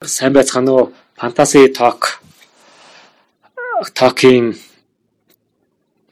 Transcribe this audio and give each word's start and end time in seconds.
Сайн 0.00 0.32
байцгаана 0.32 0.72
уу? 0.72 0.92
Fantasy 1.20 1.68
Talk 1.76 2.16
Talking 3.92 4.56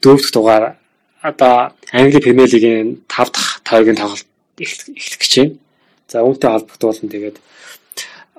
дөрөвдөх 0.03 0.29
дугаар 0.31 0.77
одоо 1.23 1.73
Англи 1.91 2.19
Премьер 2.21 2.49
Лигийн 2.53 3.01
5 3.09 3.33
дахь 3.33 3.61
тойргийн 3.65 3.97
тоглолт 3.97 4.27
эхлэх 4.61 5.17
гэж 5.17 5.33
байна. 5.37 5.55
За 6.07 6.21
үүнтэй 6.21 6.49
холбогдуулан 6.53 7.09
тэгээд 7.09 7.37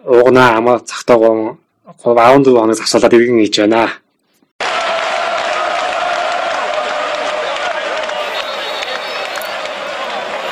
уугнаа 0.06 0.54
амаа 0.54 0.78
цагтаагаа 0.86 1.58
14 1.98 2.46
хоног 2.54 2.78
завсуулаад 2.78 3.14
иргэн 3.18 3.42
хийж 3.42 3.58
байна. 3.58 3.90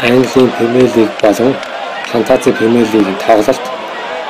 Английн 0.03 0.51
Премьер 0.59 0.91
Лиг 0.99 1.11
болон 1.23 1.55
Фантази 2.11 2.51
Премьер 2.51 2.87
Лигийн 2.91 3.19
тоглолт 3.23 3.63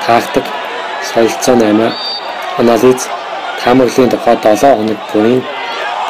тактик 0.05 0.58
солилцоо 1.03 1.57
8 1.57 1.93
анализ. 2.59 3.09
Таамаглалын 3.63 4.11
тухай 4.11 4.37
7 4.37 4.77
хоног 4.77 4.99
бүрийн 5.13 5.43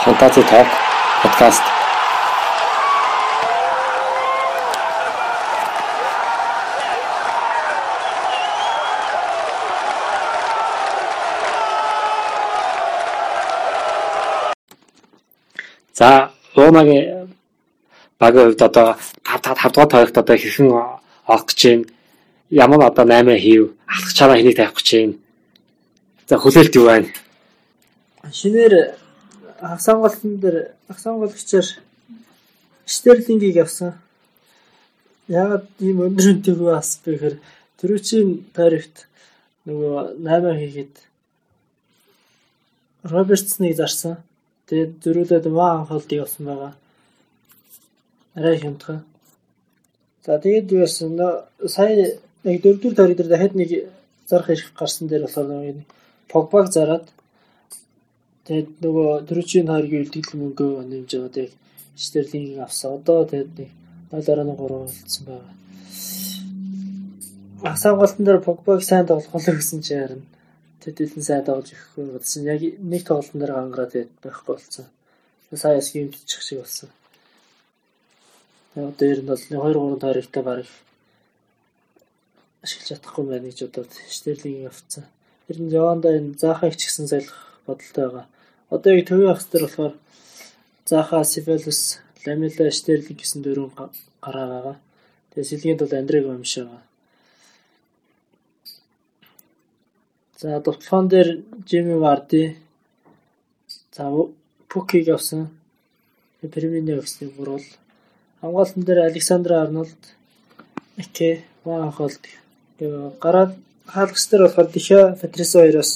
фэнтези 0.04 0.42
ток 0.50 0.68
подкаст 1.22 1.62
За 15.98 16.30
Ромагийн 16.54 17.34
багийн 18.20 18.46
хувьд 18.46 18.62
одоо 18.62 18.96
5 19.24 19.42
5 19.42 19.72
дугаар 19.72 19.88
тойрогт 19.90 20.18
одоо 20.18 20.36
хэрхэн 20.36 20.68
авах 21.26 21.44
гэж 21.48 21.60
байна 21.64 21.97
ямар 22.50 22.86
одоо 22.86 23.04
8 23.04 23.38
хийв 23.38 23.74
алах 23.86 24.12
чараа 24.12 24.36
хэнийг 24.36 24.56
тавих 24.56 24.74
гэж 24.74 24.88
байна. 24.92 25.14
За 26.28 26.36
хүлээлт 26.38 26.74
юу 26.76 26.86
байна? 26.86 27.08
Шинээр 28.32 28.96
ах 29.60 29.80
сонгуульн 29.80 30.40
дээр 30.40 30.56
ах 30.88 30.98
сонгуулагчаар 30.98 31.66
Стерлингийг 32.86 33.56
авсан. 33.58 34.00
Яагаад 35.28 35.66
ийм 35.80 36.00
өндөр 36.00 36.26
үнэтэйг 36.32 36.58
бас 36.58 37.00
бэхээр 37.04 37.36
Төрүчийн 37.78 38.48
тарихт 38.56 39.06
нөгөө 39.68 40.18
8 40.24 40.56
хийгээд 40.60 40.94
Робертсныг 43.04 43.76
зарсан. 43.76 44.16
Тэгээд 44.66 44.92
дөрүүлээд 45.04 45.46
Ван 45.46 45.86
Холдыг 45.86 46.20
авсан 46.24 46.44
байгаа. 46.46 46.72
Арай 48.34 48.56
хямдхан. 48.58 49.04
За 50.24 50.38
тэгээд 50.38 50.72
юу 50.72 50.80
байсан 50.80 51.16
сая 51.68 52.18
яг 52.44 52.62
дөрөвдүгээр 52.62 52.96
тойрог 52.96 53.16
дээр 53.18 53.30
дахиад 53.30 53.54
нэг 53.58 53.70
зарах 54.28 54.50
ирэх 54.50 54.70
гарсан 54.78 55.08
дээр 55.08 55.24
болохоор 55.24 55.48
нэг 55.48 55.88
Погбаг 56.28 56.66
зараад 56.68 57.06
тэгээд 58.46 58.68
нөгөө 58.84 59.08
дөрөвчийн 59.28 59.66
тойргийн 59.66 60.02
үлдэгдэл 60.04 60.40
мөнгөө 60.40 60.72
нэмж 60.84 61.10
аваад 61.16 61.36
яг 61.44 61.52
Стерлингийг 61.98 62.60
авсан. 62.62 62.94
Одоо 63.00 63.24
тэгээд 63.26 63.52
нэг 63.58 63.70
0.3 64.12 64.54
болцсон 64.54 65.24
байгаа. 65.26 65.54
Асаангалтан 67.74 68.24
дээр 68.24 68.40
Погбаг 68.44 68.80
сайн 68.84 69.06
тоглохолоо 69.08 69.54
гэсэн 69.56 69.80
чи 69.82 69.94
харин 69.98 70.22
тэдэлэн 70.84 71.24
сайн 71.26 71.44
тоглож 71.44 71.72
ирэхгүй 71.72 72.06
болсон. 72.12 72.42
Яг 72.46 72.60
нэг 72.62 73.02
тоглолтын 73.02 73.40
дээр 73.40 73.52
гангараа 73.56 73.88
тэгээд 73.90 74.12
байхгүй 74.22 74.54
болсон. 74.54 74.86
Саяас 75.50 75.88
юмчих 75.96 76.42
шиг 76.44 76.58
болсон. 76.62 76.88
Тэгээд 78.74 78.88
одоо 78.94 79.06
ер 79.10 79.20
нь 79.24 79.30
бол 79.32 79.42
2 79.42 79.96
3 79.96 80.02
тойрогтой 80.04 80.42
барах 80.46 80.70
ашиглаж 82.62 82.88
чадахгүй 82.88 83.24
байна 83.26 83.46
гэж 83.48 83.58
бодоод 83.64 83.92
Стерлингийг 84.08 84.68
авцсан. 84.70 85.04
Тэр 85.46 85.58
нь 85.62 85.72
Яванда 85.72 86.08
энэ 86.18 86.38
заахаа 86.38 86.68
их 86.68 86.76
ч 86.76 86.86
гэсэн 86.86 87.06
салих 87.08 87.34
бодолтой 87.66 88.04
байгаа. 88.06 88.26
Одоо 88.70 88.92
яг 88.92 89.06
төвийн 89.08 89.32
ахс 89.32 89.46
дээр 89.46 89.64
болохоор 89.64 89.94
заахаа 90.84 91.24
Сифелус, 91.24 92.00
Ламела, 92.24 92.70
Стерлинг 92.70 93.18
гэсэн 93.20 93.40
дөрвөн 93.42 93.72
гараа 94.24 94.48
байгаа. 94.52 94.76
Тэгээ 95.30 95.48
сэлгэнд 95.50 95.80
бол 95.80 95.98
Андрэг 95.98 96.24
өмш 96.26 96.52
байгаа. 96.58 96.82
За 100.40 100.60
дутлаан 100.60 101.08
дээр 101.08 101.28
Жими 101.68 101.94
Варди 101.94 102.56
за 103.94 104.04
Пукиг 104.68 105.08
авсан. 105.08 105.48
Преминий 106.40 106.98
авсны 106.98 107.28
гурвал 107.28 107.64
хамгаалтан 108.40 108.82
дээр 108.84 109.06
Александр 109.10 109.52
Арнолд, 109.54 109.98
Эке, 110.96 111.42
Ван 111.64 111.90
Холд 111.90 112.20
гараад 112.78 113.52
хаалгач 113.86 114.24
дээр 114.28 114.42
болохоор 114.44 114.68
Диша 114.70 115.16
Патрисо 115.20 115.58
хоёроос 115.60 115.92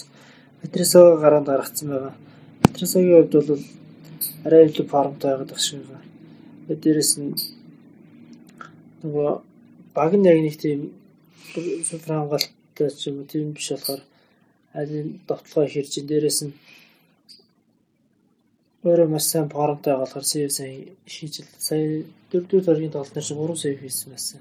Патрисо 0.62 1.00
гараанд 1.22 1.46
гаргацсан 1.46 1.88
байгаа. 1.88 2.14
Патрисогийн 2.62 3.22
хувьд 3.22 3.34
бол 3.48 3.62
арай 4.46 4.66
илүү 4.66 4.86
формтой 4.92 5.30
байгаад 5.30 5.50
багш 5.52 5.68
байгаа. 5.74 6.02
Дээрэс 6.82 7.12
нь 7.20 7.34
нөгөө 9.02 9.30
баг 9.94 10.12
нь 10.16 10.28
яг 10.30 10.38
нэг 10.42 10.56
тийм 10.64 10.80
супер 11.88 12.10
хамгаалалттай 12.14 12.88
ч 12.90 13.02
юм 13.08 13.16
уу 13.20 13.30
тийм 13.30 13.52
биш 13.56 13.68
болохоор 13.72 14.02
алин 14.78 15.20
довтлогоо 15.28 15.66
хэрж 15.70 15.92
дээрэс 16.10 16.38
нь 16.46 16.52
өөрөө 18.86 19.08
маш 19.10 19.24
сайн 19.30 19.48
формтой 19.54 19.94
болохоор 19.98 20.24
сейв 20.32 20.50
сайн 20.58 20.74
хийж 21.12 21.34
л 21.42 21.50
сая 21.66 21.82
дөрөвдүгээр 22.30 22.66
төргийн 22.66 22.94
тоглолтын 22.94 23.26
чинь 23.26 23.38
3 23.38 23.62
сейв 23.62 23.78
хийсэн 23.82 24.10
байсан 24.12 24.40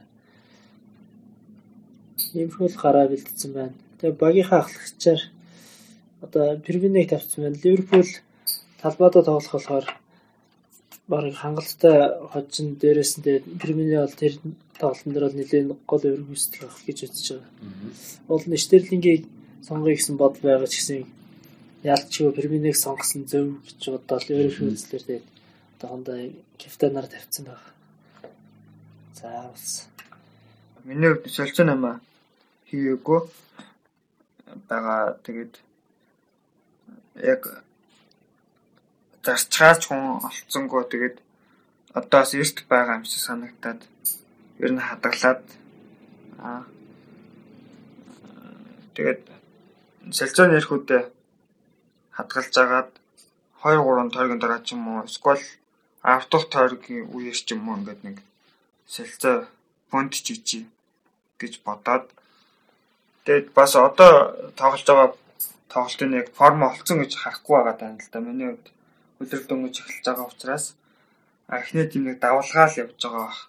иймэрхүү 2.34 2.68
л 2.70 2.82
гараа 2.84 3.06
бэлдсэн 3.12 3.52
байна. 3.54 3.76
Тэгээ 4.00 4.22
багийнхаа 4.22 4.60
ахлагчаар 4.64 5.22
одоо 6.26 6.46
Первиныг 6.66 7.10
тавьсан 7.10 7.44
байна. 7.44 7.62
Ливерпул 7.64 8.10
талбайдаа 8.82 9.24
тоглох 9.24 9.54
болохоор 9.54 9.86
барыг 11.12 11.36
хангалттай 11.36 11.98
хочин 12.32 12.68
дээрээс 12.82 13.12
нь 13.18 13.24
тэгээд 13.26 13.46
Первиний 13.62 14.00
бол 14.00 14.20
тэр 14.22 14.34
тоглолтын 14.80 15.12
дээр 15.14 15.26
бол 15.28 15.38
нэлээд 15.38 15.68
гол 15.90 16.04
өрг 16.08 16.28
хүсдэг 16.30 16.62
авах 16.64 16.82
гэж 16.88 16.98
үзэж 17.06 17.28
байгаа. 17.36 17.52
Уул 18.30 18.46
нь 18.48 18.64
Стерлингийг 18.64 19.24
сонгоё 19.68 19.96
гэсэн 19.98 20.16
бодол 20.18 20.44
байгаа 20.46 20.70
ч 20.72 20.76
гэсэн 20.80 21.00
ялчгүй 21.84 22.32
Первинийг 22.38 22.78
сонгосон 22.78 23.26
зөв 23.28 23.46
гэж 23.66 23.82
бодоод 23.92 24.26
өөрийнхөө 24.30 24.68
үзлэр 24.72 25.04
тэгээд 25.04 25.26
одоохондоо 25.76 26.18
Кафтанаар 26.62 27.08
тавьсан 27.10 27.46
байна. 27.50 27.70
За 29.18 29.28
бас 29.52 29.90
миний 30.86 31.10
хувьд 31.10 31.34
солилцоо 31.34 31.66
нэмаа 31.66 31.96
хийгээгүй 32.72 33.22
байгаа. 34.72 35.20
Тэгээд 35.26 35.54
яг 37.32 37.42
зарчгаач 39.26 39.82
хүн 39.86 40.24
олцсонгүй 40.28 40.84
тэгээд 40.88 41.18
одоос 42.00 42.32
эрт 42.40 42.58
байгаа 42.72 42.96
юм 43.00 43.06
шиг 43.06 43.22
санагтаад 43.28 43.82
ер 44.64 44.72
нь 44.72 44.86
хадгалаад 44.88 45.44
аа 46.40 46.64
тэгээд 48.96 49.22
солилцооны 50.18 50.56
эрхүүдээ 50.60 51.04
хадгалж 52.18 52.54
агаад 52.64 52.92
2 53.64 53.84
3 53.84 54.16
тойргийн 54.16 54.42
дараа 54.42 54.62
ч 54.66 54.74
юм 54.76 54.84
уу 54.88 55.08
сквал 55.16 55.44
автох 56.16 56.44
тойргийн 56.54 57.12
үеэр 57.16 57.38
ч 57.46 57.48
юм 57.54 57.68
уу 57.68 57.78
ингээд 57.80 58.02
нэг 58.08 58.18
солилцоо 58.94 59.36
фонд 59.90 60.12
чичи 60.26 60.60
гэж 61.40 61.54
бодоод 61.68 62.06
Тэгээд 63.26 63.54
бас 63.54 63.76
одоо 63.76 64.34
тоглож 64.58 64.84
байгаа 64.86 65.10
тоглолтын 65.70 66.18
яг 66.20 66.28
форм 66.34 66.64
олцсон 66.66 67.06
гэж 67.06 67.12
харахгүй 67.16 67.56
байгаа 67.58 67.76
даа 67.78 67.92
л 67.94 68.10
да. 68.12 68.20
Миний 68.20 68.50
хувьд 68.50 68.68
хөлөр 69.18 69.44
дөнгөж 69.48 69.76
эхэлж 69.78 70.06
байгаа 70.06 70.28
учраас 70.32 70.66
эхний 71.48 71.88
тийм 71.88 72.04
нэг 72.10 72.18
давалгаа 72.20 72.68
л 72.68 72.80
явж 72.82 72.98
байгаа 72.98 73.24
бах. 73.30 73.42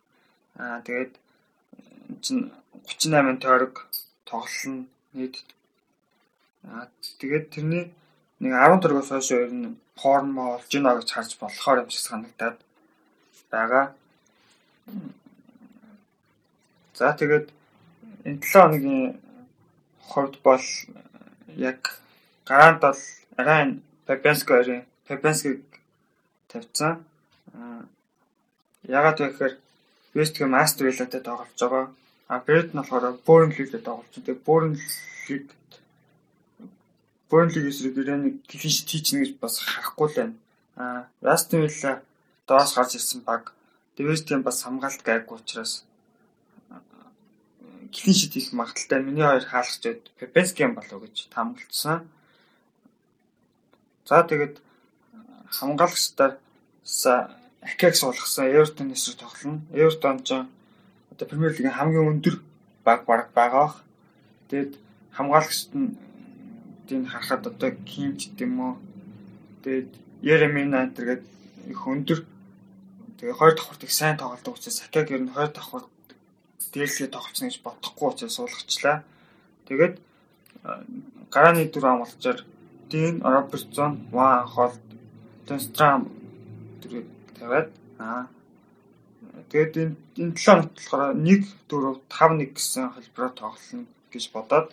Аа 0.60 0.78
тэгээд 0.86 1.12
чинь 2.20 2.52
38 2.84 3.40
тойрог 3.40 3.74
тоглолно 4.28 4.84
нийт. 5.16 5.40
Аа 6.68 6.86
тэгээд 7.20 7.50
тэрний 7.54 7.84
нэг 8.44 8.52
10 8.52 8.82
тойрогоос 8.82 9.08
хойш 9.08 9.30
ер 9.32 9.48
нь 9.48 9.80
форм 9.96 10.36
олж 10.38 10.68
гинэ 10.68 11.00
гэж 11.00 11.08
харж 11.10 11.30
болохоор 11.40 11.82
юм 11.82 11.90
шиг 11.90 12.04
санагдаад 12.04 12.58
байгаа. 13.50 13.84
За 16.94 17.16
тэгээд 17.16 17.46
энэ 18.28 18.40
7 18.44 18.52
хоногийн 18.52 19.16
хувьд 20.10 20.34
бол 20.42 20.64
яг 21.56 21.98
гараанд 22.46 22.80
бол 22.80 23.00
арай 23.36 23.80
Пепенско 24.06 24.54
хоёрын 24.54 24.84
Пепенскийг 25.06 25.62
тавьсан. 26.48 27.04
Ягаад 28.82 29.18
вэ 29.20 29.28
гэхээр 29.28 29.54
Вест 30.14 30.36
Хэм 30.36 30.54
Астон 30.54 30.86
Виллатай 30.86 31.20
тоглож 31.20 31.58
байгаа. 31.60 31.86
А 32.28 32.38
Бред 32.44 32.74
нь 32.74 32.78
болохоор 32.78 33.18
Бөөрнлитэй 33.26 33.80
тоглож 33.80 34.12
байгаа. 34.12 34.24
Тэгээ 34.26 34.44
Бөөрнлиг 34.46 35.46
Бөөрнлиг 37.30 37.64
эсрэг 37.70 37.96
ирээний 37.96 38.34
клиншит 38.50 38.88
хийчихнэ 38.90 39.20
гэж 39.22 39.32
бас 39.40 39.54
харахгүй 39.62 40.08
л 40.08 40.16
байна. 40.18 40.34
А 40.76 41.06
Астон 41.34 41.60
Вилла 41.62 42.02
доос 42.48 42.74
гарч 42.74 42.92
ирсэн 42.98 43.20
баг. 43.22 43.54
Вест 43.96 44.28
Хэм 44.28 44.42
бас 44.42 44.62
хамгаалт 44.62 45.02
гайгүй 45.06 45.38
учраас 45.38 45.84
клин 47.94 48.14
шит 48.14 48.32
хийх 48.34 48.52
магадaltaй 48.52 49.00
миний 49.02 49.22
хоёр 49.22 49.44
хаалгачд 49.44 50.10
Пепенскийн 50.18 50.74
болов 50.74 51.02
гэж 51.04 51.28
таамагласан. 51.34 52.08
За 54.08 54.24
тэгээд 54.24 54.60
хамгаалагчдаар 55.56 56.38
Акаг 57.62 57.94
суулгасан 57.94 58.50
Эвертон 58.50 58.92
эсрэг 58.92 59.16
тоглоно. 59.22 59.62
Эвертон 59.72 60.24
ч 60.26 60.30
одоо 61.12 61.28
Премьер 61.28 61.52
лигийн 61.52 61.70
хамгийн 61.70 62.10
өндөр 62.10 62.42
баг 62.84 63.04
баг 63.06 63.30
байгаа. 63.38 63.76
Тэгээд 64.48 64.72
хамгаалагчд 65.16 65.70
нь 65.78 65.94
тийм 66.88 67.06
харахад 67.06 67.46
одоо 67.46 67.70
Кинч 67.86 68.34
гэдэм 68.34 68.52
үү. 68.66 68.74
Тэгээд 69.62 69.90
Еремина 70.22 70.90
энэ 70.90 70.94
гэдэг 70.96 71.22
их 71.70 71.86
өндөр 71.86 72.20
тэгээ 73.18 73.38
хоёр 73.38 73.54
давхуртыг 73.54 73.90
сайн 73.94 74.18
тоглодог 74.18 74.58
учраас 74.58 74.82
Акаг 74.82 75.06
ер 75.14 75.22
нь 75.22 75.30
хоёр 75.30 75.50
давхурт 75.54 75.86
дээрлэгээ 76.70 77.10
тоглосон 77.10 77.48
гэж 77.48 77.58
бодохгүй 77.66 78.06
учраас 78.08 78.36
суулгачлаа. 78.36 78.96
Тэгээд 79.66 79.94
гарааны 81.32 81.66
дүр 81.72 81.86
амлчаар 81.86 82.38
Дин 82.90 83.24
Робертсон, 83.24 84.06
Ван 84.12 84.46
Холт, 84.46 84.84
Тенстрам 85.46 86.12
тэрийг 86.82 87.06
тавиад 87.38 87.68
аа 87.98 88.28
тэгээд 89.50 89.74
энэ 89.82 89.96
энэ 90.20 90.34
7 90.36 90.44
хоногт 90.46 90.74
болохоор 90.76 91.12
1 91.16 91.46
4 91.68 92.00
5 92.08 92.30
1 92.38 92.54
гэсэн 92.54 92.84
хэлбэрээр 92.94 93.34
тоглоно 93.40 93.84
гэж 94.12 94.24
бодоод 94.34 94.68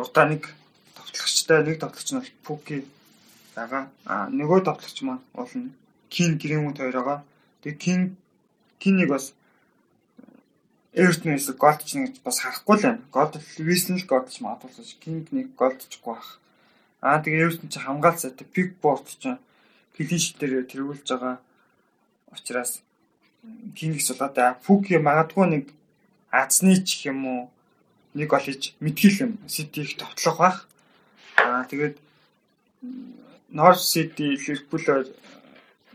урдаа 0.00 0.24
нэг 0.28 0.42
тоглогчтой 0.96 1.58
нэг 1.64 1.76
тоглогч 1.78 2.08
нь 2.12 2.24
Пуки 2.44 2.76
байгаа. 3.54 3.84
А 4.06 4.28
нөгөө 4.30 4.60
тоглогч 4.64 4.98
маань 5.02 5.22
бол 5.34 5.50
Кин 6.08 6.30
Грэмүүд 6.40 6.76
хоёр 6.78 6.96
байгаа. 6.98 7.18
Тэгээд 7.62 7.82
Кин 7.84 8.00
Кинийг 8.78 9.10
бас 9.10 9.34
Эвертонээс 10.98 11.54
голдч 11.54 11.94
нэг 11.94 12.18
бас 12.26 12.42
харахгүй 12.42 12.74
л 12.76 12.82
байна. 12.82 13.02
Голд 13.14 13.38
Льюисэн 13.38 14.02
л 14.02 14.10
голдч 14.10 14.42
магадгүй 14.42 14.82
Кинг 14.98 15.30
нэг 15.30 15.54
голдчихгүй 15.54 16.14
байх. 16.18 16.42
Аа 16.98 17.22
тэгээ 17.22 17.42
Эвертон 17.46 17.70
ч 17.70 17.78
хамгаалцаатай 17.78 18.46
пикборд 18.50 19.06
ч 19.06 19.38
клинш 19.94 20.34
дээр 20.34 20.66
тэргүүлж 20.66 21.06
байгаа 21.06 21.38
учраас 22.34 22.82
Кингс 23.78 24.10
болоод 24.10 24.58
Фуки 24.66 24.98
магадгүй 24.98 25.46
нэг 25.46 25.64
азны 26.34 26.82
ч 26.82 27.06
юм 27.06 27.22
уу 27.30 27.40
нэг 28.18 28.26
гол 28.26 28.42
хийж 28.42 28.74
мэдгэл 28.82 29.22
юм 29.22 29.32
Сити 29.46 29.86
их 29.86 29.94
товтлох 29.94 30.38
байх. 30.42 30.58
Аа 31.38 31.62
тэгээд 31.70 31.94
Норс 33.54 33.86
Сити 33.86 34.34
Ливерпулоор 34.34 35.06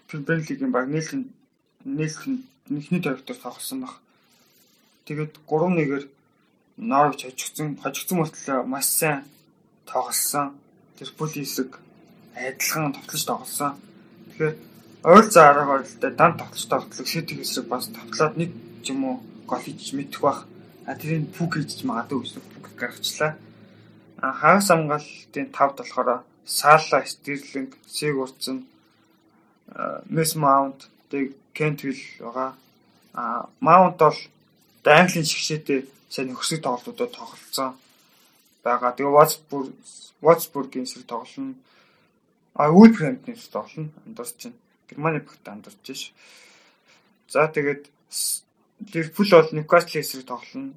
Премьер 0.07 0.39
лигийн 0.39 0.71
баг 0.71 0.87
нийлэн 0.87 1.27
нийлэн 1.83 2.47
нэгний 2.71 3.01
тойрогтор 3.03 3.35
тоглосон 3.35 3.83
баг. 3.83 4.02
Тэгээд 5.05 5.35
3-1-ээр 5.47 6.03
Норвич 6.77 7.21
хожигдсон 7.27 7.77
хожигдсон 7.83 8.17
мөртлөө 8.19 8.59
маш 8.65 8.87
сайн 8.87 9.27
тоглосон. 9.85 10.55
Ливерпулийн 10.99 11.45
хэсэг 11.45 11.69
адилхан 12.35 12.93
тоглож 12.95 13.23
тоглосон. 13.27 13.71
Тэгэхээр 14.31 14.55
ойролцоо 15.03 15.43
арга 15.43 15.65
барилтай 15.71 16.11
дан 16.15 16.31
тоглож 16.39 16.63
тоглох 16.71 17.07
Сити 17.07 17.35
хэсэг 17.35 17.67
бас 17.67 17.91
тоглоод 17.91 18.37
нэг 18.39 18.51
ч 18.83 18.95
юм 18.95 19.03
уу 19.05 19.15
гол 19.45 19.59
хийж 19.59 19.93
мэдэх 19.93 20.21
бах. 20.23 20.47
А 20.87 20.95
тэрийг 20.95 21.29
пүк 21.35 21.59
хийж 21.59 21.83
магадгүй 21.83 22.19
гэсэн 22.23 22.41
пүк 22.55 22.65
гаргачлаа. 22.79 23.35
А 24.23 24.31
хагас 24.31 24.67
хамгаалтын 24.71 25.51
тавд 25.51 25.77
болохоор 25.83 26.23
Сала, 26.45 27.05
Стерлинг, 27.05 27.77
Сигурдсон, 27.87 28.67
Мис 30.05 30.35
Маунт, 30.35 30.89
тэг 31.09 31.35
Кентвил 31.53 31.99
байгаа. 32.19 32.55
А 33.13 33.49
Маунт 33.59 33.97
бол 33.97 34.15
Английн 34.91 35.25
шигшээтэй 35.25 35.87
сайн 36.09 36.27
нөхсөг 36.31 36.59
тоглолтуудад 36.63 37.11
тоглолцсон 37.15 37.79
байгаа. 38.63 38.91
Тэгээ 38.91 39.15
Watford 39.15 39.71
Watford-ийн 40.21 40.87
сэр 40.87 41.03
тоглоно. 41.03 41.55
А 42.55 42.69
Wolverhampton 42.69 43.31
нэрс 43.31 43.47
тоглоно. 43.47 43.89
Андуурч 44.05 44.35
чинь 44.37 44.57
Германы 44.89 45.19
багт 45.19 45.47
андуурч 45.47 45.87
ш. 45.95 46.11
За 47.27 47.47
тэгээд 47.47 47.87
Ливерпул 48.93 49.29
бол 49.31 49.49
Ньюкаслын 49.51 50.03
эсрэг 50.03 50.25
тоглоно. 50.25 50.73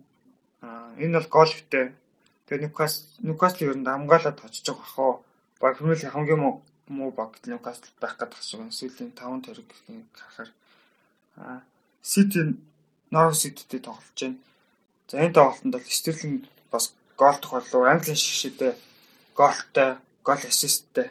А 0.63 0.95
энэ 0.99 1.19
бол 1.19 1.29
гол 1.31 1.51
хвтэй. 1.51 1.93
Тэгээд 2.47 2.63
Ньюкасл 2.71 3.03
Ньюкаслыг 3.27 3.71
ер 3.71 3.79
нь 3.79 3.87
хамгаалаад 3.87 4.39
очиж 4.45 4.67
байгаа 4.71 5.03
уу. 5.03 5.25
Баг 5.61 5.79
Премьер 5.79 5.99
хамгийн 5.99 6.41
муу 6.41 6.63
муу 6.89 7.11
баг 7.11 7.39
Ньюкасл 7.47 7.83
байх 8.01 8.17
гэдэг 8.17 8.43
шиг 8.43 8.61
сүүлийн 8.71 9.11
5 9.11 9.47
төрөг 9.47 9.67
харахаар 10.15 10.51
а 11.37 11.61
Сити 12.03 12.55
Норвич 13.17 13.39
Сититэй 13.41 13.81
тоглож 13.81 14.13
байна. 14.21 14.37
За 15.09 15.17
энэ 15.25 15.33
тоглолтод 15.33 15.73
бол 15.73 15.89
Стерлинг 15.89 16.45
бас 16.71 16.93
гол 17.17 17.37
тохиоллоо 17.41 17.89
Английн 17.89 18.21
шигшээдээ 18.21 18.73
голтой, 19.33 19.91
гол 20.27 20.43
ассисттэй 20.45 21.09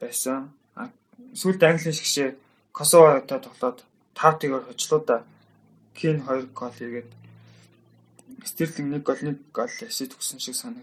байсан. 0.00 0.50
Сүүлд 1.38 1.62
Английн 1.62 1.94
шгшээ 1.94 2.30
Косовотой 2.72 3.38
тоглоод 3.38 3.78
5-1-ээр 4.14 4.64
хожлоо 4.66 5.00
да. 5.06 5.24
Кин 5.94 6.24
2 6.26 6.50
гол 6.58 6.72
хийгээд 6.74 7.10
Стерлинг 8.44 8.90
1 8.90 9.06
гол 9.06 9.20
1 9.22 9.38
гол 9.52 9.70
ассист 9.86 10.16
өгсөн 10.18 10.40
шиг 10.42 10.56
байна. 10.58 10.82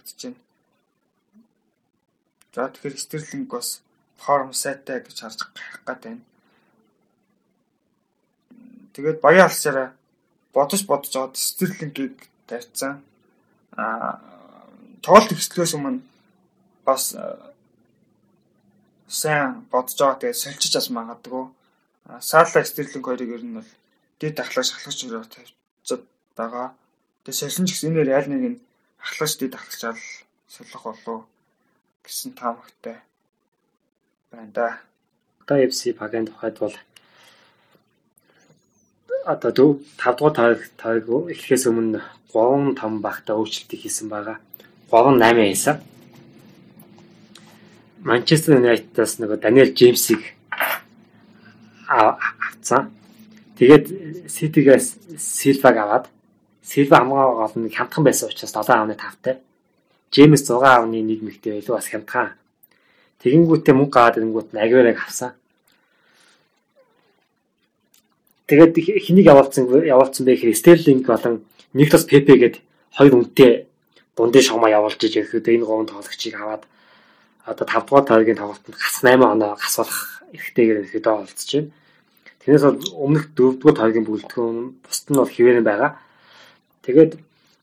За 2.53 2.69
тэгэхээр 2.71 2.97
Стерлинг 2.97 3.47
бас 3.51 3.81
форм 4.17 4.53
сайтай 4.53 5.01
гэж 5.03 5.17
харж 5.19 5.39
гарах 5.51 5.81
гээд 5.85 6.01
байна. 6.05 6.21
Тэгээд 8.93 9.21
баян 9.21 9.47
алсаараа 9.47 9.93
бодож 10.53 10.81
бодож 10.85 11.13
аваад 11.15 11.35
Стерлингийг 11.37 12.17
тавьсан. 12.47 13.01
Аа 13.77 14.19
тоглолт 15.01 15.31
эхлэхээс 15.31 15.75
өмнө 15.77 16.01
бас 16.85 17.15
сайн 19.07 19.65
бодож 19.71 19.97
байгаа 19.97 20.21
тэгээ 20.21 20.41
сольчиж 20.43 20.73
бас 20.75 20.89
магадгүй. 20.89 21.45
Саала 22.19 22.65
Стерлинг 22.65 23.05
хоёрыг 23.05 23.29
ер 23.37 23.43
нь 23.45 23.57
бол 23.57 23.69
дээд 24.19 24.41
ахлагч 24.41 24.69
ахлагч 24.73 24.99
өрөө 25.05 25.25
тавьчихад 25.29 26.03
байгаа. 26.35 26.67
Тэгээ 27.23 27.39
солино 27.39 27.67
ч 27.67 27.71
гэсэн 27.73 27.89
энээр 27.93 28.09
аль 28.17 28.29
нэг 28.29 28.43
нь 28.53 28.61
ахлагч 28.99 29.33
дээд 29.37 29.53
ахлагч 29.55 29.81
ал 29.85 30.01
солих 30.49 30.83
болов 30.83 31.29
гэсэн 32.03 32.33
таамагтай 32.33 32.97
байна 34.31 34.51
да. 34.53 34.67
Одоо 35.41 35.57
FC 35.69 35.93
багийн 35.93 36.27
тухайд 36.27 36.57
бол 36.59 36.75
одоо 39.25 39.51
дөө 39.51 39.69
5 39.97 40.17
дугаар 40.19 40.59
тойрог 40.77 41.31
эхлэхээс 41.33 41.67
өмнө 41.67 42.01
3 42.33 42.75
5 42.79 43.01
багтаа 43.03 43.35
өөрчлөлт 43.39 43.71
хийсэн 43.75 44.07
байгаа. 44.09 44.37
3 44.91 45.19
8 45.19 45.49
хийсэн. 45.49 45.77
Манчестер 48.05 48.59
Юнайтедаас 48.59 49.19
нөгөө 49.19 49.37
Даниэл 49.43 49.75
Джеймсийг 49.75 50.23
авцсан. 51.89 52.91
Тэгээд 53.57 54.29
Ситигээс 54.29 54.95
Силваг 55.17 55.75
аваад 55.77 56.05
Силва 56.63 57.01
хамгаа 57.01 57.49
гол 57.49 57.63
нэг 57.65 57.73
хямдхан 57.75 58.03
байсан 58.05 58.29
учраас 58.29 58.53
7 58.53 58.71
авны 58.71 58.95
5-тай. 58.95 59.41
Джеймс 60.13 60.47
6 60.47 60.63
авны 60.63 61.01
1 61.01 61.25
мэгтэй 61.25 61.59
илүү 61.59 61.75
бас 61.75 61.89
хямдхан. 61.89 62.37
Тэгэнгүүтээ 63.19 63.75
мөнгө 63.75 63.93
гаваад 63.93 64.17
ирэнгүүт 64.21 64.53
нь 64.53 64.61
Агварыг 64.63 64.97
авсан. 65.01 65.33
Тэгээд 68.49 68.73
хэнийг 69.05 69.29
явуулсан 69.29 69.69
явуулсан 69.69 70.25
бэ 70.25 70.33
гэхээр 70.33 70.57
Стерлинг 70.57 71.05
болон 71.05 71.45
Никлас 71.77 72.03
Пепе 72.09 72.33
гээд 72.33 72.55
хоёр 72.97 73.13
үнэтэй 73.21 73.69
дундын 74.17 74.41
шогмоо 74.41 74.73
явуулж 74.73 74.97
иж 75.05 75.21
ирэхэд 75.21 75.53
энэ 75.53 75.65
гурван 75.69 75.85
тоглогчийг 75.85 76.33
аваад 76.33 76.65
одоо 77.45 77.65
5 77.69 77.85
дугаар 77.85 78.05
тойргийн 78.09 78.41
тоглолтод 78.41 78.73
гас 78.73 79.05
8 79.05 79.21
оноо 79.21 79.53
гасуулах 79.53 80.25
эрхтэйгээр 80.33 80.81
ихэд 80.81 81.05
олцож 81.05 81.49
байна. 81.53 81.69
Тэрнээс 82.41 82.65
бол 82.65 82.81
өмнөх 83.05 83.23
4 83.37 83.61
дугаар 83.61 83.77
тойргийн 83.77 84.07
бүлтгэн 84.09 84.57
бусд 84.81 85.05
нь 85.13 85.19
бол 85.21 85.29
хിവэрэн 85.29 85.65
байгаа. 85.69 85.91
Тэгээд 86.81 87.11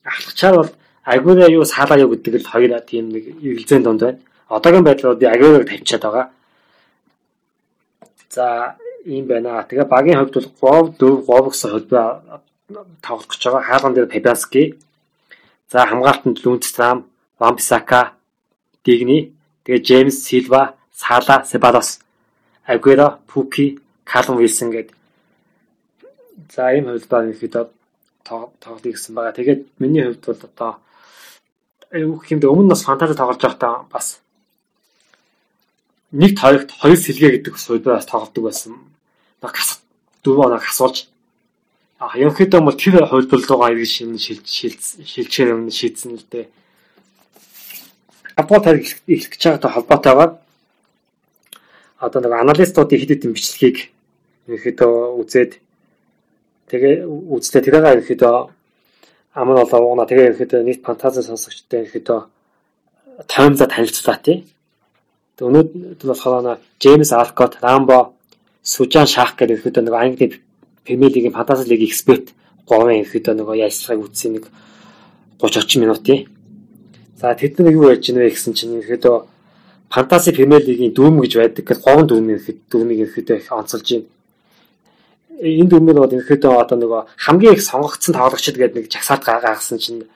ахлагчаар 0.07 0.55
бол 0.55 0.71
Агура 1.03 1.47
юу 1.47 1.63
саалаа 1.63 1.99
юу 1.99 2.11
гэдэг 2.15 2.43
л 2.43 2.51
хоёр 2.51 2.79
тийм 2.83 3.11
нэг 3.11 3.23
эгэлзэн 3.43 3.83
донд 3.83 4.01
байна. 4.03 4.19
Одоогийн 4.47 4.87
байдлаар 4.87 5.19
Агураг 5.19 5.67
тавьчаад 5.67 6.03
байгаа. 6.03 6.25
За 8.31 8.75
ийм 9.07 9.25
байна. 9.31 9.63
Тэгээ 9.63 9.87
багийн 9.87 10.19
хувьд 10.19 10.35
бол 10.59 10.91
3 10.91 10.99
4 10.99 11.23
3 11.23 11.47
гэсэн 11.47 11.71
холбоо 11.71 12.05
тоглох 13.01 13.27
гэж 13.31 13.41
байгаа. 13.47 13.67
Хаалган 13.67 13.93
дээр 13.95 14.11
Пебаски. 14.11 14.63
За 15.71 15.87
хамгаалтанд 15.87 16.43
Лүнцтрам, 16.43 17.07
Вамписака, 17.39 18.13
Дигни 18.83 19.37
Тэгээ 19.67 19.83
Джеймс 19.83 20.23
Силва, 20.23 20.75
Сала, 20.93 21.43
Себалос, 21.43 21.99
Агуэро, 22.63 23.19
Пуки, 23.27 23.81
Калум 24.05 24.37
Вилсон 24.37 24.71
гээд 24.71 24.95
за 26.55 26.71
ийм 26.71 26.85
хувилбар 26.87 27.27
ихэд 27.27 27.67
тоглоё 28.23 28.79
гэсэн 28.79 29.11
байгаа. 29.13 29.35
Тэгээд 29.35 29.67
миний 29.79 30.07
хувьд 30.07 30.23
бол 30.23 30.39
одоо 30.39 30.71
юу 31.91 32.15
гэх 32.15 32.31
юм 32.31 32.39
бэ 32.39 32.47
өмнө 32.47 32.71
нас 32.71 32.87
фантази 32.87 33.19
тоглож 33.19 33.43
байхдаа 33.43 33.83
бас 33.91 34.23
нэг 36.15 36.39
тойрогт 36.39 36.71
хоёр 36.71 36.95
сэлгээ 36.95 37.43
гэдэг 37.43 37.59
хувилбараас 37.59 38.07
тоглодог 38.07 38.43
байсан. 38.47 38.86
Гас 39.41 39.81
дөрөв 40.23 40.45
оноо 40.45 40.59
гасуулж 40.59 41.07
А 41.97 42.13
ерөнхийдөө 42.13 42.61
бол 42.61 42.77
тэр 42.77 43.09
хувилбарлуугаа 43.09 43.73
иргэн 43.73 44.21
шинэ 44.21 44.45
шилжээр 44.45 45.57
өмнө 45.57 45.73
шийдсэн 45.73 46.13
л 46.13 46.29
дээ. 46.29 46.45
Тарих 48.37 49.01
их 49.09 49.25
гэж 49.33 49.41
байгаатай 49.41 49.71
холбоотойгоор 49.73 50.31
одоо 51.97 52.19
нэг 52.21 52.33
аналистуудын 52.37 53.01
хэд 53.01 53.11
хэдэн 53.17 53.33
бичлэгийг 53.33 53.77
ерөнхийдөө 54.45 54.93
үзээд 55.25 55.51
тэгээ 56.69 56.93
үзлээ 57.09 57.65
тэрээгээ 57.65 57.93
ерөнхийдөө 57.97 58.35
аман 59.41 59.57
болоо 59.57 59.81
угна 59.89 60.05
тэгээ 60.05 60.37
ерөнхийдөө 60.37 60.61
нийт 60.69 60.85
фантази 60.85 61.25
сонсогчтой 61.25 61.81
ерөнхийдөө 61.81 62.19
таймза 63.25 63.65
танилцуулаа 63.65 64.21
тий. 64.21 64.45
Өнөөдөр 65.41 66.09
болохоор 66.13 66.61
Джеймс 66.77 67.09
Алкот, 67.09 67.57
Рамбо, 67.61 68.13
Сужан 68.67 69.07
Шах 69.07 69.39
гэдэг 69.39 69.63
ерөнхийдөө 69.63 69.83
нэг 69.87 69.95
англи 69.95 70.25
Премьер 70.83 71.11
лигийн 71.15 71.31
фантази 71.31 71.69
лиг 71.71 71.87
эксперт 71.87 72.35
3 72.67 72.99
ерөнхийдөө 72.99 73.33
нөгөө 73.39 73.55
яажлагыг 73.63 74.03
үзсэн 74.11 74.31
нэг 74.35 74.45
30 75.39 75.63
30 75.63 75.79
минутын. 75.79 76.27
За 77.15 77.31
тэд 77.31 77.63
нар 77.63 77.71
юу 77.71 77.87
яаж 77.87 78.03
ийнэ 78.11 78.27
гэсэн 78.27 78.51
чинь 78.59 78.75
ерөнхийдөө 78.75 79.15
фантази 79.87 80.35
Премьер 80.35 80.67
лигийн 80.67 80.91
дүүм 80.91 81.15
гэж 81.23 81.31
байдаг 81.39 81.63
гэхэд 81.63 81.79
3 81.79 82.11
дүүмийн 82.11 82.35
ерөнхийдөө 82.43 82.67
дүүмийг 82.67 82.99
ерөнхийдөө 83.07 83.35
их 83.39 83.51
онцолж 83.55 83.87
байна. 83.87 84.11
Энэ 85.39 85.69
дүүмээр 85.71 85.97
бол 86.03 86.11
ерөнхийдөө 86.11 86.51
одоо 86.59 86.77
нөгөө 86.77 87.01
хамгийн 87.23 87.55
их 87.55 87.63
сонгогдсон 87.63 88.19
тоглогчд 88.19 88.59
гэдэг 88.59 88.75
нэг 88.75 88.91
жагсаалт 88.91 89.23
гаргасан 89.23 89.79
чинь 89.79 90.11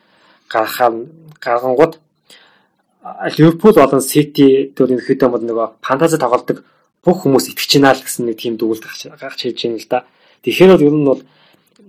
гаргахаа 0.51 0.91
гаргангууд 1.39 1.93
Ливерпул 3.39 3.74
болон 3.74 4.01
Сити 4.01 4.74
төр 4.75 4.91
бол 5.31 5.39
нөгөө 5.39 5.67
фантази 5.81 6.20
тоглолдог 6.20 6.67
бүх 7.01 7.25
хүмүүс 7.25 7.50
итгэж 7.51 7.72
байна 7.81 7.98
л 7.98 8.03
гэсэн 8.05 8.29
нэг 8.29 8.38
тийм 8.38 8.55
дүгнэлт 8.62 8.86
гаргаж 9.17 9.41
хийж 9.41 9.58
байна 9.65 9.81
л 9.81 9.89
да. 9.89 10.05
Тэгэхээр 10.46 10.72
бол 10.77 10.86
ер 10.86 10.96
нь 10.96 11.05
бол 11.10 11.22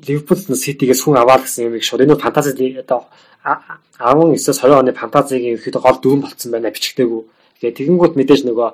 Ливерпул 0.03 0.37
Ситигээс 0.37 1.05
хүн 1.05 1.21
аваад 1.21 1.45
гэсэн 1.45 1.69
юм 1.69 1.77
их 1.77 1.85
шууд. 1.85 2.03
Энэ 2.03 2.17
фантази 2.17 2.57
одоо 2.81 3.07
19-с 3.45 4.59
20 4.59 4.73
оны 4.73 4.93
фантазигийн 4.97 5.59
ерөөхдөө 5.59 5.83
гол 5.83 5.99
дөрөв 6.01 6.21
болцсон 6.25 6.51
байна 6.53 6.73
бичгтэйгүү. 6.73 7.23
Тэгээ 7.61 7.77
тэгэнгүүт 7.77 8.15
мэдээж 8.17 8.43
нөгөө 8.49 8.69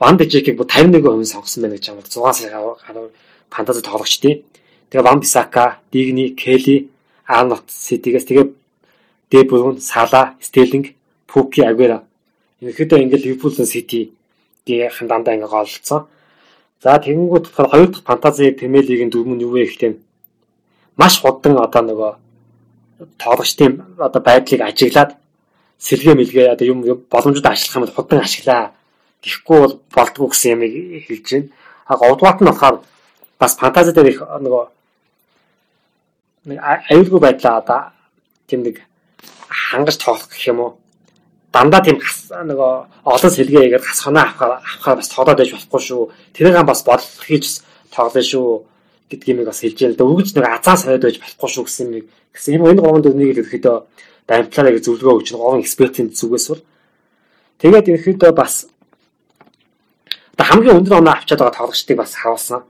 Ван 0.00 0.16
Дежекийг 0.16 0.58
51% 0.58 1.28
сонгосон 1.28 1.62
байна 1.62 1.76
гэж 1.76 1.84
байна. 1.92 2.02
6 2.08 2.32
сая 2.32 2.50
гаруй 2.86 3.10
фантази 3.50 3.82
тоглогч 3.82 4.18
тий. 4.18 4.44
Тэгээ 4.90 5.04
Ван 5.04 5.20
Бисака, 5.20 5.78
Дигни, 5.92 6.34
Келли, 6.34 6.90
Арнолт 7.26 7.68
Ситигээс 7.68 8.26
тэгээ 8.26 8.50
Де 9.30 9.44
Брюн, 9.44 9.80
Сала, 9.80 10.34
Стерлинг, 10.40 10.94
Пуки, 11.26 11.60
Агуэра. 11.60 12.02
Ерөөхдөө 12.62 13.02
ингээд 13.02 13.24
Ливерпул 13.26 13.52
Сити 13.66 14.10
гийн 14.66 15.08
дандаа 15.08 15.34
ингээ 15.34 15.52
голцсон. 15.52 16.06
За 16.82 16.98
тэгэнгүүт 16.98 17.46
болохоор 17.48 17.70
хоёр 17.70 17.88
дахь 17.88 18.04
фантази 18.08 18.56
лигийн 18.60 19.10
дөрөв 19.10 19.34
нь 19.34 19.44
юу 19.44 19.52
вэ 19.56 19.64
гэхтээ 19.64 19.92
маш 20.96 21.20
хурдан 21.20 21.58
одоо 21.58 21.82
нөгөө 21.82 22.12
тоглогчдын 23.18 23.72
одоо 23.98 24.22
байдлыг 24.22 24.60
ажиглаад 24.60 25.10
сэлгээ 25.78 26.14
мэлгээ 26.14 26.52
одоо 26.54 26.66
юм 26.66 26.78
боломжууд 27.12 27.46
ашиглах 27.46 27.76
юм 27.76 27.84
бол 27.84 27.96
хурдан 27.96 28.20
ашиглаа. 28.20 28.72
Гэхгүй 29.22 29.58
бол 29.60 29.74
болдгоо 29.94 30.28
гэсэн 30.28 30.52
юмыг 30.54 30.72
хэлж 31.08 31.26
байна. 31.32 31.48
А 31.86 31.96
говдугат 31.96 32.40
нь 32.40 32.48
болохоор 32.48 32.76
бас 33.38 33.56
фантази 33.56 33.92
дээр 33.92 34.12
их 34.12 34.20
нөгөө 34.20 34.64
нэг 36.48 36.58
аюулгүй 36.90 37.20
байдлаа 37.20 37.54
одоо 37.60 37.80
тийм 38.46 38.62
нэг 38.62 38.76
хангаж 39.48 39.96
тоглох 39.98 40.28
гэх 40.28 40.46
юм 40.52 40.60
уу 40.60 40.70
дандаа 41.54 41.82
тийм 41.86 42.02
нөгөө 42.02 42.72
олон 43.06 43.30
сэлгээгээд 43.30 43.86
гас 43.86 44.02
хоноо 44.02 44.26
авахаар 44.26 44.58
авахаар 44.58 44.98
бас 44.98 45.08
тоглоод 45.14 45.38
байж 45.38 45.50
болохгүй 45.54 45.82
шүү. 45.86 46.02
Тэрийг 46.34 46.66
бас 46.66 46.82
бодлого 46.82 47.22
хийж 47.22 47.62
тоглоно 47.94 48.26
шүү 48.26 48.46
гэдэг 49.10 49.28
юмыг 49.30 49.46
бас 49.46 49.62
хэлж 49.62 49.78
ял 49.86 49.94
да. 49.94 50.04
Өгж 50.04 50.34
нэг 50.34 50.44
азаа 50.50 50.74
сойд 50.74 51.06
байж 51.06 51.22
болохгүй 51.22 51.50
шүү 51.54 51.64
гэсэн 51.70 51.86
юм. 51.94 52.06
Гэсэн 52.34 52.58
энэ 52.58 52.74
энэ 52.74 52.82
гомонд 52.82 53.06
өнийг 53.06 53.38
л 53.38 53.42
ерөөхдөө 53.46 53.76
дамплаарыг 54.26 54.82
зөвлөгөө 54.82 55.14
өгч 55.14 55.28
гомон 55.38 55.62
экспертийн 55.62 56.10
зүгээс 56.10 56.46
бол 56.50 56.62
тэгээд 57.62 57.86
ерөөхдөө 57.94 58.32
бас 58.34 58.66
одоо 60.34 60.46
хамгийн 60.50 60.76
өндөр 60.82 60.98
оноо 60.98 61.14
авчаад 61.14 61.38
байгаа 61.38 61.54
тоглогчдыг 61.54 61.96
бас 62.02 62.18
харуулсан. 62.18 62.66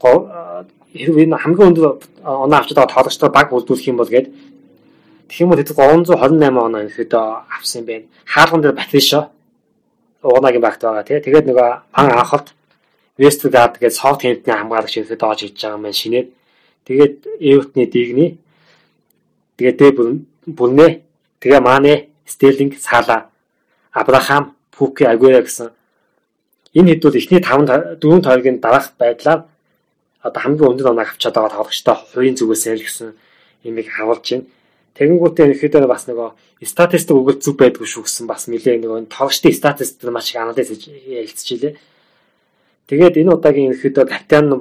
Хэрвээ 0.00 1.26
энэ 1.28 1.36
хамгийн 1.44 1.68
өндөр 1.76 1.86
оноо 2.24 2.56
авчаад 2.56 2.78
байгаа 2.80 2.94
тоглогчдоо 2.96 3.28
баг 3.28 3.52
үлдүүлэх 3.52 3.90
юм 3.92 4.00
бол 4.00 4.08
гээд 4.08 4.32
Тэд 5.32 5.72
328 5.72 6.60
оноо 6.60 6.84
ихэд 6.84 7.14
авсан 7.14 7.80
юм 7.80 7.86
байна. 7.86 8.04
Хаалган 8.24 8.60
дээр 8.60 8.76
Патришо 8.76 9.30
уунагийн 10.22 10.60
багт 10.60 10.80
байгаа 10.80 11.04
тий. 11.08 11.20
Тэгээд 11.20 11.48
нөгөө 11.48 11.68
ан 11.92 12.06
анхалт 12.12 12.52
Вестгard 13.16 13.80
гэж 13.80 13.92
Саутгемптны 13.96 14.52
хамгаалагч 14.52 14.94
ихэд 15.00 15.20
доож 15.20 15.40
хийж 15.40 15.56
байгаа 15.56 15.76
юм 15.76 15.82
байна 15.88 15.96
шинээд. 15.96 16.28
Тэгээд 16.84 17.16
Эвертны 17.40 17.86
дигний 17.86 18.30
тэгээд 19.56 19.76
Дэ 19.80 19.88
Бүрнэ 20.52 21.00
тэгээ 21.40 21.60
Мане 21.60 22.08
Стерлинг 22.26 22.76
Сала 22.76 23.32
Абрахам 23.92 24.56
Пуки 24.70 25.04
Агуэра 25.04 25.40
гэсэн 25.40 25.72
энэ 26.76 26.90
хэд 26.92 27.02
бол 27.02 27.16
эхний 27.16 27.40
5 27.40 28.00
4 28.00 28.20
тойргийн 28.20 28.60
дараах 28.60 28.92
байдлаар 29.00 29.48
одоо 30.20 30.40
хамгийн 30.42 30.70
өндөр 30.76 30.92
оноог 30.92 31.08
авчаад 31.08 31.34
байгаа 31.34 31.56
тоглогчтой 31.56 31.96
хувийн 32.12 32.36
зүгээс 32.36 32.66
ярил 32.68 32.84
гэсэн 32.84 33.08
имийг 33.64 33.88
хавуулж 33.88 34.28
байна. 34.28 34.44
Тэгэнгүүтээ 34.92 35.56
ихэд 35.56 35.74
бас 35.88 36.04
нөгөө 36.04 36.28
статистик 36.68 37.16
өгөл 37.16 37.40
зүг 37.40 37.56
байдгүй 37.56 37.88
шүү 37.88 38.04
гэсэн 38.04 38.26
бас 38.28 38.44
нэлээ 38.46 38.76
нөгөө 38.84 39.08
тоглолтын 39.08 39.56
статистик 39.56 40.12
маш 40.12 40.30
их 40.30 40.40
анализ 40.40 40.68
хийж 40.68 40.92
ярилцчихлээ. 40.92 41.74
Тэгээд 42.92 43.16
энэ 43.24 43.32
удаагийн 43.32 43.72
ихэд 43.72 44.04
капитан 44.04 44.52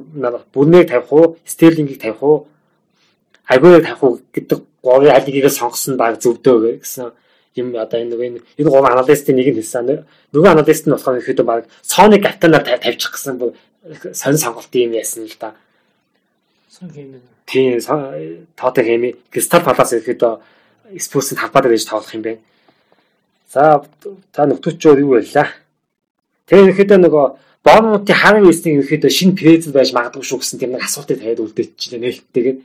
бүрнийг 0.56 0.88
тавих 0.88 1.12
уу, 1.12 1.36
стерлингийг 1.44 2.00
тавих 2.00 2.24
уу, 2.24 2.48
агуурыг 3.44 3.84
тавих 3.84 4.04
уу 4.04 4.20
гэдэг 4.32 4.60
гурвын 4.80 5.12
аль 5.12 5.28
нэгийг 5.28 5.52
сонгосон 5.52 6.00
баг 6.00 6.16
зөвдөө 6.24 6.80
гэсэн 6.80 7.12
юм 7.60 7.76
одоо 7.76 8.00
энэ 8.00 8.12
нөгөө 8.16 8.28
энэ 8.56 8.70
гурван 8.72 8.96
аналистийн 8.96 9.36
нэг 9.36 9.52
нь 9.52 9.60
хэлсэн. 9.60 10.08
Нөгөө 10.32 10.52
аналист 10.56 10.88
нь 10.88 10.96
болохоор 10.96 11.20
ихэд 11.20 11.44
баг 11.44 11.68
Sony 11.84 12.24
капитанаар 12.24 12.64
тавьчих 12.64 13.12
гэсэн 13.12 13.36
сонь 14.16 14.40
сонголт 14.40 14.72
юм 14.80 14.96
яасан 14.96 15.28
л 15.28 15.36
да. 15.36 15.60
Сон 16.72 16.88
хэмээн 16.88 17.20
тийм 17.52 17.80
тоотой 18.56 18.84
хэмээ 18.88 19.14
Кристал 19.30 19.62
Палас 19.62 19.92
ирэхэд 19.92 20.24
Спурсын 21.00 21.38
дээр 21.38 21.76
ээж 21.76 21.86
тоглох 21.88 22.16
юм 22.16 22.24
байна. 22.24 22.40
За 23.52 23.84
та 24.32 24.48
нөтөчөөр 24.48 25.04
юу 25.04 25.20
байлаа? 25.20 25.48
Тэгээ 26.48 26.66
ирэхэд 26.72 26.92
нөгөө 26.96 27.26
Борнмутын 27.64 28.16
харин 28.16 28.48
весний 28.48 28.80
ирэхэд 28.80 29.12
шинэ 29.12 29.36
презид 29.36 29.76
байж 29.76 29.92
магадгүй 29.92 30.24
шүү 30.24 30.40
гэсэн 30.40 30.60
тийм 30.60 30.72
нэг 30.72 30.88
асуултыг 30.88 31.20
тавиад 31.20 31.44
үлдээчихлээ 31.44 32.02
нээлттэйгээр. 32.02 32.58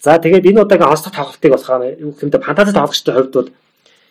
За 0.00 0.18
тэгээд 0.18 0.48
энэ 0.48 0.62
удаагийн 0.62 0.90
онцлог 0.90 1.14
тоглолтыг 1.14 1.50
болохоор 1.50 1.82
юу 1.98 2.12
гэмтэ 2.14 2.38
фантази 2.38 2.72
тоглогчтой 2.72 3.14
хувьд 3.14 3.34
бол 3.34 3.50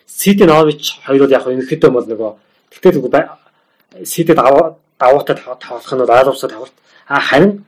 Сити 0.05 0.43
Нович 0.43 0.99
хоёр 1.07 1.25
бол 1.25 1.35
яг 1.35 1.47
ерөнхийдөө 1.47 1.91
бол 1.91 2.07
нөгөө 2.07 2.31
тэгтээ 2.75 4.03
Сити 4.05 4.33
даваа 4.33 4.75
даваатай 4.99 5.35
тоглох 5.37 5.93
нь 5.93 6.01
бол 6.01 6.11
ойлгомжтой 6.11 6.49
тоглолт. 6.49 6.77
А 7.07 7.19
харин 7.19 7.65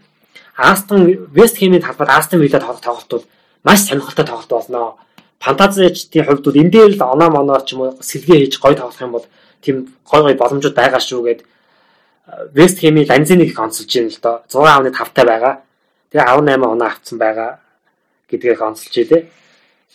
Астон 0.55 1.27
Вест 1.31 1.57
Хэмийн 1.57 1.81
талбайд 1.81 2.09
Астон 2.09 2.39
Вилла 2.41 2.59
тоглох 2.59 2.81
тоглолт 2.81 3.11
бол 3.11 3.25
маш 3.63 3.79
сонирхолтой 3.81 4.25
тоглолт 4.25 4.49
болно. 4.49 4.95
Фантазичдын 5.39 6.25
хувьд 6.25 6.45
бол 6.45 6.55
энэ 6.55 6.71
дээр 6.71 6.91
л 6.95 7.03
оноо 7.03 7.29
моноо 7.29 7.59
ч 7.59 7.75
юм 7.75 7.81
уу 7.81 7.97
сэлгээ 7.99 8.47
хийж 8.47 8.59
гой 8.59 8.75
тоглох 8.75 9.01
юм 9.01 9.11
бол 9.11 9.25
тийм 9.61 9.91
гой 10.07 10.21
гой 10.21 10.33
боломжууд 10.33 10.75
байгаа 10.75 10.99
шүү 11.03 11.21
гэд 11.27 11.39
Вест 12.53 12.79
Хэмийн 12.79 13.07
Ланзиныг 13.09 13.51
их 13.51 13.59
онцолж 13.59 13.91
байна 13.91 14.09
л 14.09 14.19
доо. 14.23 14.35
6 14.49 14.65
авны 14.65 14.89
5-тай 14.89 15.25
байгаа. 15.25 15.53
Тэгээ 16.09 16.25
18 16.25 16.63
оноо 16.63 16.87
авцсан 16.87 17.17
байгаа 17.19 17.59
гэдгийг 18.31 18.61
онцолж 18.61 18.95
илээ. 18.97 19.23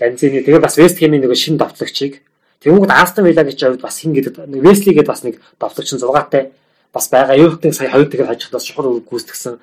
Ланзини 0.01 0.45
тэгээ 0.45 0.61
бас 0.61 0.77
Вест 0.77 1.01
Хэмийн 1.01 1.25
нэг 1.25 1.35
шинэ 1.35 1.59
довтлогчийг 1.59 2.23
Тэнгүүд 2.61 2.93
Астон 2.93 3.25
Вилла 3.25 3.49
гэж 3.49 3.57
хувьд 3.57 3.81
бас 3.81 3.97
хин 4.05 4.13
гэдэг 4.13 4.37
Весли 4.61 4.93
гэдэг 4.93 5.09
бас 5.09 5.25
нэг 5.25 5.41
довтлогч 5.57 5.97
нь 5.97 6.01
6-тай 6.05 6.53
бас 6.93 7.09
байгаа. 7.09 7.41
Эвертон 7.41 7.73
сая 7.73 7.89
2 7.89 8.13
тэгэр 8.13 8.29
хажих 8.29 8.53
бас 8.53 8.69
чухал 8.69 9.01
гүйцэтгсэн 9.01 9.57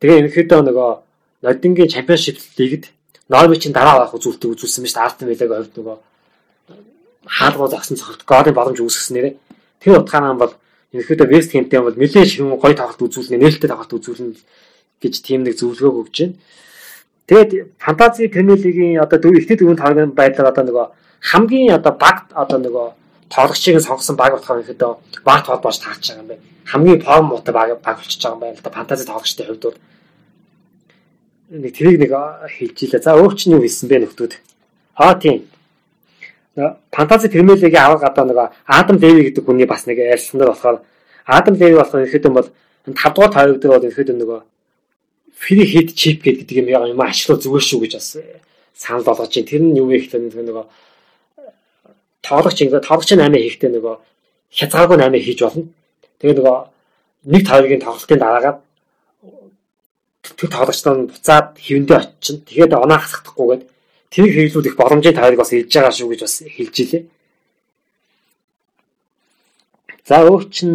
Тэгээ 0.00 0.20
ерөнхийдөө 0.20 0.60
нөгөө 0.66 0.90
Нодингийн 1.46 1.88
чемпионшип 1.88 2.36
лигд 2.58 2.92
Норвичийн 3.32 3.72
дараа 3.72 4.06
авах 4.06 4.16
үзүүлэлтийг 4.16 4.52
үзүүлсэн 4.54 4.82
мэт 4.84 4.96
Артем 5.00 5.28
Вилагийн 5.28 5.64
хувьд 5.64 5.76
нөгөө 5.76 5.96
хаалгуу 7.26 7.68
загсан 7.72 7.96
цогт 7.96 8.22
голын 8.28 8.54
боломж 8.54 8.78
үүсгэсэн 8.80 9.14
нэрээ. 9.16 9.34
Тэр 9.80 9.98
утгаараа 9.98 10.34
бол 10.36 10.52
ерөнхийдөө 10.92 11.26
Вест 11.26 11.50
Хэмтэй 11.52 11.80
бол 11.80 11.96
нэлээд 11.96 12.28
ширүүн 12.28 12.60
гоё 12.60 12.74
тоглолт 12.76 13.02
үзүүлнэ, 13.02 13.40
нээлттэй 13.40 13.70
тоглолт 13.72 13.96
үзүүлнэ 13.96 14.36
гэж 15.02 15.14
тийм 15.26 15.42
нэг 15.42 15.58
зөвлөгөө 15.58 16.00
өгч 16.06 16.16
байна. 16.22 16.36
Тэгээд 17.26 17.50
фантази 17.82 18.30
Премьер 18.30 18.60
лигийн 18.62 19.02
одоо 19.02 19.18
дөрөв 19.18 19.42
ихтэй 19.42 19.58
дөрөв 19.58 19.80
тоглоом 19.82 20.14
байдлаар 20.14 20.52
одоо 20.54 20.64
нөгөө 20.64 20.86
хамгийн 21.34 21.74
одоо 21.74 21.92
баг 21.98 22.30
одоо 22.30 22.58
нөгөө 22.62 22.86
тоглогчийг 23.34 23.80
сонгосон 23.80 24.16
баг 24.16 24.32
болохоор 24.34 24.60
ерөнхийдөө 24.60 24.92
баг 25.24 25.40
толгойж 25.46 25.78
таарч 25.80 26.04
байгаа 26.10 26.22
юм 26.22 26.30
байна 26.30 26.56
хамгийн 26.66 27.00
форм 27.00 27.26
муутай 27.26 27.54
баг 27.54 27.80
баг 27.82 27.96
болчихж 27.98 28.22
байгаа 28.22 28.36
юм 28.36 28.40
байна 28.40 28.56
л 28.58 28.62
да 28.62 28.70
фантази 28.70 29.06
тоглогчдын 29.06 29.46
хувьд 29.46 29.62
бол 29.62 29.78
нэг 31.50 31.72
тэрийг 31.76 31.98
нэг 32.00 32.12
хэлж 32.58 32.78
илаа. 32.82 33.02
За 33.02 33.14
өөр 33.14 33.34
чинь 33.38 33.54
юу 33.54 33.62
хэлсэн 33.62 33.88
бэ 33.88 33.98
нөхдүүд? 34.02 34.32
Аа 34.98 35.14
тийм. 35.14 35.46
Фантази 36.90 37.28
Премьер 37.28 37.58
лигийн 37.58 37.86
авах 37.86 38.02
одоо 38.02 38.24
нэг 38.26 38.50
Адам 38.66 38.98
Леви 38.98 39.30
гэдэг 39.30 39.46
хүний 39.46 39.66
бас 39.66 39.86
нэг 39.86 39.98
ярилцсан 39.98 40.40
дээр 40.40 40.50
болохоор 40.50 40.82
Адам 41.24 41.54
Леви 41.54 41.78
болохоор 41.78 42.06
ихэд 42.06 42.26
юм 42.26 42.34
бол 42.34 42.50
5 42.86 43.14
дугаар 43.14 43.32
тойрог 43.32 43.60
дээр 43.62 43.72
бол 43.78 43.86
ихэд 43.86 44.10
нөгөө 44.10 44.40
free 45.38 45.62
hit 45.70 45.94
chip 45.94 46.26
гэдэг 46.26 46.66
юм 46.66 46.66
юм 46.66 47.00
ашиглах 47.00 47.46
зүгээр 47.46 47.62
шүү 47.62 47.80
гэж 47.86 47.92
бас 47.94 48.16
санал 48.74 49.06
болгож 49.06 49.30
байна. 49.30 49.46
Тэр 49.46 49.62
нь 49.62 49.78
юу 49.78 49.86
вэ 49.86 50.02
гэхээр 50.02 50.34
нөгөө 50.34 50.66
тоологч 52.26 52.58
ингээ 52.66 52.82
тоологч 52.82 53.10
8 53.14 53.30
хийхдээ 53.32 53.70
нөгөө 53.70 53.94
хязгааргүй 54.58 54.96
8 54.98 55.26
хийж 55.26 55.38
болно. 55.42 55.64
Тэгээ 56.18 56.36
нөгөө 56.38 56.58
нэг 57.32 57.42
тойргийн 57.46 57.82
тоглолтын 57.82 58.20
дараагаар 58.20 58.58
тэр 60.34 60.50
тоглогчдоо 60.50 61.06
буцаад 61.06 61.46
хэвэндээ 61.58 61.98
очино. 62.02 62.40
Тэгээд 62.46 62.72
оноо 62.74 62.98
хасахдахгүйгээд 62.98 63.62
тэрийг 64.10 64.32
хэрэглүүлэх 64.34 64.76
боломжийн 64.76 65.16
тойрог 65.16 65.40
бас 65.40 65.52
илж 65.54 65.70
байгаа 65.70 65.94
шүү 65.94 66.08
гэж 66.10 66.20
бас 66.26 66.36
хэлж 66.42 66.76
илээ. 66.82 67.02
За 70.06 70.22
өөчин 70.26 70.72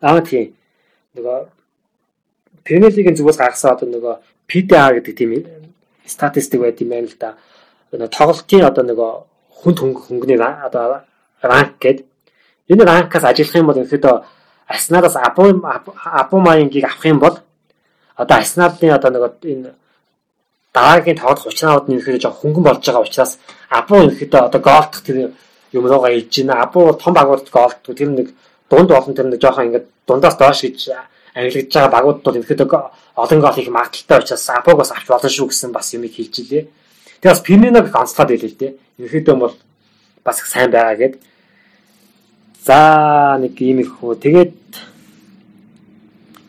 аа 0.00 0.20
тийм 0.20 0.52
нөгөө 1.16 1.38
Премьер 2.64 2.92
лигийн 2.92 3.16
зүгээс 3.16 3.40
гаргасан 3.40 3.72
одоо 3.72 3.88
нөгөө 3.88 4.14
PDA 4.48 5.00
гэдэг 5.00 5.14
тийм 5.16 5.30
статистик 6.04 6.60
байт 6.60 6.80
юм 6.84 6.92
байна 6.92 7.08
л 7.08 7.16
да. 7.16 7.36
Нөгөө 7.92 8.12
тоглолтын 8.12 8.68
одоо 8.68 8.84
нөгөө 8.84 9.12
хүнд 9.60 9.78
хөнгөний 9.78 10.38
одоо 10.40 11.04
ранк 11.42 11.76
гэдэг. 11.80 12.06
Энэ 12.68 12.84
ранкаас 12.84 13.24
ажиллах 13.24 13.56
юм 13.56 13.66
бол 13.66 13.82
ерөөдөө 13.82 14.16
Арсеналаас 14.70 15.16
Абумаингийг 15.16 16.84
авах 16.84 17.04
юм 17.04 17.18
бол 17.18 17.36
одоо 18.16 18.36
Арсеналын 18.36 18.94
одоо 18.94 19.10
нөгөө 19.10 19.32
энэ 19.52 19.70
дараагийн 20.74 21.18
тоглох 21.18 21.46
учраанууд 21.50 21.88
нь 21.88 21.98
ерөөдөө 21.98 22.22
жоо 22.22 22.34
хөнгөн 22.38 22.64
болж 22.64 22.82
байгаа 22.86 23.02
учраас 23.02 23.32
Абу 23.68 23.94
ерөөдөө 24.06 24.40
одоо 24.48 24.60
голдох 24.60 25.02
тэр 25.02 25.34
юм 25.72 25.84
руугаа 25.86 26.12
иж 26.14 26.30
байна. 26.30 26.62
Абу 26.62 26.94
том 26.94 27.14
багууд 27.14 27.50
голдох 27.50 27.96
тэр 27.98 28.08
нэг 28.08 28.28
дунд 28.70 28.88
болон 28.88 29.14
тэр 29.14 29.26
нэг 29.26 29.40
жоохон 29.42 29.66
ингээд 29.66 29.86
дундаас 30.06 30.36
доош 30.38 30.62
гэж 30.62 30.94
ангилгаж 31.34 31.74
байгаа 31.74 31.90
багуудад 31.96 32.24
бол 32.24 32.38
ерөөдөө 32.38 32.82
олон 33.22 33.40
гол 33.40 33.58
их 33.58 33.68
магадaltaй 33.68 34.18
учраас 34.22 34.46
Абугаас 34.50 34.90
авч 34.94 35.06
болно 35.10 35.28
шүү 35.28 35.50
гэсэн 35.50 35.72
бас 35.74 35.90
юмыг 35.94 36.14
хэлж 36.14 36.34
илээ. 36.38 36.64
Тэгээ 37.20 37.32
бас 37.32 37.42
Фирминог 37.44 37.86
их 37.86 37.94
онцлоод 37.94 38.28
байлээ 38.28 38.48
л 38.48 38.60
дээ. 38.60 38.72
Ерөөдөө 38.98 39.36
бол 39.36 39.54
бас 40.24 40.40
их 40.40 40.46
сайн 40.46 40.70
байгаа 40.72 40.96
гэд. 40.96 41.14
За 42.64 43.36
нэг 43.40 43.60
ийм 43.60 43.80
их 43.84 44.00
хөө. 44.00 44.16
Тэгээд 44.16 44.56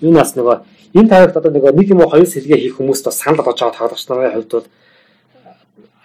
юу 0.02 0.12
нас 0.16 0.36
нөгөө 0.36 0.64
энэ 0.96 1.10
тавигт 1.10 1.38
одоо 1.38 1.52
нөгөө 1.52 1.76
нэг 1.76 1.88
юм 1.92 2.02
уу 2.04 2.10
хоёр 2.12 2.28
сэлгээ 2.28 2.60
хийх 2.72 2.76
хүмүүст 2.80 3.06
бас 3.06 3.20
санал 3.20 3.44
болгож 3.44 3.60
байгаа 3.60 3.78
тоглогч 3.78 4.06
нарын 4.08 4.34
хувьд 4.36 4.52
бол 4.52 4.68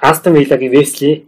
Астон 0.00 0.34
Виллагийн 0.34 0.72
Весли 0.72 1.26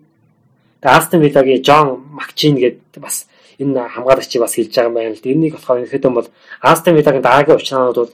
тэгээ 0.83 0.97
Астон 0.99 1.21
Виллагийн 1.23 1.64
Жон 1.64 2.04
Макчин 2.12 2.54
гэдэг 2.59 3.02
бас 3.02 3.26
энэ 3.59 3.88
хамгаалагчийг 3.88 4.42
бас 4.42 4.54
хэлж 4.54 4.75
байгаа 4.75 4.90
юм 4.90 4.95
байна 4.95 5.14
л 5.14 5.23
да. 5.23 5.30
Энийг 5.33 5.54
болохоор 5.54 5.83
ерөөхдөө 5.83 6.12
бол 6.14 6.28
Астон 6.61 6.95
Виллагийн 6.95 7.23
дараагийн 7.23 7.59
учраанууд 7.59 7.99
бол 7.99 8.12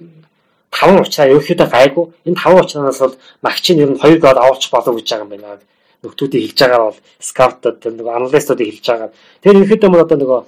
таван 0.74 1.00
учраа 1.00 1.30
ерөөхдөө 1.30 1.68
гайгүй. 1.70 2.04
Энэ 2.26 2.40
таван 2.42 2.64
учраанаас 2.64 2.98
бол 2.98 3.14
Макчин 3.42 3.78
ер 3.78 3.90
нь 3.90 4.00
хоёр 4.02 4.18
гол 4.18 4.38
авалчих 4.38 4.70
болов 4.74 4.96
гэж 4.98 5.06
байгаа 5.10 5.24
юм 5.24 5.30
байна. 5.30 5.62
Нөхдүүдийг 6.02 6.42
хэлж 6.44 6.58
байгаа 6.60 6.82
бол 6.90 6.98
скаутууд 7.28 7.76
тэр 7.80 7.92
нөгөө 7.94 8.12
аналистуудыг 8.18 8.66
хэлж 8.68 8.86
байгаа. 8.90 9.10
Тэр 9.42 9.54
ерөөхдөө 9.62 9.90
бол 9.90 10.04
одоо 10.04 10.18
нөгөө 10.18 10.40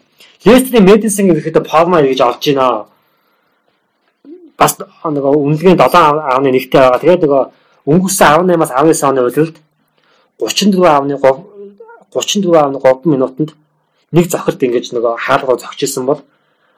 Лестерийн 0.47 0.85
Медисон 0.85 1.31
ерөөхдөө 1.31 1.65
форма 1.71 2.03
гэж 2.03 2.21
олж 2.27 2.43
байна. 2.51 2.87
Бас 4.59 4.73
нөгөө 4.77 5.33
үнэлгээний 5.47 5.79
7 5.79 5.95
аавны 5.95 6.51
нэгтэй 6.51 6.81
байгаа. 6.81 7.03
Тэгээд 7.03 7.23
нөгөө 7.23 7.43
өнгөрсөн 7.87 8.27
18-аас 8.51 8.73
19 8.75 9.09
оны 9.11 9.21
үлрэлт 9.31 9.57
34 10.43 10.85
аавны 10.91 11.15
34 11.23 12.57
аавны 12.59 12.79
3 12.83 13.13
минутанд 13.13 13.51
нэг 14.13 14.27
зохилт 14.31 14.63
ингэж 14.63 14.91
нөгөө 14.91 15.15
хаалгаа 15.23 15.57
зогчилсон 15.63 16.07
бол 16.07 16.21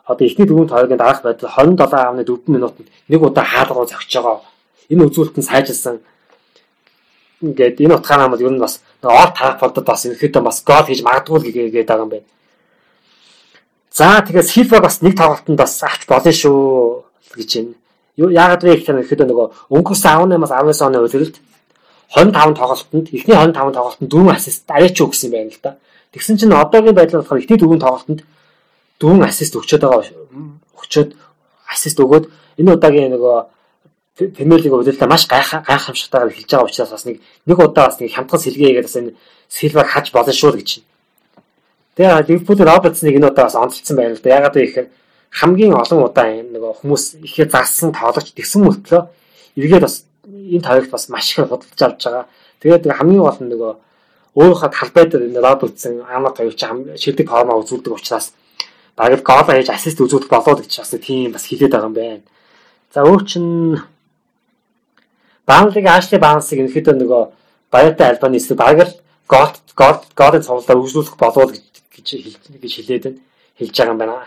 одоо 0.09 0.25
эхний 0.27 0.47
дөрөв 0.49 0.69
тойргийн 0.73 0.99
дараах 0.99 1.23
байдал 1.23 1.53
27.4 1.53 2.49
минутанд 2.49 2.89
нэг 3.09 3.23
удаа 3.23 3.45
хаалгаа 3.45 3.85
зогсож 3.85 4.15
байгаа. 4.17 4.41
Энэ 4.89 5.05
үзүүлэлт 5.05 5.37
нь 5.37 5.49
сайжилсан. 5.49 6.01
Ингээд 7.45 7.77
энэ 7.85 7.95
утгаараа 8.01 8.33
бол 8.33 8.41
ер 8.41 8.53
нь 8.57 8.59
бас 8.65 8.81
ор 9.05 9.31
тарах 9.37 9.61
бодод 9.61 9.85
бас 9.85 10.09
ерөөхдөө 10.09 10.43
бас 10.49 10.65
гол 10.65 10.89
хийж 10.89 11.05
магадгүй 11.05 11.53
гэдэг 11.53 11.85
байгаа 11.85 12.05
юм 12.09 12.13
байна. 12.17 12.29
За 13.93 14.25
тэгээд 14.25 14.49
Силва 14.49 14.81
бас 14.81 15.03
нэг 15.05 15.13
тоглолтод 15.13 15.57
бас 15.61 15.83
авч 15.85 16.09
болно 16.09 16.33
шүү 16.33 17.05
гэж 17.37 17.51
байна. 17.53 17.75
Яагаад 18.17 18.63
вэ 18.65 18.81
гэхээр 18.81 19.05
ерөөхдөө 19.05 19.29
нөгөө 19.29 19.47
өнгөрсөн 19.77 20.13
18-аас 20.25 20.57
19 20.57 20.89
оны 20.89 20.99
үлрэлт 21.05 21.37
25 22.17 22.57
тоглолтод 22.57 23.13
эхний 23.13 23.37
25 23.37 23.77
тоглолтод 23.77 24.09
4 24.09 24.33
ассист 24.33 24.65
аваач 24.73 24.97
гэсэн 24.97 25.29
юм 25.29 25.35
байна 25.37 25.53
л 25.53 25.61
да. 25.63 25.77
Тэгсэн 26.17 26.37
чинь 26.41 26.57
одоогийн 26.57 26.97
байдлаар 26.97 27.23
болохоор 27.23 27.43
ихний 27.45 27.59
дөрвөн 27.61 27.85
тоглолтод 27.85 28.21
дөрвөн 29.01 29.29
ассист 29.29 29.55
өгчөөд 29.57 29.83
байгаа 29.83 30.05
өгчөөд 30.79 31.11
ассист 31.73 31.99
өгөөд 32.03 32.25
энэ 32.59 32.73
удаагийн 32.75 33.15
нөгөө 33.15 33.37
Премьер 34.19 34.59
лиг 34.59 34.73
удирдлагаа 34.75 35.15
маш 35.15 35.29
гайхах 35.31 35.63
гайхамшигтайгаар 35.63 36.35
хэлж 36.35 36.51
байгаа 36.51 36.67
учраас 36.67 36.91
бас 36.91 37.05
нэг 37.07 37.23
нэг 37.47 37.59
удаа 37.59 37.87
бас 37.87 38.01
нэг 38.03 38.11
хямдхан 38.11 38.41
сэлгээгээд 38.43 38.87
бас 38.91 38.97
энэ 38.99 39.15
Силваг 39.47 39.87
хаж 39.87 40.11
болно 40.11 40.33
шүү 40.35 40.51
л 40.51 40.59
гэж 40.59 40.71
байна. 40.83 40.87
Тэгээ 41.95 42.27
Ливерпул 42.27 42.59
Робертсныг 42.67 43.15
энэ 43.15 43.31
удаа 43.31 43.47
бас 43.47 43.55
онцлцсан 43.55 43.95
байна 43.95 44.19
л 44.19 44.23
да. 44.23 44.35
Ягаад 44.35 44.55
вэ 44.59 44.67
гэхээр 44.67 44.89
хамгийн 45.31 45.75
олон 45.79 46.03
удаа 46.03 46.27
нөгөө 46.35 46.73
хүмүүс 46.83 47.05
ихээ 47.23 47.47
зарсан 47.47 47.95
тоглогч 47.95 48.35
тэгсэн 48.35 48.67
мөртлөө 48.67 49.03
эргээд 49.55 49.87
бас 49.87 50.03
энэ 50.27 50.67
тавигт 50.67 50.91
бас 50.91 51.07
маш 51.09 51.39
их 51.39 51.47
худалдаж 51.47 51.79
авч 51.79 52.03
байгаа. 52.11 52.27
Тэгээд 52.59 52.91
хамгийн 52.91 53.23
гол 53.23 53.39
нь 53.39 53.51
нөгөө 53.55 53.73
өөрийнхөө 54.35 54.71
талбай 54.75 55.05
дээр 55.07 55.31
энэ 55.31 55.41
лод 55.47 55.63
үтсэн 55.63 56.03
амнат 56.03 56.37
хоёрч 56.43 56.61
шилдэг 56.99 57.29
форма 57.31 57.55
үзүүлдэг 57.63 57.95
учраас 57.95 58.35
багт 58.99 59.23
гол 59.23 59.47
хийж 59.47 59.71
ассист 59.71 60.03
үзүүлэх 60.03 60.29
болоод 60.29 60.67
гэж 60.67 60.75
бас 60.83 60.91
тийм 60.99 61.33
бас 61.33 61.47
хилээд 61.47 61.73
байгаа 61.73 61.89
юм 61.89 61.95
байна. 61.95 62.25
За 62.93 63.07
өөр 63.07 63.23
чин 63.31 63.47
Банлиг 65.47 65.87
Ашли 65.87 66.19
Бансыг 66.19 66.59
ерөөхдөө 66.59 66.99
нөгөө 66.99 67.23
Баяртай 67.71 68.11
Альбаны 68.11 68.37
эсвэл 68.37 68.59
баг 68.59 68.83
л 68.83 68.93
гол 69.31 69.55
гол 69.79 69.99
голын 70.19 70.43
цовлоор 70.43 70.83
үргэлжлүүлэх 70.83 71.17
болоод 71.17 71.55
гэж 71.95 72.09
гэж 72.59 72.73
хэлээд 72.75 73.05
байна. 73.07 73.21
хэлж 73.59 73.75
байгаа 73.77 73.93
юм 73.95 73.99
байна. 73.99 74.27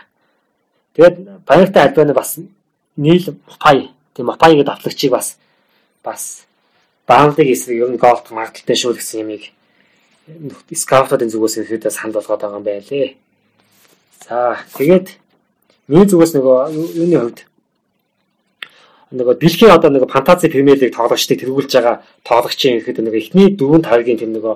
Тэгээд 0.96 1.16
Баяртай 1.46 1.84
Альбаны 1.88 2.14
бас 2.14 2.40
нийл 2.96 3.36
Мопай 3.48 3.92
тийм 4.16 4.26
Мопай 4.28 4.56
гэдэг 4.56 4.66
давтлагчийг 4.68 5.12
бас 5.12 5.38
бас 6.04 6.46
Банлиг 7.08 7.48
эсрэг 7.50 7.78
ер 7.82 7.92
нь 7.92 8.00
голд 8.00 8.26
магадaltaй 8.32 8.76
шүү 8.76 8.96
гэсэн 8.96 9.22
юмыг 9.28 9.52
скаутуудын 10.72 11.32
зүгээс 11.32 11.66
ихэдээ 11.66 11.92
санал 11.92 12.20
болгоод 12.20 12.42
байгаа 12.42 12.60
юм 12.60 12.68
байлээ. 12.68 13.16
За 14.28 14.58
тэгээд 14.78 15.18
миний 15.88 16.08
зүгээс 16.08 16.34
нөгөө 16.38 16.58
юуны 16.98 17.18
хувьд 17.20 17.40
нөгөө 19.12 19.36
дэлхийн 19.42 19.76
одоо 19.76 19.90
нөгөө 19.92 20.10
фантази 20.12 20.48
премьер 20.48 20.80
лиг 20.80 20.96
тоглогчдыг 20.96 21.42
тэргүүлж 21.42 21.72
байгаа 21.76 21.96
тоглогчийн 22.24 22.80
ихэд 22.80 23.02
нөгөө 23.04 23.22
эхний 23.22 23.48
дөрвөн 23.58 23.84
тавгийн 23.84 24.20
тэр 24.22 24.32
нөгөө 24.32 24.56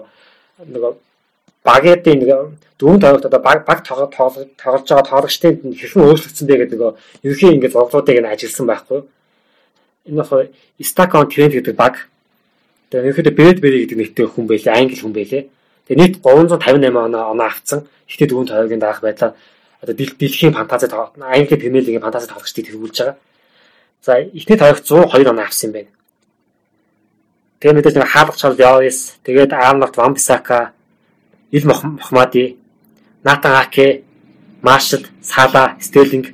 нөгөө 0.71 0.91
багийн 1.65 2.19
нөгөө 2.21 2.39
дөрвөн 2.79 3.01
тавгт 3.03 3.27
одоо 3.27 3.41
баг 3.43 3.65
баг 3.67 3.79
тоглож 3.83 4.87
байгаа 4.87 5.09
тоглогчдын 5.11 5.75
хэрхэн 5.75 6.05
өөрчлөгдсөн 6.07 6.47
бэ 6.47 6.55
гэдэг 6.61 6.77
нөгөө 6.79 6.93
ерхий 7.27 7.51
ингээд 7.51 7.75
зурглуудыг 7.75 8.17
нь 8.21 8.31
ажилласан 8.31 8.67
байхгүй. 8.69 8.99
Энэ 10.07 10.19
болохоор 10.21 10.47
Stacon 10.79 11.27
Trend 11.27 11.53
гэдэг 11.57 11.75
баг 11.75 12.07
Тэгээ 12.95 13.11
ерөөхдөө 13.11 13.35
Брэдбери 13.35 13.77
гэдэг 13.83 13.97
нэртэй 13.97 14.27
хүн 14.29 14.45
байлээ, 14.45 14.71
англи 14.77 14.95
хүн 14.95 15.11
байлээ. 15.11 15.43
Тэгээ 15.89 15.99
нийт 15.99 16.15
358 16.21 16.95
оноо 16.95 17.33
оноо 17.33 17.47
авцсан. 17.49 17.89
Ихтэй 18.05 18.29
дөрөв 18.29 18.47
тойргийн 18.47 18.79
даах 18.79 19.01
байдлаар 19.01 19.33
одоо 19.85 19.95
дэлхийн 19.95 20.53
фантази 20.53 20.89
Англи 20.89 21.55
Премьер 21.55 21.83
лигийн 21.85 22.01
фантази 22.01 22.27
тоглогчдыг 22.27 22.65
тэргүүлж 22.65 22.97
байгаа. 22.97 23.17
За 24.01 24.17
ихний 24.19 24.57
тойрогт 24.57 24.85
102 24.85 25.29
оноо 25.29 25.45
авсан 25.45 25.69
юм 25.69 25.73
байна. 25.73 25.89
Тэгээ 27.59 27.75
мэдээж 27.77 27.95
нэг 27.95 28.09
хаалгач 28.09 28.41
бол 28.41 28.57
Явис, 28.57 29.17
тэгээд 29.23 29.53
Арнольд 29.53 29.95
Ван 29.97 30.13
Бисака, 30.13 30.71
Ил 31.51 31.65
Мохмади, 31.65 32.57
Натан 33.23 33.55
Аке, 33.61 34.03
Маршал, 34.61 35.01
Сала, 35.21 35.77
Стерлинг, 35.79 36.33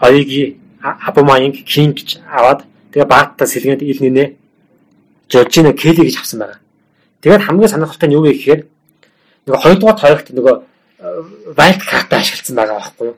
Оиги, 0.00 0.58
Абумаинг, 0.80 1.64
Кинг 1.64 1.96
гэж 1.96 2.20
аваад 2.28 2.64
тэгээ 2.92 3.06
Баатта 3.06 3.46
сэлгээд 3.46 3.82
ил 3.82 4.00
нинэ 4.00 4.36
Жоржино 5.28 5.72
Келли 5.72 6.04
гэж 6.04 6.18
авсан 6.18 6.40
байна. 6.40 6.60
Тэгээд 7.20 7.42
хамгийн 7.42 7.68
сонирхолтой 7.68 8.08
нь 8.08 8.14
юу 8.14 8.22
вэ 8.22 8.32
гэхээр 8.32 8.60
нөгөө 9.46 9.60
хоёрдугаар 9.62 9.98
тойрогт 9.98 10.30
нөгөө 10.30 10.56
вайлд 10.98 11.82
картаа 11.84 12.20
ашигласан 12.20 12.56
байгаа 12.56 12.78
байхгүй 12.80 13.06
юу? 13.12 13.16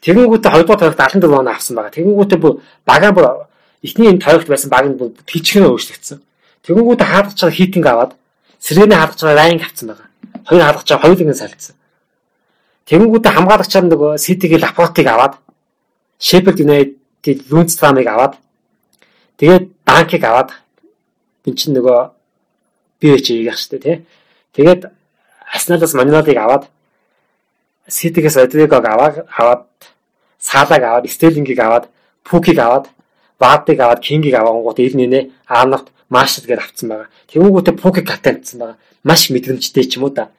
Тэгэнгүүтээ 0.00 0.52
хоёрдугаар 0.52 0.94
тойрогт 0.94 1.00
74 1.00 1.40
оноо 1.40 1.52
авсан 1.52 1.76
байгаа. 1.76 1.92
Тэгэнгүүтээ 1.92 2.38
бүр 2.38 2.62
багаа 2.86 3.12
бүр 3.12 3.26
эхний 3.82 4.08
энэ 4.08 4.22
тойрогт 4.22 4.48
байсан 4.48 4.70
баг 4.70 4.86
нь 4.86 4.96
бүр 4.96 5.12
тийчхэн 5.26 5.66
өөрчлөгдсөн. 5.66 6.22
Тэгэнгүүтээ 6.64 7.08
хаалгаж 7.10 7.38
байгаа 7.40 7.58
хитинг 7.58 7.86
аваад 7.86 8.12
сэргээний 8.62 8.96
хаалгаж 8.96 9.20
байгаа 9.20 9.40
ранг 9.42 9.62
авсан 9.66 9.86
байгаа. 9.90 10.08
Хоёр 10.46 10.62
хаалгаж 10.62 10.88
байгаа 10.88 11.04
хоёулын 11.04 11.34
салцсан. 11.34 11.74
Тэгэнгүүтээ 12.86 13.32
хамгаалагчаар 13.34 13.86
нөгөө 13.90 14.12
Ситигийн 14.22 14.62
Лапортыг 14.62 15.06
аваад 15.10 15.34
Шеффилд 16.22 16.62
Юнайтед 16.62 17.50
Лунстрамыг 17.50 18.06
аваад 18.06 18.38
тэгээд 19.42 19.64
Банкиг 19.82 20.22
аваад 20.22 20.54
эн 21.44 21.54
чинь 21.58 21.74
нөгөө 21.74 21.98
PH-ийг 23.02 23.50
яах 23.50 23.58
штэ 23.58 23.78
тий. 23.82 23.96
Тэгээд 24.54 24.86
Арсеналаас 25.56 25.94
Манилалыг 25.96 26.36
аваад 26.36 26.64
Ситигээс 27.88 28.36
Одригог 28.36 28.84
аваад 28.84 29.24
аваад 29.32 29.64
Салаг 30.38 30.82
аваад 30.84 31.08
Стерлингийг 31.08 31.60
аваад 31.60 31.88
Пукиг 32.28 32.58
аваад 32.58 32.86
Ваадыг 33.40 33.80
аваад 33.80 34.00
Кингийг 34.00 34.34
авангууд 34.36 34.78
ил 34.78 34.96
нэнэ 34.96 35.20
Аанавт 35.48 35.88
Машд 36.08 36.46
гээд 36.46 36.60
авцсан 36.60 36.88
байгаа. 36.88 37.08
Тэнгүүтээ 37.30 37.74
Пукиг 37.82 38.06
капитанцсан 38.06 38.58
байгаа. 38.60 38.78
Маш 39.02 39.30
мэдрэмжтэй 39.30 39.84
ч 39.90 39.96
юм 39.98 40.04
уу 40.06 40.14
да. 40.14 40.30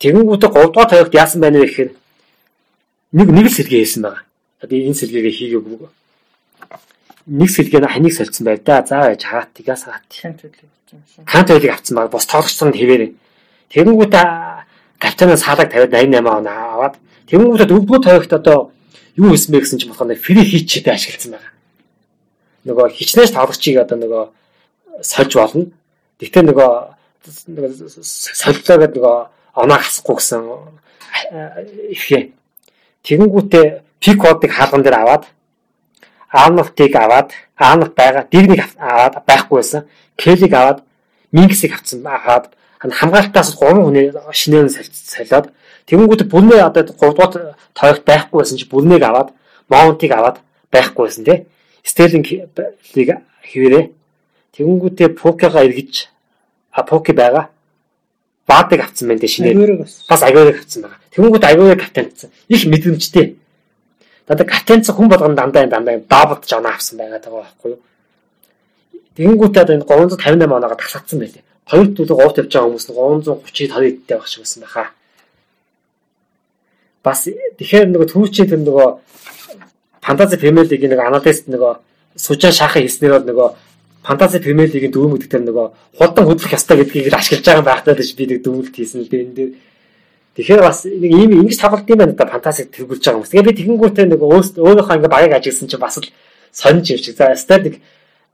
Тэнгүүтээ 0.00 0.48
3 0.48 0.72
дугаар 0.72 0.88
тавигт 0.88 1.14
яасан 1.14 1.40
байна 1.44 1.60
вэ 1.60 1.68
гэхээр 1.68 1.90
нэг 3.12 3.28
нэг 3.28 3.46
л 3.50 3.56
сэргээ 3.56 3.80
хийсэн 3.84 4.02
байгаа. 4.02 4.24
Одоо 4.62 4.76
энэ 4.78 4.96
сэргээгээ 4.96 5.34
хийгээгүй. 5.36 5.88
Нэг 7.26 7.50
сэргээ 7.50 7.84
ханыг 7.84 8.12
сольцсон 8.14 8.44
байв 8.46 8.64
да. 8.64 8.84
За 8.86 9.10
яж 9.10 9.24
хаат 9.24 9.52
тигээс 9.52 9.84
хаат. 9.84 10.04
Хант 10.08 10.40
төлөв 10.40 10.70
гэсэн. 10.90 11.24
Кант 11.26 11.48
байлыг 11.48 11.70
авцсан 11.70 11.96
байгаа. 11.96 12.14
Бос 12.14 12.26
тоглогчсон 12.26 12.72
хэвээрээ. 12.72 13.12
Тэнгүүтээ 13.70 14.26
капитанаас 14.98 15.42
хаалаг 15.44 15.68
50 15.72 15.92
88 15.92 16.26
он 16.26 16.46
аваад 16.48 16.94
тэнгүүтээ 17.28 17.68
дөрөвдүгээр 17.68 18.04
тавигт 18.04 18.32
одоо 18.32 18.72
юу 19.16 19.30
хийсэн 19.30 19.52
бэ 19.52 19.60
гэсэн 19.60 19.78
чинь 19.78 19.90
болохоор 19.92 20.16
фри 20.16 20.42
хийчтэй 20.42 20.92
ашигласан 20.92 21.36
байгаа. 21.36 21.54
Нөгөө 22.66 22.86
хичнээн 22.96 23.34
тоглогчийг 23.36 23.78
одоо 23.78 23.96
нөгөө 24.00 24.24
сольж 25.04 25.32
болно. 25.36 25.70
Гэхдээ 26.20 26.44
нөгөө 26.44 26.70
нөгөө 27.54 27.70
солилоо 28.02 28.76
гэдэг 28.80 28.96
нөгөө 28.96 29.18
оноо 29.60 29.78
хасахгүй 29.78 30.16
гэсэн 30.18 30.40
ихээ. 31.94 32.22
Тэгэнгүүтээ 33.04 33.64
пик 34.00 34.18
кодыг 34.20 34.52
хаалган 34.52 34.82
дээр 34.84 34.98
аваад 35.00 35.24
Арнолтыг 36.30 36.94
аваад 36.96 37.32
Арнолт 37.56 37.94
байгаа 37.94 38.26
дигнийг 38.30 38.62
аваад 38.78 39.24
байхгүй 39.26 39.56
байсан. 39.58 39.84
Келиг 40.16 40.52
аваад 40.54 40.82
Минксийг 41.32 41.72
авсан 41.74 42.06
аваад 42.06 42.54
хамгаалтаас 42.80 43.54
3 43.58 43.84
хүний 43.84 44.12
шинээр 44.32 44.68
солиод 44.70 45.52
Тэнгүүд 45.86 46.30
бүрнээ 46.30 46.62
одоо 46.64 46.82
3 46.86 46.94
дугаар 46.94 47.54
тоогт 47.74 48.04
байхгүй 48.06 48.38
байсан 48.40 48.58
чи 48.58 48.66
бүрнийг 48.70 49.02
аваад 49.02 49.34
Маунтыг 49.68 50.12
аваад 50.12 50.38
байхгүй 50.70 51.06
байсан 51.06 51.24
тий. 51.24 51.46
Стерлингийг 51.82 52.48
хэвээрээ 53.50 53.84
тэгэнгүүтээ 54.54 55.08
Пукега 55.18 55.64
эргэж 55.66 56.08
а 56.70 56.82
Пуке 56.82 57.12
байгаа. 57.12 57.50
Баатыг 58.46 58.80
авсан 58.80 59.08
байна 59.08 59.20
дээ 59.20 59.28
шинээр. 59.28 59.86
Бас 60.08 60.22
агиорыг 60.22 60.58
авсан 60.62 60.82
байгаа. 60.82 60.98
Тэнгүүд 61.10 61.44
агиорыг 61.44 61.80
капитанцсан. 61.80 62.30
Их 62.48 62.66
мэдрэмжтэй. 62.66 63.36
Дандаа 64.30 64.46
капитанцсан 64.46 64.94
хүн 64.94 65.10
болгоно 65.10 65.34
дандаа 65.34 65.66
дандаа 65.66 65.98
даблд 66.06 66.46
оноо 66.46 66.70
авсан 66.70 67.02
байгаа 67.02 67.18
даа 67.18 67.34
байхгүй 67.42 67.74
юу. 67.74 67.82
Тэнгүүтээ 69.18 69.62
одоо 69.66 69.74
энэ 69.74 69.90
358 69.90 70.46
оноогоо 70.46 70.78
таслацсан 70.78 71.18
байлээ. 71.18 71.42
Хоёр 71.66 71.88
төлөв 71.98 72.14
говт 72.14 72.38
явж 72.38 72.50
байгаа 72.54 72.68
хүмүүс 72.70 72.86
нь 72.86 72.94
330-д 72.94 73.74
20-д 73.74 74.08
байх 74.14 74.30
шиг 74.30 74.46
байсан 74.46 74.62
баха 74.62 74.94
бас 77.02 77.24
тэгэхээр 77.56 77.88
нөгөө 77.88 78.08
түүчийн 78.12 78.48
тэр 78.50 78.60
нөгөө 78.60 78.88
фэнтези 80.04 80.36
премьер 80.36 80.68
лигийн 80.68 80.92
нэг 80.92 81.00
аналист 81.00 81.48
нөгөө 81.48 81.72
сужаа 82.20 82.52
шахах 82.52 82.84
хийснээр 82.84 83.16
бол 83.16 83.28
нөгөө 83.28 83.48
фэнтези 84.04 84.38
премьер 84.44 84.68
лигийн 84.68 84.92
дөрөв 84.92 85.16
мөдөг 85.16 85.30
тэр 85.32 85.44
нөгөө 85.48 85.66
хурдан 85.96 86.24
хөдлөх 86.28 86.52
ёстой 86.52 86.76
гэдгийг 86.84 87.16
ашиглаж 87.16 87.44
байгаа 87.48 87.64
байхтай 87.64 87.94
гэж 87.96 88.10
би 88.16 88.24
нэг 88.28 88.38
дүгнэлт 88.44 88.76
хийсэн 88.76 89.00
л 89.00 89.08
дээ 89.08 89.24
энэ 89.24 89.36
дээр 89.36 89.50
Тэгэхээр 90.36 90.62
бас 90.62 90.84
нэг 90.86 91.10
ийм 91.10 91.30
ингэж 91.42 91.58
тавлт 91.58 91.90
юм 91.90 91.98
байна 91.98 92.14
да 92.14 92.26
фантастик 92.26 92.70
тэргүүлж 92.70 93.02
байгаа 93.02 93.18
юм. 93.18 93.26
Тэгээ 93.26 93.48
би 93.50 93.56
тэгэнгүүтээ 93.58 94.06
нэг 94.06 94.20
өөрийнхөө 94.22 94.96
ингээ 94.96 95.10
багыг 95.10 95.32
ажигласан 95.34 95.68
чинь 95.68 95.82
бас 95.82 95.98
л 95.98 96.06
сонирч 96.54 96.88
юм 96.94 96.98
шиг. 97.02 97.16
За 97.18 97.34
статик 97.34 97.82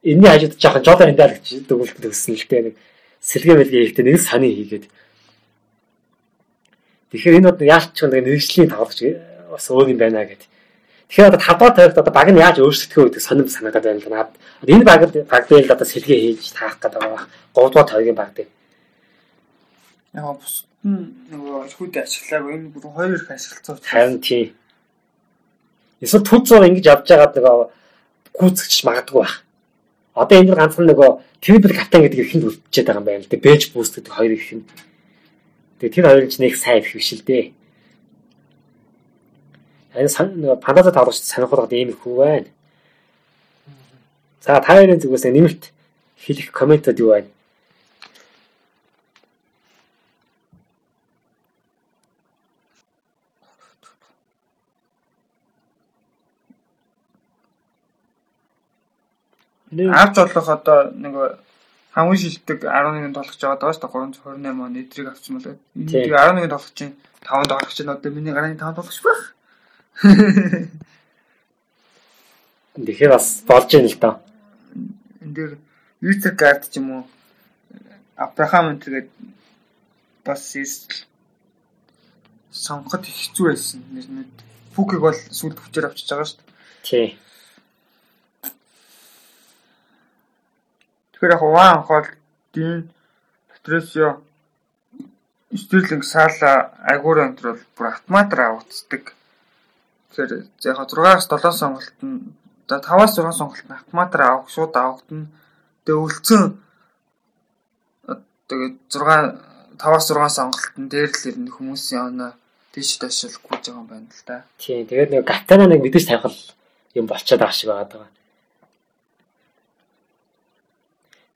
энэний 0.04 0.28
хажууд 0.28 0.61
жоохон 0.61 0.85
жолоо 0.85 1.09
энэ 1.09 1.16
дээр 1.16 1.32
гэж 1.40 1.46
дүгнэлт 1.64 2.04
өгсөн 2.04 2.37
л 2.37 2.48
дээ 2.52 2.62
нэг 2.68 2.74
сэргээ 3.24 3.56
мэлгээ 3.56 3.85
ихтэй 3.88 4.04
нэг 4.04 4.20
сони 4.20 4.52
хийгээд 4.52 4.85
Тэгэхээр 7.16 7.38
энэ 7.38 7.48
бол 7.48 7.62
яаж 7.64 7.94
ч 7.96 8.04
нэг 8.04 8.26
мэрэгжлийн 8.26 8.68
тоглогч 8.68 9.00
бас 9.48 9.66
өөр 9.72 9.94
юм 9.94 9.98
байна 10.02 10.26
гэдэг. 10.26 10.50
Тэгэхээр 11.09 11.30
одоо 11.32 11.40
тавдаа 11.40 11.70
тавигт 11.70 11.98
одоо 12.02 12.12
баг 12.12 12.28
нь 12.35 12.42
яаж 12.42 12.59
өөрсдөө 12.59 13.14
гэдэг 13.14 13.22
сонирм 13.22 13.48
санагдаад 13.48 13.87
байна 13.87 14.02
л 14.02 14.11
надад. 14.11 14.37
Энэ 14.66 14.85
баг 14.85 15.00
баг 15.30 15.44
дээр 15.48 15.64
л 15.64 15.72
одоо 15.72 15.87
сэлгээ 15.87 16.18
хийж 16.35 16.50
таах 16.50 16.82
гэдэг 16.82 16.98
байгаа. 16.98 17.24
3 17.54 17.70
дугаар 17.70 17.88
тавигийн 17.88 18.18
баг 18.18 18.35
дээр. 18.35 18.50
Яг 20.12 20.37
бус 20.37 20.65
нөгөө 20.87 21.66
эрхүүд 21.66 21.99
ашиглаагүй 21.99 22.53
энэ 22.55 22.70
бүр 22.70 22.85
хоёр 22.94 23.18
их 23.18 23.31
ашиглацсан. 23.31 23.83
Харин 23.83 24.20
тийм. 24.22 24.55
Эсвэл 25.99 26.22
зур 26.46 26.62
ингэж 26.62 26.87
явж 26.87 27.07
байгаад 27.11 27.35
нөгөө 27.35 27.66
гүйцэгч 28.38 28.81
магадгүй 28.87 29.20
байх. 29.20 29.42
Одоо 30.14 30.37
энэ 30.38 30.55
ганцхан 30.55 30.87
нөгөө 30.87 31.11
трипл 31.42 31.75
капитан 31.75 32.03
гэдэг 32.07 32.20
ихэнд 32.22 32.46
үлдчихэд 32.46 32.87
байгаа 32.87 33.03
юм 33.03 33.09
байна 33.09 33.22
л 33.27 33.31
дээ. 33.33 33.42
Бэж 33.42 33.62
буст 33.75 33.99
гэдэг 33.99 34.12
хоёр 34.14 34.33
ихэнд. 34.38 34.68
Тэгээ 35.83 35.94
тэр 35.96 36.07
хоёрын 36.07 36.31
ч 36.31 36.37
нэг 36.38 36.55
сайн 36.55 36.81
их 36.81 36.94
биш 36.94 37.11
л 37.12 37.27
дээ. 37.27 37.44
Энэ 39.96 40.09
нэг 40.38 40.61
пандаса 40.62 40.92
тоглогч 40.94 41.18
сонирхолтой 41.18 41.83
ийм 41.83 41.90
их 41.90 42.01
хүү 42.01 42.14
байна. 42.14 42.49
За 44.38 44.62
та 44.62 44.77
хоёрын 44.77 45.03
зүгээс 45.03 45.27
нэмэлт 45.35 45.64
хэлэх 46.14 46.55
комментод 46.55 47.01
юу 47.03 47.11
байна? 47.11 47.29
Авч 59.72 60.14
болох 60.16 60.48
одоо 60.48 60.90
нэг 60.94 61.14
хамгийн 61.96 62.20
шилдэг 62.20 62.64
11 62.64 63.14
тоглож 63.16 63.40
байгаа 63.40 63.59
даа 63.59 63.72
шүү 63.72 63.83
дээ 63.83 63.94
328 64.44 64.62
он 64.62 64.76
эдрийг 64.76 65.09
авсан 65.09 65.33
болоо. 65.37 65.57
Тэгээ 65.74 66.12
11 66.12 66.52
тоглож 66.52 66.72
чинь 66.76 66.94
5 67.24 67.50
тоглож 67.50 67.74
чинь 67.74 67.90
одоо 67.90 68.11
миний 68.12 68.33
гарааны 68.33 68.55
5 68.55 68.76
тоглож 68.76 68.98
байх. 69.02 69.22
Тэгэхээр 72.76 73.11
бас 73.16 73.42
болж 73.48 73.68
юм 73.74 73.87
л 73.90 73.98
доо. 73.98 74.14
Энд 75.24 75.35
дээр 75.35 75.52
Вицер 76.00 76.35
гард 76.38 76.68
ч 76.70 76.79
юм 76.79 76.90
уу 76.92 77.02
Абрахам 78.14 78.79
тэгээд 78.79 79.11
бас 80.22 80.55
сонгоход 82.52 83.05
хэцүү 83.05 83.46
байсан. 83.50 83.83
Нэрнэд 83.92 84.33
Фукиг 84.76 85.00
бол 85.00 85.16
сүлд 85.16 85.59
хүчээр 85.61 85.88
авчиж 85.88 86.09
байгаа 86.09 86.29
шүү 86.29 86.40
дээ. 86.40 86.52
Тий. 86.85 87.07
Тэгэхээр 91.16 91.33
яг 91.33 91.42
Ван 91.42 91.83
хол 91.83 92.05
Дин 92.52 92.90
Патрисио 93.48 94.20
Стерлинг 95.55 96.05
Сала 96.05 96.76
Агур 96.85 97.24
өнтер 97.24 97.57
бол 97.57 97.62
бүр 97.72 97.87
автоматар 97.88 98.40
авагддаг. 98.52 99.14
Тэгэхээр 100.12 100.44
яг 100.44 100.76
6-аас 100.76 101.24
7 101.24 101.52
сонголт 101.57 101.96
нь 102.05 102.37
за 102.68 102.85
5-аас 102.85 103.16
6 103.16 103.33
сонголт 103.33 103.64
нь 103.64 103.72
автоматар 103.72 104.20
авах 104.20 104.52
шууд 104.52 104.76
авагдана. 104.76 105.33
Тэгээ 105.88 106.05
үлдсэн 106.05 106.42
тэгээд 108.52 108.76
6 108.92 109.81
5-аас 109.81 110.07
6 110.12 110.37
сонголт 110.37 110.74
нь 110.76 110.90
дээр 110.92 111.09
л 111.16 111.29
ирнэ 111.33 111.48
хүмүүсийн 111.48 112.12
оноо 112.12 112.33
тийш 112.76 113.00
ташил 113.00 113.33
гүйж 113.40 113.72
байгаа 113.72 113.81
юм 113.81 113.88
байна 113.88 114.12
л 114.12 114.24
да. 114.29 114.44
Тийм 114.61 114.85
тэгээд 114.85 115.11
нэг 115.16 115.24
гатана 115.24 115.64
нэг 115.64 115.81
мэдээж 115.81 116.12
тавих 116.12 116.37
юм 116.92 117.09
болчиход 117.09 117.40
байгаа 117.40 117.57
шиг 117.57 117.72
байгаа. 117.72 118.12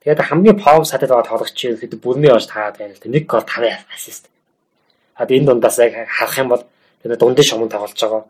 Тэгээд 0.01 0.21
хамгийн 0.33 0.57
пов 0.57 0.89
сатад 0.89 1.13
байгаа 1.13 1.29
тоглогч 1.29 1.59
ихэд 1.61 2.01
бүрний 2.01 2.33
оож 2.33 2.49
таагаад 2.49 2.81
байна 2.81 2.95
л 2.97 3.03
да. 3.05 3.09
Нэг 3.13 3.25
гол 3.29 3.45
5 3.45 3.85
ассист. 3.93 4.33
А 5.15 5.29
энэ 5.29 5.47
дундаас 5.47 5.77
яг 5.79 5.93
харах 6.09 6.39
юм 6.41 6.49
бол 6.49 6.65
тэгээд 7.05 7.21
дундын 7.21 7.45
шомон 7.45 7.69
тоглож 7.69 8.01
байгаа. 8.01 8.25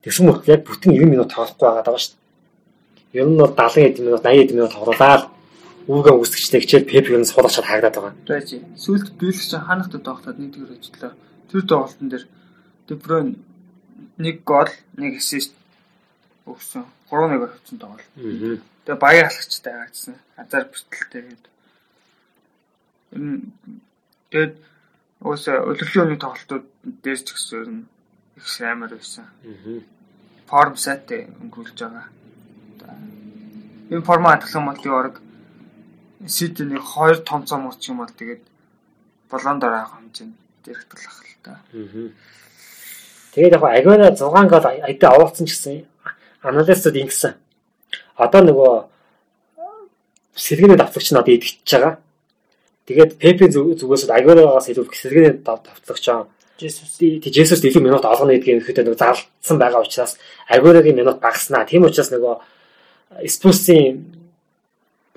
Тэгсэн 0.00 0.24
мэт 0.24 0.48
яг 0.48 0.64
бүтэн 0.64 0.96
90 0.96 1.12
минут 1.12 1.28
тоглохгүй 1.28 1.68
байгаа 1.68 1.84
даа 1.84 2.00
шүү 2.00 2.16
дээ. 2.16 3.20
Ер 3.20 3.28
нь 3.28 3.36
бол 3.36 3.52
70 3.52 3.92
эд 3.92 3.98
минут 4.00 4.24
80 4.24 4.40
эд 4.40 4.52
минут 4.56 4.72
тоглолаа 4.72 5.28
үүгээ 5.86 6.14
үсгчтэй 6.16 6.60
хичээл 6.64 6.88
пепиг 6.88 7.14
нь 7.18 7.28
суулгачаад 7.28 7.68
хаагадаад 7.68 8.14
байгаа. 8.24 8.40
Чи 8.48 8.64
сүүлд 8.80 9.18
дийлэх 9.20 9.44
чинь 9.44 9.66
ханахтай 9.66 10.00
тоглоход 10.00 10.38
нэг 10.40 10.54
төр 10.54 10.72
ажиллаа. 10.72 11.12
Тэр 11.52 11.62
тоглолтын 11.68 12.08
дээр 12.08 12.24
Дебройн 12.88 13.36
нэг 14.16 14.36
гол, 14.48 14.70
нэг 14.96 15.18
ассист 15.18 15.52
өгсөн. 16.46 16.86
3-1 17.10 17.52
авсан 17.52 17.78
тоглолт. 17.78 18.08
Аа. 18.16 18.71
Тэгээ 18.84 18.98
баяр 18.98 19.28
халагчтай 19.30 19.72
байгаадсан. 19.72 20.14
Азар 20.36 20.64
бүртэлтэй 20.66 21.22
гээд. 21.22 21.44
Тэгээд 24.30 24.54
уусаа 25.22 25.62
өдөрлийн 25.70 26.04
өмнө 26.10 26.18
тоглолтууд 26.18 26.66
дээр 27.04 27.20
ч 27.22 27.30
гэсэн 27.30 27.86
их 28.36 28.46
амар 28.66 28.90
байсан. 28.90 29.30
Форм 30.50 30.74
сайтай 30.74 31.30
өнгөрүүлж 31.46 31.78
байгаа. 31.78 32.10
Энэ 33.94 34.02
формат 34.02 34.42
хадгалсан 34.42 34.66
бол 34.66 34.82
тий 34.82 34.90
орог 34.90 35.16
нэг 36.18 36.82
хоёр 36.82 37.22
том 37.22 37.46
цом 37.46 37.70
урчих 37.70 37.94
юм 37.94 38.02
бол 38.02 38.10
тэгээд 38.10 38.42
болон 39.30 39.58
дараа 39.62 39.86
авах 39.86 40.02
хэмжээнд 40.02 40.34
дэрх 40.66 40.84
талах 40.90 41.22
л 41.22 41.38
та. 41.46 41.62
Тэгээд 43.30 43.54
яг 43.54 43.62
агиона 43.62 44.10
6 44.10 44.50
гол 44.50 44.66
айдаа 44.66 45.30
ч 45.46 45.54
гэсэн 45.54 45.86
аналистууд 46.42 46.98
ингэсэн 46.98 47.34
одоо 48.16 48.40
нөгөө 48.42 48.72
сэргээний 50.36 50.76
давтлагч 50.76 51.12
нь 51.12 51.20
одоо 51.20 51.32
идэгч 51.34 51.68
байгаа. 51.68 51.98
Тэгээд 52.86 53.10
Пепийн 53.18 53.52
зүгээс 53.52 54.10
Агуэрогоос 54.10 54.68
илүү 54.72 54.84
сэргээний 54.90 55.32
давтлагч 55.44 56.06
аа. 56.08 56.26
Тэг 56.58 57.32
Жесус 57.32 57.62
илүү 57.64 57.82
минут 57.82 58.04
олгоно 58.04 58.32
гэдгийг 58.34 58.62
ихэд 58.62 58.86
нэг 58.86 58.98
зарлцсан 58.98 59.56
байгаа 59.58 59.82
учраас 59.82 60.16
Агуэрогийн 60.48 60.96
минут 60.96 61.20
багаснаа. 61.20 61.64
Тийм 61.64 61.84
учраас 61.84 62.10
нөгөө 62.10 62.40
Спурсийн 63.28 64.06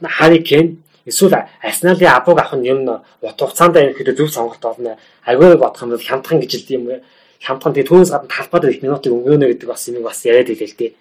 Хари 0.02 0.44
Кен 0.44 0.84
эсвэл 1.06 1.48
Арсеналын 1.62 2.12
абуг 2.12 2.40
авах 2.40 2.58
нь 2.58 2.68
юм 2.68 2.84
утга 3.22 3.46
хугацаанд 3.46 3.78
ихэд 3.78 4.18
зөв 4.18 4.30
сонголт 4.30 4.62
болно. 4.62 4.98
Агуэрог 5.24 5.60
бодох 5.60 5.82
юм 5.84 5.90
бол 5.90 6.00
хямдхан 6.00 6.40
гэж 6.42 6.52
л 6.68 6.74
юм 6.76 6.86
хямдхан 7.40 7.74
тэг 7.74 7.88
түүнээс 7.88 8.12
гадна 8.12 8.28
талбайд 8.28 8.74
их 8.74 8.84
минутыг 8.84 9.14
өнгөнө 9.14 9.48
гэдэг 9.54 9.68
бас 9.70 9.88
юм 9.88 10.04
бас 10.04 10.26
яриад 10.26 10.50
хэлээ 10.50 10.70
л 10.70 10.80
дээ. 10.80 10.92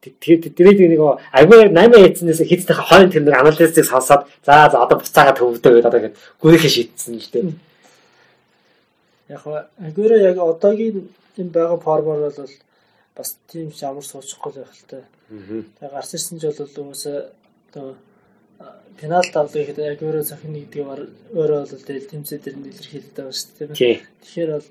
Тэгээд 0.00 0.56
тэгээд 0.56 0.96
нэг 0.96 1.00
агуу 1.28 1.60
8 1.68 1.76
яцснаас 1.76 2.40
хиттэй 2.40 2.72
хойно 2.72 3.12
тэр 3.12 3.28
нэг 3.28 3.36
анализыг 3.36 3.84
сонсоод 3.84 4.24
за 4.40 4.72
за 4.72 4.80
одоо 4.80 4.96
буцаагаад 4.96 5.36
төвдөө 5.36 5.72
гэдэг 5.76 5.88
одоо 5.92 6.00
ингээд 6.00 6.16
гүрэхээ 6.40 6.72
шийдсэн 6.72 7.20
л 7.20 7.28
дээ. 7.28 7.52
Яг 9.28 9.44
агуура 9.44 10.16
яг 10.16 10.40
одоогийн 10.40 11.12
энэ 11.36 11.52
байгаа 11.52 11.76
формоор 11.84 12.32
бол 12.32 12.48
бас 13.12 13.36
тийм 13.52 13.68
ямар 13.76 14.04
суучихгүй 14.08 14.52
байх 14.56 14.72
л 14.72 14.88
та. 14.88 15.04
Тэгээд 15.28 15.92
гарч 15.92 16.10
ирсэн 16.16 16.40
ч 16.40 16.48
бол 16.48 16.88
уусаа 16.88 17.28
одоо 17.68 18.00
пенальт 18.96 19.36
авдаг 19.36 19.68
ихэд 19.68 19.84
агуура 19.84 20.24
цахин 20.24 20.56
нэгдгийг 20.56 20.88
өөрөө 21.36 21.60
бол 21.68 21.84
тэгэл 21.84 22.08
тэмцээ 22.08 22.38
дээр 22.40 22.56
нэлэрхийлдэг 22.56 23.16
байгаа 23.20 23.36
шүү 23.36 23.52
дээ. 23.68 24.00
Тэгэхээр 24.24 24.50
бол 24.56 24.68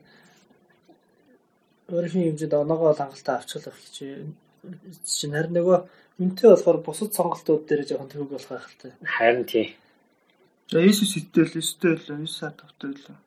өөрхийн 1.94 2.26
хэмжээнд 2.34 2.54
оноогоо 2.54 2.98
хангалттай 2.98 3.36
авчлах 3.38 3.78
гэж 3.78 3.96
чинь 5.06 5.36
харин 5.36 5.56
нөгөө 5.56 5.78
үнтэй 6.20 6.48
болохоор 6.52 6.80
бусад 6.84 7.16
сонголтууд 7.16 7.64
дээр 7.66 7.88
жоохон 7.88 8.12
төвөг 8.12 8.30
болох 8.36 8.68
та. 8.82 8.92
Харин 9.04 9.46
тий. 9.46 9.78
За 10.72 10.84
Иесус 10.84 11.16
итэл 11.18 11.60
өстэй 11.60 11.96
л 11.96 12.04
9 12.04 12.28
сар 12.28 12.54
тавтай 12.54 12.92
л. 12.92 13.18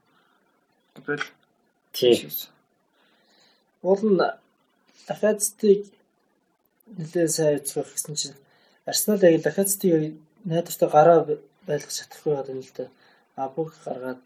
Тэгэл 0.94 1.26
тий. 1.96 2.28
Уул 3.82 4.02
нь 4.04 4.20
Лахацтыг 5.08 5.90
нэлээд 6.86 7.30
сайн 7.32 7.58
эзгэх 7.58 7.90
гэсэн 7.90 8.14
чинь 8.14 8.38
Арсенал 8.86 9.24
яг 9.24 9.42
Лахацтыг 9.42 10.14
найдвартай 10.44 10.88
гараа 10.88 11.18
байлгах 11.66 11.96
чадахгүй 11.96 12.32
байгаа 12.36 12.54
юм 12.54 12.62
л 12.62 12.74
да. 12.76 12.86
А 13.34 13.48
бүх 13.48 13.74
гаргаад 13.84 14.22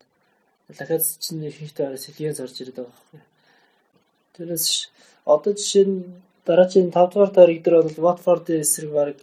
Лахац 0.68 1.22
чинь 1.22 1.46
ихэнхдээ 1.46 1.96
сэлгийн 1.96 2.34
зорж 2.34 2.56
ирээд 2.60 2.82
байгаа 2.82 2.92
байхгүй. 2.92 3.22
Тэрээс 4.34 4.66
одоо 5.24 5.52
жишээ 5.54 5.86
нь 5.86 6.02
дараагийн 6.46 6.90
5 6.94 7.12
дугаар 7.12 7.32
тойрог 7.34 7.60
дээр 7.62 7.76
бол 7.82 8.04
Watford-ийн 8.06 8.62
эсрэг 8.64 8.90
баг 8.98 9.18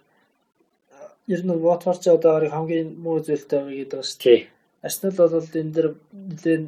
ер 1.33 1.41
нь 1.45 1.63
Watford 1.67 1.99
ч 2.03 2.05
одоо 2.11 2.33
хамгийн 2.55 2.89
муу 3.03 3.17
зүйлтэй 3.23 3.59
байгаа 3.59 3.77
гэдэг 3.79 3.91
байна 3.95 4.09
шүү. 4.11 4.39
Арсенал 4.85 5.15
бол 5.15 5.47
энэ 5.61 5.73
дэр 5.75 5.87
нэлээд 6.29 6.63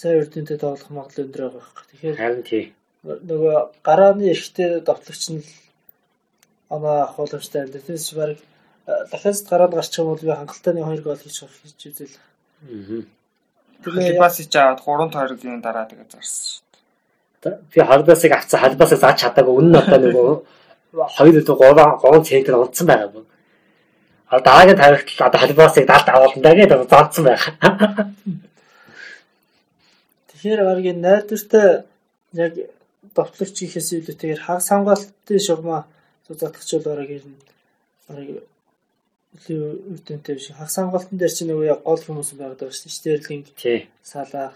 сайн 0.00 0.20
үрдөнтэй 0.22 0.58
тоглох 0.60 0.90
магадлал 0.94 1.24
өндөр 1.26 1.42
байгаа 1.42 1.58
байхгүй. 1.58 1.84
Тэгэхээр 1.90 2.16
харин 2.22 2.42
тий. 2.46 2.64
Нөгөө 3.02 3.56
гарааны 3.82 4.24
эрхтэй 4.30 4.70
довтлогч 4.86 5.22
нь 5.34 5.42
оноо 6.74 6.96
ахууламжтай 7.10 7.66
юм. 7.66 7.74
Тэрс 7.74 8.14
баг 8.14 8.38
дахиад 9.10 9.50
гараад 9.50 9.74
гарчих 9.74 9.98
юм 9.98 10.14
бол 10.14 10.22
би 10.22 10.30
хангалттай 10.30 10.72
нэг 10.74 10.86
хоёр 10.86 11.02
гол 11.02 11.22
хийж 11.22 11.36
авах 11.42 11.58
гэж 11.66 11.80
үзэл. 11.90 12.16
Аа. 12.70 13.02
Тэгээд 13.82 14.22
бас 14.22 14.38
ич 14.38 14.54
аваад 14.54 14.80
3 14.86 15.10
тойргийн 15.10 15.58
дараа 15.58 15.90
тэгээд 15.90 16.12
зарсан 16.14 16.69
би 17.42 17.80
халбасыг 17.80 18.32
авцсан 18.32 18.60
халбасаа 18.60 18.98
зааж 18.98 19.16
чадаагүй 19.20 19.54
үнэн 19.56 19.80
одоо 19.80 19.98
нөгөө 20.00 20.30
хоёр 21.16 21.34
дэх 21.34 21.56
гурван 21.56 21.96
гурван 22.02 22.24
центр 22.24 22.54
унтсан 22.54 22.86
байгаа 22.86 23.12
юм. 23.16 23.26
А 24.28 24.40
дараагийн 24.40 24.76
тавигтал 24.76 25.28
одоо 25.28 25.40
халбасыг 25.40 25.86
далд 25.86 26.08
авуулна 26.08 26.54
гэдэг 26.54 26.88
заалцсан 26.90 27.24
байх. 27.24 27.44
Тэгэхээр 30.28 30.60
аргийн 30.72 31.00
найдвартай 31.00 31.84
яг 32.32 32.52
довтлогч 33.16 33.56
ихээс 33.64 33.88
илүү 33.96 34.14
тэгэхээр 34.20 34.40
хаг 34.46 34.60
самгаалтын 34.60 35.40
шугамаа 35.46 35.82
зузаатгач 36.28 36.70
бол 36.76 36.92
арга 36.92 37.14
ер 37.18 37.24
нь 37.24 37.40
арга 38.12 38.44
илүү 39.48 39.62
үрдөнтэй 39.92 40.34
биш. 40.36 40.52
Хаг 40.52 40.70
самгаалтан 40.70 41.16
дээр 41.18 41.32
чинь 41.32 41.48
нөгөө 41.50 41.66
яг 41.72 41.80
гол 41.88 42.02
хүмүүс 42.04 42.36
байгаад 42.36 42.60
байгаа 42.60 42.76
шүү 42.76 42.84
дээ. 42.86 42.98
Стерлинг, 42.98 43.46
Салах, 44.02 44.54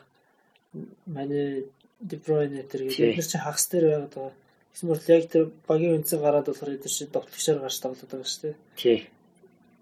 Мани 1.07 1.65
Дебройн 2.01 2.63
тэр 2.69 2.89
гэдэг 2.89 3.15
бид 3.15 3.17
нар 3.19 3.29
чи 3.29 3.39
хагас 3.39 3.67
дээр 3.69 3.85
байгаад 3.85 4.15
байгаа. 4.15 4.35
Гэсэн 4.75 4.87
мэт 4.91 5.09
яг 5.09 5.25
тэр 5.31 5.45
багийн 5.69 5.97
үнцэн 6.03 6.21
гараад 6.21 6.47
болохоор 6.51 6.75
эдгээр 6.75 6.95
чи 6.95 7.05
довтлогчоор 7.07 7.59
гарч 7.63 7.77
тоглоод 7.79 8.11
байгаа 8.11 8.29
шүү 8.29 8.43
дээ. 8.43 8.57
Тий. 8.75 8.99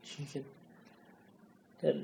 Шинхэн. 0.04 0.44
Тэр 1.80 1.96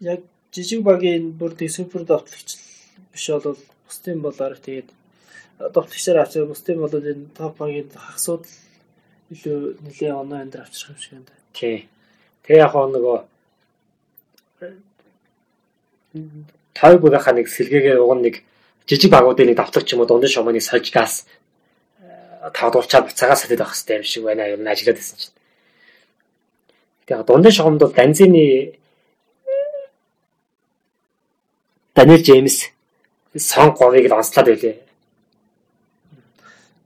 яг 0.00 0.20
жижиг 0.52 0.82
багийн 0.82 1.32
бүр 1.38 1.54
тэг 1.54 1.70
супер 1.70 2.02
довтлогч 2.02 2.58
биш 3.12 3.26
бол 3.30 3.58
бусдын 3.86 4.18
болоор 4.22 4.58
тэгээд 4.58 4.90
довтлогчоор 5.58 6.18
авчаа 6.20 6.46
бусдын 6.50 6.78
бол 6.82 6.94
энэ 6.94 7.30
топ 7.38 7.54
багийн 7.62 7.88
хагасууд 7.94 8.44
илүү 9.30 9.78
нэлээ 9.86 10.12
оноо 10.12 10.42
энэ 10.42 10.58
авчрах 10.58 10.92
юм 10.92 10.98
шиг 10.98 11.12
байна. 11.14 11.30
Тий. 11.54 11.88
Тэгээ 12.42 12.62
яг 12.66 12.74
нөгөө 12.74 13.18
тав 16.74 16.92
бүгийнхаа 17.00 17.34
нэг 17.36 17.48
сэлгээгээ 17.48 17.96
уг 18.00 18.12
нэг 18.20 18.34
жижиг 18.88 19.10
багуудын 19.10 19.46
нэг 19.50 19.56
давтагч 19.56 19.92
юм 19.92 20.00
уу 20.00 20.06
дундын 20.06 20.30
шуманы 20.30 20.60
сольж 20.60 20.90
газ 20.92 21.26
тавдуулчаад 22.54 23.06
буцаагаа 23.06 23.36
сатаад 23.36 23.60
байх 23.60 23.74
хэрэгтэй 23.74 23.96
юм 23.98 24.04
шиг 24.04 24.22
байна 24.24 24.46
ер 24.46 24.60
нь 24.60 24.70
ажиллаад 24.70 24.98
байсан 24.98 25.18
чинь. 25.18 25.34
Тэгээ 27.06 27.26
дундын 27.26 27.52
шугамд 27.52 27.80
бол 27.82 27.92
Данзины 27.92 28.78
Даниэл 31.94 32.22
Джеймс 32.22 32.70
сон 33.34 33.74
говийг 33.74 34.06
л 34.06 34.18
онцлоод 34.18 34.46
байлээ. 34.46 34.76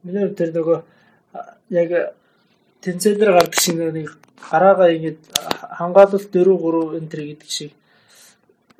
Миний 0.03 0.29
тэр 0.33 0.51
нөгөө 0.57 0.79
яг 1.77 2.17
тэнцээ 2.81 3.15
дээр 3.21 3.33
гардаг 3.37 3.61
шиг 3.61 3.77
нэг 3.77 4.17
гараагаа 4.41 4.89
ингэж 4.97 5.19
хангаалалт 5.77 6.33
4 6.33 6.49
3 6.57 6.97
энэ 6.97 7.11
төр 7.13 7.21
гэдэг 7.29 7.51
шиг 7.51 7.73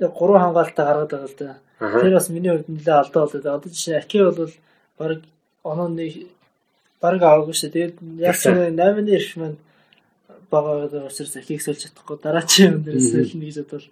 яг 0.01 0.13
3 0.17 0.43
хангаалтаа 0.43 0.85
гаргаад 0.87 1.11
байгаа 1.11 1.29
л 1.31 1.39
да. 1.39 1.59
Тэр 1.79 2.15
бас 2.17 2.29
миний 2.29 2.53
хувьд 2.53 2.69
нэлээ 2.69 2.97
алдаа 3.01 3.23
болоод 3.25 3.47
одоо 3.47 3.71
жишээ 3.71 4.01
Аки 4.01 4.19
бол 4.21 4.53
баг 4.99 5.21
оноо 5.63 5.89
нэг 5.89 6.13
баг 7.01 7.23
аваагүй 7.23 7.55
шүү. 7.55 7.71
Тэгээд 7.71 7.97
яг 8.21 8.37
ч 8.37 8.49
8-ны 8.49 9.11
ирэх 9.13 9.37
маань 9.37 9.59
бага 10.51 10.89
байгаа 10.89 11.09
учраас 11.09 11.37
Акиг 11.37 11.63
сольж 11.63 11.87
чадахгүй 11.87 12.17
дараачийн 12.21 12.73
юм 12.75 12.83
дээрээс 12.85 13.09
солино 13.13 13.45
гэж 13.47 13.57
бодвол 13.63 13.87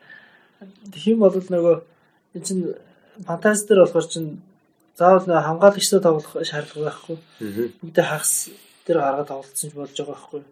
тэгэх 0.92 1.06
юм 1.12 1.18
бол 1.22 1.32
нөгөө 1.32 1.76
энэ 2.34 2.44
чинь 2.44 2.62
фантази 3.24 3.66
дээр 3.66 3.80
болохоор 3.86 4.06
чинь 4.10 4.30
заавал 4.98 5.26
нэг 5.30 5.46
хамгаалагчтай 5.46 6.00
тоглох 6.02 6.34
шаардлага 6.42 6.86
байхгүй. 6.90 7.16
Мэдээ 7.86 8.04
хагас 8.04 8.50
дээр 8.86 8.98
гаргаад 8.98 9.30
тоглолцсон 9.30 9.70
ч 9.70 9.74
болж 9.78 9.94
байгаа 9.94 10.14
байхгүй. 10.14 10.42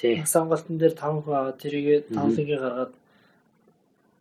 Тийм. 0.00 0.24
Хамгаалтан 0.24 0.76
дээр 0.80 0.94
5 0.96 1.24
хаа 1.28 1.52
тэрийгээ 1.60 1.98
5 2.08 2.38
лигийн 2.38 2.60
гаргаад 2.64 2.92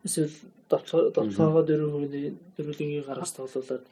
эсвэл 0.06 0.34
довтлогоо 0.70 1.64
дөрвөн 1.64 2.12
дөрвөлгийн 2.56 3.08
гаргаж 3.08 3.32
тоглуулад 3.36 3.86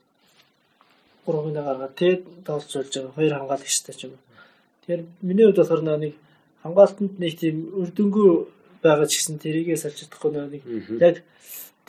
гурвын 1.26 1.54
гаргаад 1.54 1.94
тэгээд 2.00 2.22
тоглож 2.48 2.88
байгаа 2.94 3.14
хоёр 3.18 3.34
хамгаалагчтай 3.36 3.96
ч 3.96 4.02
юм. 4.06 4.18
Тэгэхээр 4.82 5.02
миний 5.28 5.46
хувьд 5.46 5.60
болохоор 5.62 5.82
нэг 5.86 6.14
хамгаалтанд 6.64 7.14
нэг 7.24 7.34
тийм 7.42 7.58
өрдөнгөө 7.82 8.32
байгаа 8.84 9.08
ч 9.08 9.14
гэсэн 9.18 9.38
тэрийгээ 9.44 9.78
салж 9.78 9.98
чадахгүй 10.02 10.32
нэг 10.34 10.64
яг 11.00 11.16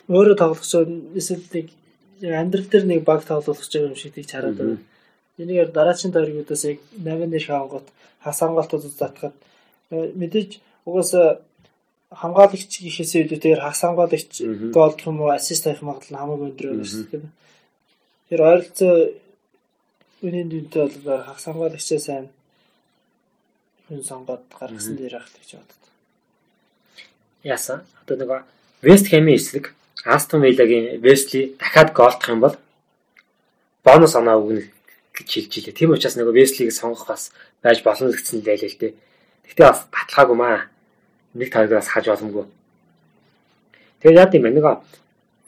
өөрөө 0.09 0.37
тоглох 0.37 0.65
эсвэл 1.17 1.45
нэг 1.53 1.67
амьдрал 2.23 2.69
дээр 2.69 2.85
нэг 2.87 3.01
баг 3.09 3.25
тоглох 3.25 3.59
гэж 3.61 3.73
юм 3.81 3.97
шиг 3.97 4.13
тийч 4.15 4.33
хараад 4.33 4.57
байна. 4.57 4.79
Энийг 5.41 5.73
дараагийн 5.73 6.13
тойргуудаас 6.13 6.65
яг 6.69 6.79
8 7.01 7.33
нэр 7.33 7.45
хангот 7.49 7.87
хас 8.21 8.39
хамгаалтууд 8.41 8.85
затгаад 9.01 9.37
мэдээж 9.91 10.51
угаасаа 10.85 11.41
хамгаалагч 12.20 12.72
гэхээсээ 12.83 13.25
илүү 13.25 13.40
тэр 13.40 13.61
хагас 13.64 13.83
хамгаалагч 13.83 14.33
гол 14.75 14.96
юм 15.07 15.16
уу 15.20 15.31
ассист 15.33 15.64
тавих 15.64 15.83
магадлал 15.83 16.20
хамаагүй 16.20 16.48
өндөр 16.53 16.66
байна 16.68 16.85
шүү 16.85 17.07
дээ. 17.09 17.31
Тэр 18.29 18.40
ойролцоо 18.42 18.94
үнийн 20.22 20.48
дүнтэй 20.48 20.87
бол 21.07 21.25
хагас 21.25 21.44
хамгаалагчаа 21.48 22.01
сайн 22.01 22.27
хүн 23.88 24.03
сонгоод 24.05 24.44
гаргасан 24.53 24.96
дээр 24.96 25.20
ахт 25.20 25.35
гэж 25.40 25.51
боддог. 25.59 25.83
Яасан. 27.42 27.85
Одоо 28.03 28.16
нэг 28.16 28.31
Вест 28.83 29.07
Хэмийн 29.09 29.38
эслэг 29.38 29.75
Астон 30.05 30.42
Виллагийн 30.42 31.01
Весли 31.01 31.55
дахиад 31.59 31.92
голдох 31.92 32.29
юм 32.29 32.40
бол 32.40 32.57
бонус 33.85 34.14
оноо 34.16 34.42
өгнө 34.42 34.66
гэж 35.14 35.29
хэлж 35.29 35.53
илээ. 35.59 35.79
Тийм 35.79 35.90
учраас 35.94 36.16
нэг 36.16 36.27
Веслиг 36.33 36.72
сонгох 36.72 37.07
бас 37.07 37.31
байж 37.62 37.83
болно 37.83 38.11
гэсэн 38.11 38.42
байлээ 38.42 38.70
л 38.72 38.81
дээ. 38.81 38.92
Гэхдээ 39.46 39.66
бас 39.70 39.87
баталгаагүй 39.94 40.37
маа 40.37 40.72
нэг 41.35 41.49
тойгоос 41.53 41.88
хаж 41.88 42.07
боломгүй. 42.09 42.45
Тэгээд 44.03 44.18
яа 44.18 44.27
гэм 44.27 44.47
нэг 44.49 44.66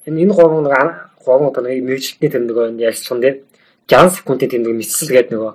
энэ 0.06 0.20
энэ 0.24 0.34
гурван 0.34 0.64
нэг 0.64 0.74
гурван 1.24 1.48
одоо 1.48 1.62
нэг 1.64 1.84
мэрэгчлэтний 1.84 2.30
тэр 2.30 2.42
нэг 2.44 2.80
ялцсан 2.80 3.20
дээр 3.20 3.40
60 3.88 4.20
секундын 4.20 4.48
тэр 4.48 4.60
нэг 4.60 4.74
мэдсэл 4.76 5.12
гэдэг 5.12 5.32
нөгөө 5.32 5.52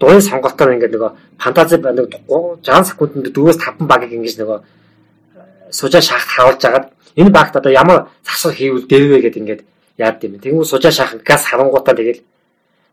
дуурын 0.00 0.24
сонголтоор 0.24 0.72
ингээд 0.72 0.94
нөгөө 0.96 1.10
фантази 1.36 1.76
нэг 1.76 2.08
60 2.64 2.88
секундэд 2.88 3.36
4-5 3.36 3.84
багийг 3.84 4.12
ингэж 4.16 4.36
нөгөө 4.40 4.58
сужаа 5.70 6.00
шахт 6.00 6.28
харуулж 6.28 6.64
агаад 6.64 6.86
энэ 7.16 7.30
багт 7.30 7.56
одоо 7.56 7.72
ямар 7.72 8.08
засвар 8.24 8.54
хийвэл 8.54 8.88
дэввэ 8.88 9.20
гэдэг 9.20 9.42
ингээд 9.42 9.62
яад 9.98 10.22
юм. 10.24 10.40
Тэгвэл 10.40 10.64
сужаа 10.64 10.92
шахах 10.92 11.22
газ 11.22 11.44
харангуутаа 11.44 11.94
тэгэл 11.94 12.20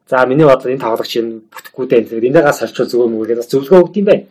за 0.09 0.25
миний 0.25 0.45
бодлоо 0.45 0.71
энэ 0.71 0.83
тоглогч 0.83 1.15
юм 1.15 1.47
бүтэхгүй 1.51 1.85
дээ. 1.87 2.03
Тэгэхээр 2.03 2.27
эндээ 2.27 2.43
газ 2.43 2.59
харчвал 2.59 2.87
зүгээр 2.91 3.11
мөгөө 3.11 3.27
гэдэг 3.27 3.51
зөвлөгөө 3.51 3.79
өгд 3.79 3.95
юм 3.99 4.05
байна. 4.05 4.23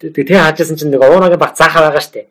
Тэгээ 0.00 0.24
тэгээ 0.24 0.40
хаажсэн 0.40 0.76
чинь 0.80 0.88
нэг 0.88 1.04
уунагийн 1.04 1.36
баг 1.36 1.52
заахаа 1.52 1.92
байгаа 1.92 2.00
штэ. 2.00 2.24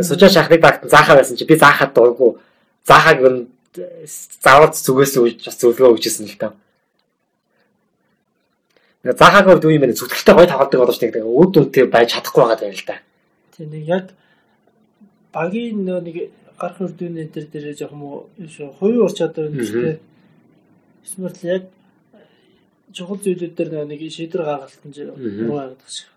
Сужаа 0.00 0.32
шахахыг 0.32 0.60
багт 0.64 0.88
заахаа 0.88 1.20
байсан 1.20 1.36
чи 1.36 1.44
би 1.44 1.54
заахад 1.54 1.92
дурггүй. 1.92 2.40
Заахаг 2.88 3.20
нь 3.20 3.52
заавал 4.40 4.72
зүгээс 4.72 5.14
үж 5.20 5.38
бас 5.44 5.56
зөвлөгөө 5.60 5.92
өгчээсэн 6.00 6.24
л 6.32 6.40
таа. 6.40 6.52
Заахаг 9.04 9.44
хувьд 9.44 9.68
үе 9.68 9.76
юм 9.76 9.84
байна. 9.84 9.92
Зүтгэлтэй 9.92 10.34
гой 10.34 10.48
тоглодог 10.48 10.80
болооч 10.80 11.00
нэг 11.04 11.20
үд 11.20 11.52
үнтэй 11.60 11.84
байж 11.92 12.16
чадахгүй 12.16 12.40
байгаа 12.40 12.72
юм 12.72 12.78
л 12.78 12.88
да. 12.88 12.96
Тийм 13.52 13.68
нэг 13.68 13.84
яг 13.84 14.06
багийн 15.36 15.84
нөө 15.84 16.00
нэг 16.08 16.16
гарах 16.56 16.80
үрдүүний 16.80 17.28
энэ 17.28 17.52
дээр 17.52 17.76
жоох 17.76 17.92
юм 17.92 18.02
хувийн 18.80 19.04
ур 19.04 19.12
чадвар 19.12 19.52
үнэтэй. 19.52 20.00
Эсвэл 21.04 21.36
яг 21.44 21.68
чухал 22.96 23.20
зүйлүүд 23.20 23.54
дээр 23.58 23.84
нэг 23.84 24.00
шийдвэр 24.08 24.48
гаргалтан 24.48 24.92
чинь 24.94 25.12
руу 25.12 25.58
явагдах 25.60 25.90
шиг. 25.90 26.13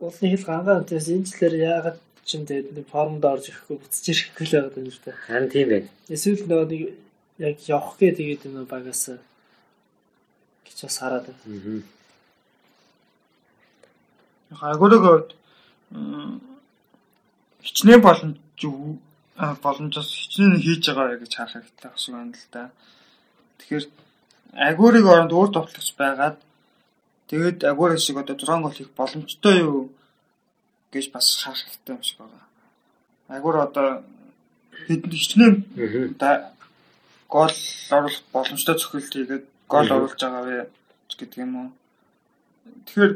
Улсын 0.00 0.32
хил 0.32 0.44
гангаан 0.48 0.88
тэрс 0.88 1.08
энэ 1.12 1.28
жилээр 1.28 1.54
яагаад 1.60 1.98
ч 2.24 2.28
юм 2.36 2.44
тэгээд 2.48 2.72
нэг 2.72 2.86
формд 2.88 3.24
орж 3.24 3.44
ирэхгүй 3.52 3.76
буцаж 3.76 4.04
ирэхгүй 4.08 4.46
л 4.48 4.54
байгаад 4.56 4.74
байна 4.76 4.90
л 4.90 5.00
да. 5.04 5.12
Харин 5.28 5.48
тийм 5.52 5.68
байна. 5.68 5.88
Эсвэл 6.08 6.44
нөгөө 6.48 6.66
нэг 6.72 6.82
яг 7.40 7.56
явах 7.68 7.96
гээ 8.00 8.12
тэгээд 8.16 8.46
энэ 8.48 8.64
багаас 8.64 9.02
гэж 10.64 10.78
бас 10.88 10.96
хараад 11.00 11.26
байна. 11.28 11.84
Аа. 14.50 14.72
Агуулгад 14.72 15.28
хичнээн 17.62 18.00
боломж 18.00 18.36
боломжос 19.64 20.08
хичнээн 20.10 20.60
хийж 20.64 20.84
байгаа 20.96 21.20
гэж 21.20 21.32
харах 21.36 21.54
хэрэгтэй 21.60 21.90
бас 21.92 22.04
байна 22.08 22.32
л 22.32 22.48
да. 22.52 22.70
Тэгэхээр 23.58 23.84
агуурыг 24.68 25.06
оронд 25.06 25.32
өөр 25.32 25.50
тоглогч 25.54 25.90
байгаад 25.96 26.36
тэгээд 27.30 27.62
агуур 27.70 27.94
шиг 27.98 28.18
одоо 28.18 28.34
6 28.34 28.62
гол 28.62 28.74
хийх 28.74 28.90
боломжтой 28.98 29.56
юу 29.62 29.92
гэж 30.92 31.14
бас 31.14 31.26
харах 31.42 31.62
хэрэгтэй 31.62 31.94
юм 31.94 32.02
шиг 32.02 32.18
байна. 32.18 32.42
Агуур 33.28 33.56
одоо 33.62 34.02
хэдэн 34.86 35.12
хичнээн 35.14 35.54
да 36.18 36.52
гол 37.28 37.54
оруулах 37.90 38.22
боломжтой 38.34 38.74
цохилт 38.78 39.14
хийгээд 39.14 39.44
гол 39.70 39.88
оруулж 39.94 40.18
байгаа 40.20 40.42
вэ 40.42 40.58
гэдэг 41.18 41.38
юм 41.38 41.52
уу. 41.56 41.70
Тэгэхээр 42.86 43.12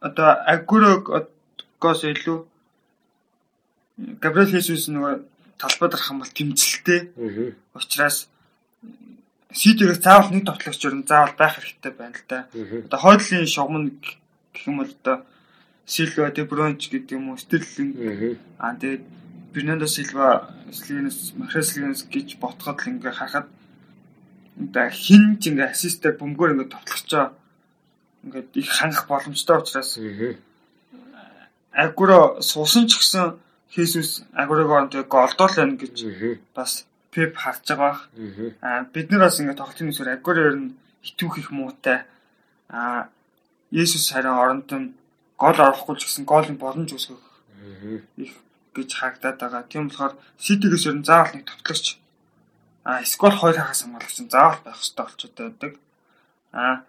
одоо 0.00 0.28
агурогоос 0.52 2.00
илүү 2.04 2.38
Габриэл 3.96 4.52
Хесус 4.52 4.92
нөгөө 4.92 5.24
талбайд 5.56 5.96
хамбал 5.96 6.28
тэмцэлтэй. 6.28 7.00
Учираас 7.72 8.28
сидэрээс 9.56 10.00
заавал 10.04 10.30
нэг 10.32 10.44
тоглогч 10.44 10.80
ер 10.84 10.94
нь 11.00 11.08
заавал 11.08 11.34
байх 11.40 11.56
хэрэгтэй 11.56 11.92
байна 11.96 12.16
л 12.16 12.24
да. 12.28 12.38
Одоо 12.86 13.00
хойдлын 13.00 13.48
шугам 13.48 13.88
гэх 14.52 14.68
юм 14.68 14.76
бол 14.84 14.92
одоо 14.92 15.24
Силва, 15.86 16.30
Де 16.34 16.42
Бронч 16.44 16.90
гэдэг 16.90 17.16
юм 17.16 17.30
уу, 17.30 17.38
Стерлинг 17.38 17.96
аа 18.58 18.74
тэгээд 18.76 19.04
Бернандо 19.52 19.86
Силва, 19.86 20.50
Слинес, 20.72 21.32
Махреслинес 21.36 22.04
гэж 22.04 22.36
ботход 22.42 22.76
л 22.84 22.90
ингээ 22.90 23.16
харахад 23.16 23.48
одоо 24.60 24.88
хин 24.90 25.38
ч 25.40 25.48
ингээ 25.48 25.72
ассистер 25.72 26.18
бөмбөгөр 26.20 26.52
ингээ 26.52 26.74
тоглохчоо 26.74 27.32
ингээд 28.24 28.50
их 28.60 28.68
хангах 28.68 29.06
боломжтой 29.08 29.56
учраас 29.62 29.96
агуро 31.72 32.40
суусан 32.40 32.88
ч 32.88 32.98
гэсэн 32.98 33.36
Хесус 33.70 34.24
агурогоо 34.32 34.88
тэгээ 34.88 35.06
голдол 35.06 35.52
байна 35.54 35.76
гэж 35.76 35.96
бас 36.56 36.88
Пеп 37.16 37.32
харж 37.40 37.64
байгаа. 37.72 37.96
Аа 38.60 38.84
бид 38.92 39.08
нар 39.08 39.24
бас 39.24 39.40
ингээд 39.40 39.56
тоглолтын 39.56 39.88
нүсээр 39.88 40.12
агуро 40.20 40.40
ер 40.52 40.56
нь 40.60 40.76
хитүүх 41.00 41.40
их 41.40 41.48
муутай. 41.48 42.04
Аа 42.68 43.08
Есүс 43.72 44.12
харин 44.12 44.36
оронд 44.36 44.68
нь 44.68 44.92
гол 45.40 45.56
орохгүй 45.56 45.96
ч 45.96 46.04
гэсэн 46.04 46.28
голын 46.28 46.60
боломж 46.60 46.92
үүсгэх 46.92 47.24
их 48.20 48.34
гэж 48.76 48.88
харагдаад 49.00 49.40
байгаа. 49.40 49.62
Тийм 49.64 49.88
болохоор 49.88 50.14
Ситигээс 50.44 50.86
ер 50.92 50.96
нь 51.00 51.08
заавал 51.08 51.32
нэг 51.32 51.48
товтлогч 51.48 51.96
а 52.86 53.04
скол 53.04 53.34
хоёр 53.34 53.56
хагас 53.58 53.82
хамгаалагч 53.82 54.18
нь 54.22 54.30
заавал 54.30 54.60
байх 54.64 54.76
хэрэгтэй 54.78 55.04
болчиход 55.04 55.36
байдаг. 55.40 55.72
А 56.52 56.84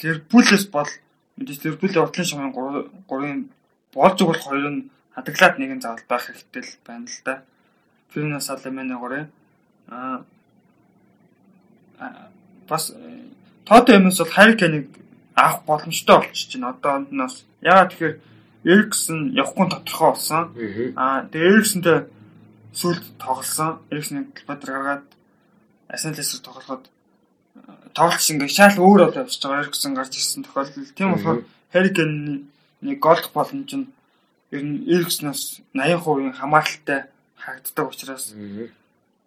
Ливерпулээс 0.00 0.66
бол 0.76 0.90
мэдээж 1.36 1.58
Ливерпулийн 1.64 2.04
урдлын 2.04 2.28
шамын 2.28 2.54
3-ын 3.08 3.40
болж 3.96 4.18
өгөх 4.22 4.40
хоёр 4.46 4.68
нь 4.70 4.80
хадгалаад 5.16 5.54
нэг 5.58 5.70
нь 5.76 5.84
заавал 5.84 6.06
байх 6.08 6.24
хэрэгтэй 6.28 6.62
л 6.62 6.74
байна 6.86 7.08
л 7.10 7.20
да. 7.26 7.34
Фернас 8.14 8.46
Салемэний 8.46 8.96
3 8.96 9.28
а 9.88 10.24
бас 12.68 12.92
Тото 13.64 13.96
Эмс 13.96 14.18
бол 14.18 14.30
Харикеныг 14.30 14.88
авах 15.34 15.64
боломжтой 15.64 16.18
болчих 16.18 16.48
чинь 16.48 16.64
одоо 16.64 16.96
ондноос 16.96 17.44
яагаад 17.60 17.90
тэгэхээр 17.90 18.20
Эриксэн 18.64 19.34
явахгүй 19.34 19.66
тодорхой 19.70 20.10
болсон. 20.14 20.42
Аа 20.96 21.26
тэгээ 21.30 21.50
Эриксэнтэй 21.50 21.98
сүүлд 22.74 23.04
тоглосон. 23.18 23.82
Эриксний 23.90 24.24
талбайд 24.34 24.62
гаргаад 24.62 25.06
Арсеналээс 25.88 26.40
тоглоход 26.40 26.86
тоглолт 27.94 28.30
ингээ 28.30 28.48
шал 28.48 28.78
өөр 28.78 29.00
бол 29.10 29.20
явж 29.22 29.34
байгаа 29.42 29.62
Эриксэн 29.66 29.94
гарч 29.94 30.12
ирсэн 30.16 30.42
тохиолдол. 30.46 30.94
Тийм 30.94 31.12
болохоор 31.12 31.44
Харикенний 31.72 32.46
нэг 32.80 32.98
голдох 33.02 33.32
боломж 33.34 33.70
нь 33.74 33.90
ер 34.50 34.62
нь 34.62 34.86
Эрикснаас 34.86 35.60
80% 35.74 36.38
хамааралтай 36.38 37.11
харагддаг 37.44 37.86
учраас 37.90 38.34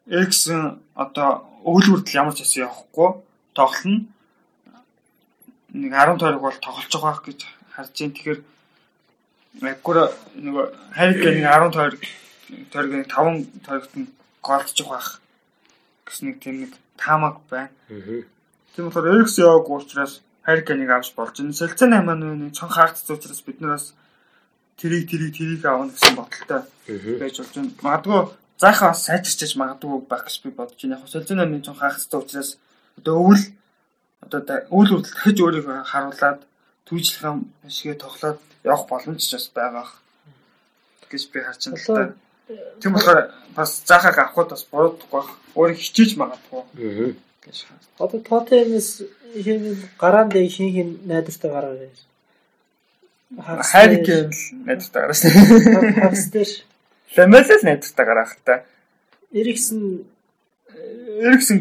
Эриксэн 0.07 0.79
одоо 0.93 1.43
өгүүлбэрт 1.65 2.13
ямар 2.13 2.33
ч 2.37 2.45
хэсэг 2.45 2.69
явахгүй 2.69 3.09
тоглоно 3.57 4.05
нэг 5.75 5.91
10 5.91 6.21
тойрог 6.21 6.41
бол 6.41 6.59
тоглож 6.61 6.93
байгаа 6.93 7.25
гэж 7.25 7.39
харж 7.75 7.91
байна. 7.99 8.13
Тэгэхээр 8.15 8.39
Агур 9.65 9.97
нөгөө 10.45 10.65
Харикэн 10.97 11.37
10 11.41 11.75
тойрог 11.75 12.01
тойрог 12.71 12.91
нэг 12.93 13.07
5 13.09 13.65
тойрогт 13.65 13.93
нь 13.97 14.13
голдчих 14.45 14.87
байх 14.87 15.19
гэсэн 16.05 16.25
нэг 16.29 16.37
тийм 16.39 16.55
нэг 16.63 16.71
таамаг 17.01 17.41
байна. 17.49 17.73
Тийм 17.89 18.87
болохоор 18.87 19.11
Эрикс 19.11 19.41
яваг 19.41 19.67
учраас 19.67 20.21
Харикэнийг 20.45 20.91
авч 20.93 21.17
болж 21.17 21.35
байна. 21.41 21.57
Сэлцэн 21.57 21.97
аймаа 21.97 22.15
нэг 22.15 22.53
цонх 22.53 22.77
хаагц 22.77 23.03
учраас 23.09 23.41
бид 23.41 23.59
нараас 23.59 23.97
тэрийг 24.79 25.09
тэрийг 25.09 25.33
тэрийг 25.37 25.65
авах 25.65 25.91
гэсэн 25.91 26.15
бодолтой 26.15 26.61
байж 27.19 27.35
болж 27.39 27.51
байна. 27.55 27.71
Магадгүй 27.81 28.21
заахаа 28.59 28.89
бас 28.91 29.05
сайжирчиж 29.05 29.51
магадгүй 29.55 30.01
байх 30.09 30.23
гэж 30.25 30.35
би 30.43 30.49
бодож 30.49 30.79
байна. 30.81 30.99
Яг 30.99 31.09
сэлцэн 31.09 31.39
аймын 31.39 31.65
цонх 31.65 31.79
хаагц 31.79 32.07
учраас 32.11 32.57
одоо 32.97 33.15
өвөл 33.23 33.43
одоо 34.25 34.41
үйл 34.71 34.91
хөдлөл 34.91 35.05
дахиж 35.05 35.37
өөрийгөө 35.41 35.77
харуулад 35.91 36.39
түүжлэхэн 36.87 37.37
шигээ 37.75 37.97
тоглоод 38.03 38.39
явах 38.63 38.85
боломж 38.89 39.21
ч 39.21 39.31
бас 39.35 39.47
байгаа 39.53 39.87
гэж 41.09 41.23
би 41.31 41.39
харж 41.41 41.61
байна 41.65 41.79
л 41.79 41.87
да. 41.95 42.03
Тийм 42.81 42.93
болохоор 42.93 43.19
бас 43.55 43.71
заахаг 43.85 44.17
авахд 44.17 44.49
бас 44.53 44.63
буруудахгүй 44.71 45.21
байх. 45.21 45.31
Өөрийг 45.55 45.79
хичээж 45.81 46.11
магадгүй. 46.17 47.15
гэж 47.45 47.57
хаа. 47.67 47.77
Одоо 47.99 48.19
Тоттенс 48.19 49.01
хин 49.45 49.61
гараан 50.01 50.29
дээр 50.29 50.49
хин 50.49 50.99
найдвартай 51.05 51.51
гараа 51.51 51.75
байж. 51.77 51.97
Хайркен 53.37 54.31
л 54.31 54.41
найдвартай 54.63 55.01
гараа 55.01 55.17
шүү. 55.17 55.93
Хавстер. 55.99 56.49
Лемесс 57.17 57.63
найдвартай 57.63 58.05
гараа 58.05 58.25
хата. 58.25 58.63
Эриксэн 59.31 60.05
Эриксэн 61.19 61.59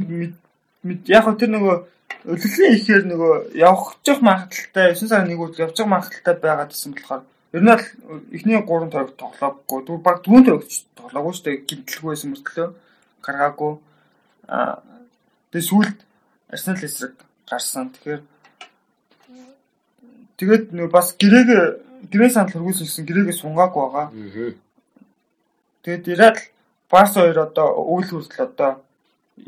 яг 1.08 1.24
хөө 1.26 1.38
тэр 1.40 1.50
нөгөө 1.54 1.76
Өлөлийн 2.24 2.78
ихээр 2.80 3.04
нөгөө 3.04 3.32
явах 3.60 4.00
магадaltaй 4.24 4.96
9 4.96 5.12
сарын 5.12 5.34
1 5.36 5.44
өдөр 5.44 5.64
явж 5.68 5.78
магадaltaй 5.84 6.34
байгаад 6.40 6.72
гэсэн 6.72 6.96
болохоор 6.96 7.22
ер 7.52 7.60
нь 7.60 7.68
бол 7.68 7.84
эхний 8.32 8.56
3 8.56 8.64
тойрог 8.64 9.12
тоглоогүй. 9.20 9.80
Дүү 9.84 9.98
баг 10.00 10.24
4 10.24 10.44
тойрогч 10.48 10.72
тоглоогүй 10.96 11.32
шүү 11.36 11.44
дээ. 11.44 11.64
Гинтлгүй 11.68 12.10
байсан 12.16 12.32
мөртлөө 12.32 12.68
гаргаагүй. 13.20 13.72
Аа 14.48 14.80
тэгээ 15.52 15.68
сүүлд 15.68 15.98
Арсенал 16.48 16.86
эсрэг 16.88 17.14
гарсан. 17.44 17.92
Тэгэхээр 17.92 18.22
тэгээд 20.38 20.64
нөгөө 20.74 20.92
бас 20.92 21.14
гэрээг 21.18 21.50
гэрээ 22.10 22.30
санал 22.30 22.52
хөргүүлсэн 22.52 23.06
гэрээгээ 23.06 23.36
сунгаагүй 23.38 23.82
байгаа. 23.82 24.06
Тэгээд 25.82 26.04
ирээд 26.12 26.38
Барс 26.90 27.14
хоёр 27.16 27.38
одоо 27.48 27.68
үйл 27.90 28.06
хөдлөл 28.06 28.46
одоо 28.46 28.70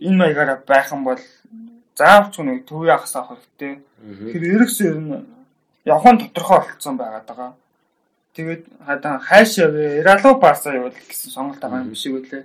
энэ 0.02 0.16
маягаараа 0.16 0.58
байх 0.66 0.90
юм 0.92 1.04
бол 1.04 1.22
заавч 1.94 2.34
нэг 2.42 2.66
төв 2.66 2.84
яхас 2.84 3.14
авах 3.16 3.38
хэрэгтэй. 3.38 3.80
Тэр 4.32 4.42
эргэс 4.54 4.80
ер 4.82 4.98
нь 4.98 5.24
явхан 5.84 6.18
тодорхой 6.18 6.60
болцсон 6.64 6.96
байгаад 6.98 7.26
байгаа. 7.28 7.52
Тэгээд 8.34 8.62
хадан 8.86 9.16
хайшаа? 9.20 9.70
Иралуу 10.00 10.34
баасаа 10.42 10.74
явуул 10.74 10.96
гэсэн 11.08 11.30
сонголт 11.30 11.60
байгаа 11.60 11.84
юм 11.84 11.90
биш 11.94 12.04
үү 12.06 12.20
лээ. 12.24 12.44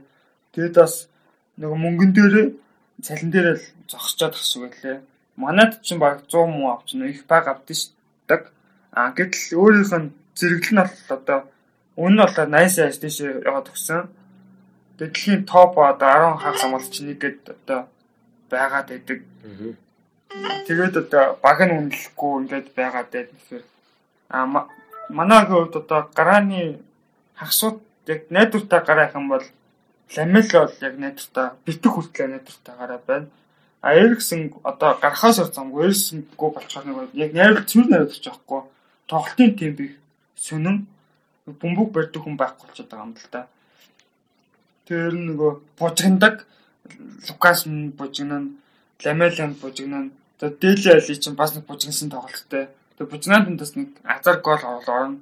Тэгээд 0.54 0.76
бас 0.78 1.08
нөгөө 1.58 1.80
мөнгөн 1.82 2.12
дээр 2.14 2.36
цалин 3.02 3.32
дээр 3.32 3.48
л 3.58 3.64
зогсчоод 3.90 4.34
тах 4.38 4.46
шиг 4.46 4.62
байлээ. 4.70 5.02
Манайд 5.36 5.82
ч 5.82 5.98
баг 5.98 6.24
100 6.30 6.48
муу 6.48 6.72
авч 6.72 6.94
нэг 6.94 7.10
их 7.16 7.24
баг 7.26 7.48
авдсан 7.48 7.92
шдэг. 8.26 8.52
А 8.92 9.12
гэтэл 9.18 9.58
өөрийнх 9.58 9.94
нь 9.98 10.14
зэрэглэл 10.38 10.74
нь 10.74 10.82
бол 10.82 11.18
одоо 11.18 11.40
үнэ 11.96 12.14
нь 12.14 12.22
бол 12.22 12.36
80 12.38 12.70
сая 12.70 12.92
дэш 12.92 13.18
яваад 13.22 13.68
өгсөн. 13.72 14.10
Дэлхийн 14.98 15.46
топ 15.46 15.78
одоо 15.78 16.38
10 16.38 16.44
хагас 16.44 16.64
амгалч 16.66 16.96
нэгэд 17.02 17.42
одоо 17.56 17.80
байгаад 18.50 18.88
байдаг. 18.92 19.20
Тэгээд 20.68 20.96
одоо 21.04 21.24
баг 21.44 21.60
нь 21.66 21.76
үнэлэхгүй 21.78 22.32
ингээд 22.42 22.68
байгаад 22.76 23.10
байдаг. 23.12 23.64
А 24.30 24.46
манайгийн 25.10 25.52
хувьд 25.52 25.76
одоо 25.82 26.00
гарааны 26.16 26.80
хагасууд 27.36 27.78
яг 28.08 28.22
найдвартай 28.30 28.82
гараа 28.86 29.08
их 29.08 29.16
юм 29.16 29.28
бол 29.30 29.46
ламел 30.16 30.48
бол 30.52 30.76
яг 30.88 30.96
найдвартай 31.04 31.48
битэх 31.66 31.92
хүртэл 31.94 32.32
найдвартай 32.32 32.76
гараа 32.80 33.00
байна. 33.08 33.28
А 33.82 33.94
Эриксэн 33.98 34.54
одоо 34.64 34.98
гарахаас 35.02 35.42
замгүй 35.42 35.90
Эриксэнгүй 35.90 36.50
болчихор 36.54 36.86
нэг 36.86 37.10
яг 37.18 37.34
найруулж 37.34 37.66
цэвэр 37.66 37.90
найруулж 37.90 38.26
байхгүй. 38.26 38.62
Тоглолтын 39.10 39.58
тим 39.58 39.74
бих 39.76 39.98
сүнэн 40.38 40.86
бөмбөг 41.50 41.90
барьдаг 41.92 42.22
хүн 42.22 42.38
байхгүй 42.38 42.66
болчиход 42.70 42.92
байгаа 42.92 43.08
юм 43.10 43.16
л 43.18 43.30
да. 43.34 43.42
Тэр 44.86 45.12
нөгөө 45.18 45.52
бужигнадаг 45.80 46.46
Лукас 47.28 47.66
бужигнана, 47.66 48.54
Ламелан 49.04 49.54
бужигнана. 49.62 50.12
Тэгээ 50.40 50.58
Дели 50.62 50.90
Али 50.90 51.16
чинь 51.18 51.36
бас 51.36 51.56
нэг 51.56 51.66
бужигнсан 51.66 52.10
тоглолттой. 52.10 52.70
Тэгээ 52.98 53.12
бужигнаанд 53.12 53.50
нь 53.50 53.58
бас 53.58 53.76
нэг 53.76 53.90
азар 54.04 54.38
гол 54.46 54.62
орно. 54.62 55.18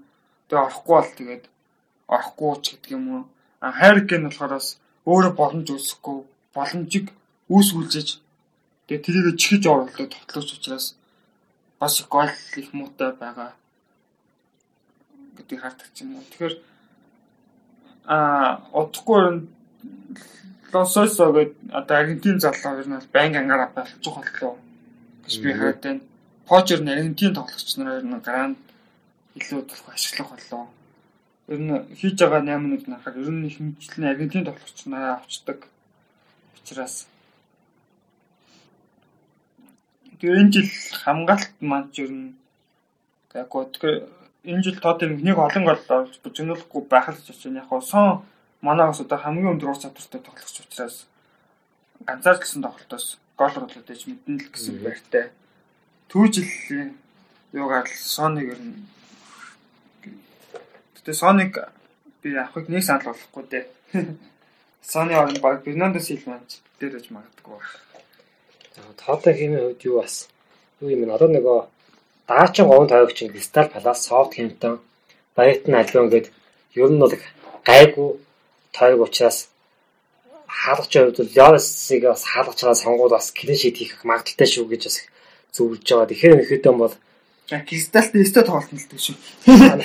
Тэгээ 0.48 0.66
орохгүй 0.68 0.96
бол 1.00 1.12
тэгээд 1.20 1.44
орохгүй 2.08 2.52
ч 2.64 2.66
гэдэг 2.76 2.92
юм 2.92 3.06
уу. 3.14 3.24
А 3.60 3.72
Хайркен 3.72 4.28
болохоор 4.28 4.52
бас 4.56 4.80
өөрөө 5.06 5.34
боломж 5.36 5.68
үүсэхгүй 5.72 6.18
боломжийг 6.56 7.08
үүсгүүлж 7.48 8.20
Тэгээ 8.90 9.06
тэрийг 9.06 9.38
чихэж 9.38 9.64
оруулаад 9.70 10.18
тоглож 10.18 10.50
учраас 10.50 10.98
бас 11.78 12.02
гол 12.10 12.34
их 12.58 12.74
муутай 12.74 13.14
байгаа 13.14 13.54
гэдгийг 15.38 15.62
хардаг 15.62 15.94
юм 16.02 16.18
уу. 16.18 16.26
Тэгэхээр 16.26 16.56
а 18.10 18.66
удахгүй 18.74 19.46
Лососо 20.74 21.30
гэдэг 21.30 21.54
одоо 21.70 21.96
Аргентин 22.02 22.42
залуу 22.42 22.66
хоёр 22.66 22.90
нь 22.90 22.98
байнга 23.14 23.40
ангаараа 23.46 23.70
болчих 23.78 24.02
боллоо 24.18 24.58
гэж 25.22 25.34
би 25.38 25.54
хараад 25.54 25.82
байна. 25.86 26.02
Почер 26.50 26.82
нь 26.82 26.90
Аргентин 26.90 27.38
тоглогч 27.38 27.70
нар 27.78 27.94
хоёр 27.94 28.06
нь 28.10 28.26
гранд 28.26 28.58
илүү 29.38 29.70
болох 29.70 29.90
ашиглах 29.94 30.34
боллоо. 30.34 30.66
Ер 31.46 31.62
нь 31.62 31.94
хийж 31.94 32.18
байгаа 32.18 32.42
8 32.42 32.66
минут 32.66 32.90
нарахаар 32.90 33.22
ер 33.22 33.30
нь 33.30 33.46
их 33.46 33.58
хэмжлэн 33.62 34.10
Аргентин 34.10 34.50
тоглогч 34.50 34.80
нараа 34.90 35.22
авчдаг. 35.22 35.70
Учираас 36.58 37.06
Тэгээ 40.09 40.09
энэ 40.28 40.52
жил 40.52 40.70
хамгаалалт 41.04 41.56
маань 41.62 41.92
ер 41.96 42.12
нь 42.12 42.36
гайгүй. 43.32 43.64
Тэгэхээр 43.72 43.98
энэ 44.52 44.64
жил 44.64 44.80
тийм 44.80 45.12
нэг 45.24 45.38
олон 45.38 45.64
гол 45.66 45.84
болж 45.88 46.14
бужигнуулахгүй 46.24 46.82
байх 46.90 47.08
л 47.10 47.24
гэж 47.24 47.40
байна. 47.44 47.64
Яг 47.64 47.84
сон 47.84 48.24
манайгаас 48.62 49.00
одоо 49.02 49.18
хамгийн 49.18 49.56
өндөр 49.56 49.72
ур 49.72 49.80
чадвартай 49.80 50.22
тоглогч 50.22 50.56
учраас 50.60 51.08
ганцаардлсан 52.08 52.62
тоглолтоос 52.64 53.18
гол 53.40 53.56
оруулаад 53.56 53.90
иж 53.90 54.02
мэднэ 54.08 54.44
л 54.44 54.52
гэсэн 54.52 54.76
байртай. 54.84 55.26
Түр 56.12 56.28
жилийн 56.28 57.00
юугаар 57.56 57.88
л 57.88 57.96
соныг 57.96 58.48
ер 58.54 58.60
нь 58.60 58.84
Гэтэ 61.00 61.14
соныг 61.16 61.54
би 62.22 62.36
авахыг 62.36 62.68
нэг 62.68 62.84
санал 62.84 63.16
болохгүй 63.16 63.44
дээ. 63.48 63.66
Соны 64.92 65.16
орнд 65.16 65.40
баг 65.42 65.64
Бернандо 65.64 66.00
Силванч 66.00 66.60
дээр 66.80 67.00
иж 67.00 67.08
магадгүй 67.10 67.56
байна. 67.56 67.89
Тоотой 68.98 69.34
хэмээ 69.34 69.62
хувьд 69.64 69.82
юу 69.86 70.02
бас 70.02 70.28
юу 70.82 70.90
юм? 70.90 71.10
Одоо 71.12 71.30
нөгөө 71.30 71.60
даачин 72.28 72.68
говн 72.68 72.88
тойрогч 72.88 73.20
Кристал 73.32 73.70
Палас, 73.70 74.06
Саутгемптон, 74.06 74.80
Брайтон 75.36 75.76
Альбион 75.76 76.10
гээд 76.10 76.28
ер 76.76 76.90
нь 76.92 77.00
бол 77.00 77.14
гайгүй 77.66 78.10
тойрог 78.72 79.10
учраас 79.10 79.50
хаалгачийн 80.48 81.06
хувьд 81.06 81.18
бол 81.20 81.32
Лоресыг 81.38 82.04
бас 82.04 82.24
хаалгаж 82.24 82.60
байгаа 82.62 82.76
сонгуул 82.76 83.14
бас 83.16 83.32
клин 83.32 83.58
шит 83.58 83.78
хийх 83.78 84.04
магадaltaй 84.04 84.48
шүү 84.48 84.66
гэж 84.70 84.84
бас 84.88 84.98
зөвлөж 85.56 85.84
байгаа. 85.90 86.10
Тэгэхээр 86.10 86.38
нөхөдөө 86.38 86.74
бол 86.78 86.96
Кристалт 87.50 88.14
өстө 88.14 88.46
тоглолт 88.46 88.70
дээ 88.70 89.02
шүү. 89.02 89.18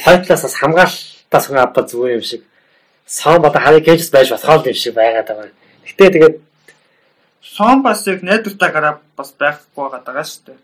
Хойтлаас 0.05 0.42
бас 0.45 0.55
хамгаалтаас 0.61 1.45
хүн 1.49 1.61
авах 1.64 1.88
зүгээр 1.88 2.16
юм 2.20 2.24
шиг. 2.24 2.42
Сон 3.07 3.40
бата 3.40 3.59
харыг 3.61 3.84
гэж 3.88 4.12
байж 4.12 4.28
болох 4.32 4.68
юм 4.68 4.76
шиг 4.76 4.95
байгаад 4.95 5.28
байгаа. 5.28 5.53
Гэтэ 5.88 6.12
тэгээд 6.12 6.34
Сон 7.45 7.82
бас 7.82 8.07
яг 8.07 8.22
найдвартай 8.24 8.72
гараа 8.72 9.01
бас 9.16 9.34
байхгүй 9.36 9.76
байгаа 9.76 10.01
даа 10.01 10.24
шүү 10.24 10.42
дээ. 10.49 10.59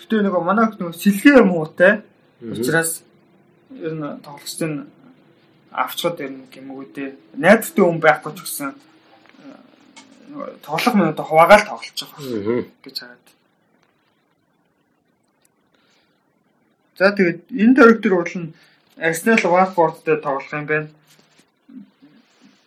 Тэгтээ 0.00 0.24
нөгөө 0.24 0.42
манай 0.48 0.66
нөгөө 0.72 0.96
сэлгээ 0.96 1.36
юм 1.44 1.52
уу 1.52 1.68
те. 1.68 2.00
Учираас 2.40 3.04
ер 3.76 3.92
нь 3.92 4.16
тоглогчдын 4.24 4.88
авчхад 5.70 6.24
ер 6.24 6.32
нь 6.32 6.48
гэмгүүдээ 6.48 7.36
найдвартай 7.36 7.84
хүн 7.84 8.00
байхгүй 8.00 8.32
ч 8.32 8.38
гэсэн 8.40 8.70
тоглох 10.64 10.94
минут 10.96 11.20
хуваагаал 11.20 11.68
тоглож 11.68 12.00
байгаа 12.00 12.64
гэж 12.80 12.96
хараад. 12.96 13.26
За 16.98 17.12
тэгээд 17.12 17.40
энэ 17.52 17.76
төрөг 17.76 17.98
төр 18.00 18.14
бол 18.18 18.34
нь 18.40 18.54
Arsenal 19.00 19.40
Watford-тэй 19.48 20.16
тоглох 20.20 20.52
юм 20.52 20.66
байна. 20.68 20.88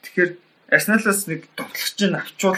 Тэгэхээр 0.02 0.32
Arsenal-аас 0.74 1.30
нэг 1.30 1.46
тоглогчийг 1.54 2.14
авчвал 2.18 2.58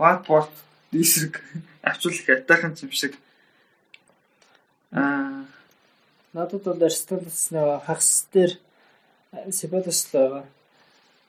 Watford 0.00 0.48
эсрэг 0.92 1.44
авчвал 1.82 2.14
их 2.16 2.28
атайхан 2.28 2.72
юм 2.80 2.92
шиг. 2.92 3.20
Аа 4.92 5.44
надад 6.32 6.64
бол 6.64 6.82
Arsenal-аас 6.82 7.50
нэг 7.52 7.84
хагас 7.84 8.26
дээр 8.32 8.52
Себадос 9.52 10.08
л. 10.14 10.44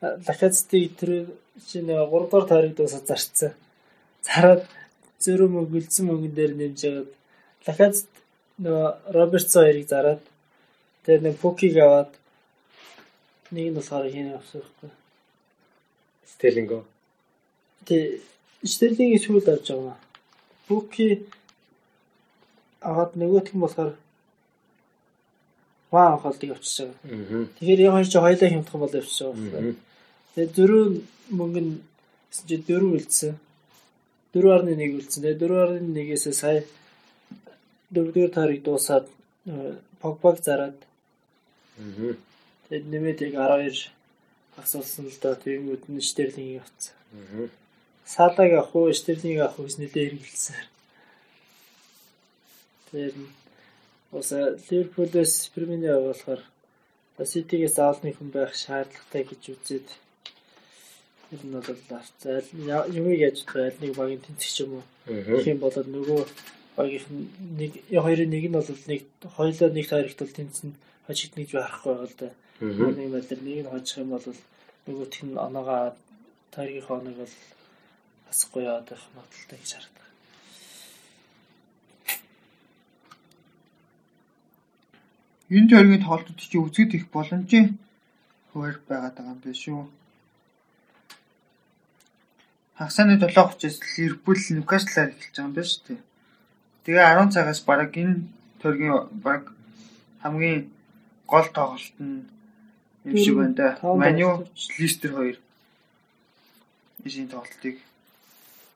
Лахацти 0.02 0.88
тэр 0.88 1.28
чинь 1.68 1.92
3 1.92 2.08
дугаар 2.08 2.48
тойрог 2.48 2.76
дуусаад 2.76 3.06
зарцсан. 3.06 3.54
Зараад 4.24 4.66
зөрөө 5.20 5.50
мөгөлдсөн 5.52 6.08
мөнгөн 6.08 6.34
дээр 6.34 6.54
нэмж 6.56 6.80
яагаад 6.88 7.12
Лахац 7.68 7.98
нөгөө 8.58 9.14
Робертсон 9.14 9.62
хоёрыг 9.62 9.88
зараад 9.92 10.24
Тэгээд 11.06 11.24
нэг 11.26 11.36
Пукиг 11.42 11.78
аваад 11.78 12.12
нэг 13.52 13.66
нь 13.72 13.76
болохоор 13.78 14.06
хийнэ 14.12 14.38
авсан 14.38 14.62
байхгүй. 14.62 14.90
Стерлинго. 16.30 16.86
Тэ 17.88 18.22
Стерлингийн 18.64 19.22
сүйд 19.22 19.50
авч 19.50 19.68
байгаа. 19.74 19.98
Пуки 20.68 21.26
аваад 22.82 23.18
нөгөөх 23.18 23.50
нь 23.54 23.64
болохоор 23.64 23.98
Ваа 25.92 26.16
авчиж 26.16 26.86
байгаа. 26.86 27.50
Тэгэхээр 27.58 27.84
яг 27.86 27.94
хоёр 27.94 28.08
чи 28.08 28.18
хоёлаа 28.22 28.50
хямдхан 28.50 28.80
бол 28.80 28.94
байгаа. 28.94 29.76
Тэгээд 30.36 30.52
дөрөв 30.56 30.88
мөнгө 31.38 31.62
нь 31.66 31.74
чи 32.32 32.56
дөрөв 32.70 32.92
үлдсэн. 32.96 33.34
4.1 34.32 34.96
үлдсэн. 35.02 35.22
Тэгээд 35.24 35.42
4.1-ээс 35.44 36.26
сая 36.38 36.64
дөрөвдүгээр 37.92 38.32
таарыг 38.32 38.62
дуусаад 38.64 39.06
Погбаг 40.00 40.38
зараад 40.46 40.78
Тэгээд 41.78 42.86
нэмээд 42.92 43.20
яг 43.28 43.34
12 43.36 43.92
асуулсан 44.58 45.06
л 45.08 45.20
да 45.22 45.36
тэгэнгүүт 45.36 45.84
нь 45.88 46.02
Стерлингийг 46.02 46.64
авцсан. 46.64 46.96
Салаг 48.06 48.52
авах 48.52 48.76
уу, 48.76 48.94
Стерлингийг 48.94 49.42
авах 49.42 49.60
уу 49.60 49.66
гэж 49.68 49.76
нэлээд 49.80 50.08
эргэлсэн. 50.12 50.60
Тэгээд 52.92 53.16
ус 54.12 54.30
Ливерпулээс 54.68 55.52
Премьер 55.56 56.00
болохоор 56.04 56.42
Ситигээс 57.24 57.78
аалны 57.80 58.12
хүн 58.12 58.30
байх 58.34 58.52
шаардлагатай 58.56 59.24
гэж 59.24 59.42
үзээд 59.54 59.88
ер 61.32 61.42
нь 61.46 61.54
бол 61.54 61.70
авцаа. 61.96 62.42
Юмыг 62.90 63.20
яаж 63.20 63.46
байл 63.48 63.78
нэг 63.80 63.94
багийн 63.96 64.24
тэнцэх 64.26 64.66
юм 64.66 64.82
уу? 64.82 64.86
Юм 65.08 65.60
болоод 65.62 65.88
нөгөө 65.88 66.22
багийнх 66.76 67.08
нь 67.14 67.28
нэг 67.62 67.72
хоёрын 67.94 68.32
нэг 68.32 68.44
нь 68.50 68.56
бол 68.58 68.68
нэг 68.92 69.02
хоёулаа 69.38 69.70
нэг 69.70 69.86
таарихт 69.88 70.20
бол 70.20 70.34
тэнцэн 70.34 70.70
хожигд 71.08 71.36
нэгж 71.38 71.52
байхгүй 71.56 71.94
бол 71.98 72.14
да. 72.18 72.30
Нэг 72.62 72.78
юм 72.78 73.14
дээр 73.18 73.42
нэг 73.42 73.60
нь 73.66 73.72
хожих 73.72 73.98
юм 74.04 74.10
бол 74.14 74.26
нөгөөх 74.86 75.24
нь 75.26 75.38
оноогоо 75.38 75.96
тойргийн 76.54 76.86
хоног 76.88 77.16
бол 77.22 77.36
асахгүй 78.32 78.64
яваад 78.64 78.88
байх 78.90 79.04
магадaltaй 79.16 79.58
гэж 79.60 79.72
харагдав. 79.74 80.08
Энэ 85.52 85.70
тойргийн 85.72 86.04
тоолтууд 86.06 86.40
чи 86.40 86.58
үзэд 86.58 86.92
их 86.96 87.06
боломжийн 87.12 87.68
хуваар 88.52 88.78
байгаад 88.88 89.16
байгаа 89.16 89.34
юм 89.36 89.42
биш 89.44 89.64
үү? 89.68 89.86
Хагасны 92.80 93.20
7 93.20 93.36
хүчээс 93.36 93.78
Ливерпул 93.96 94.40
Ньюкаслаар 94.40 95.10
эхэлж 95.12 95.36
байгаа 95.36 95.48
юм 95.48 95.56
байна 95.56 95.70
шүү 95.72 95.84
дээ. 95.88 96.02
Тэгээ 96.84 97.06
10 97.20 97.36
цагаас 97.36 97.60
бараг 97.68 97.92
энэ 98.00 98.26
тойргийн 98.62 98.96
баг 99.26 99.44
хамгийн 100.24 100.72
гол 101.32 101.48
тоглолт 101.58 101.96
нь 102.00 102.28
юм 103.10 103.18
шиг 103.24 103.36
байна 103.40 103.56
да. 103.60 103.68
Маню 104.02 104.30
Листер 104.80 105.12
хоёр 105.20 105.38
ийм 107.06 107.28
тоглолтыг 107.34 107.78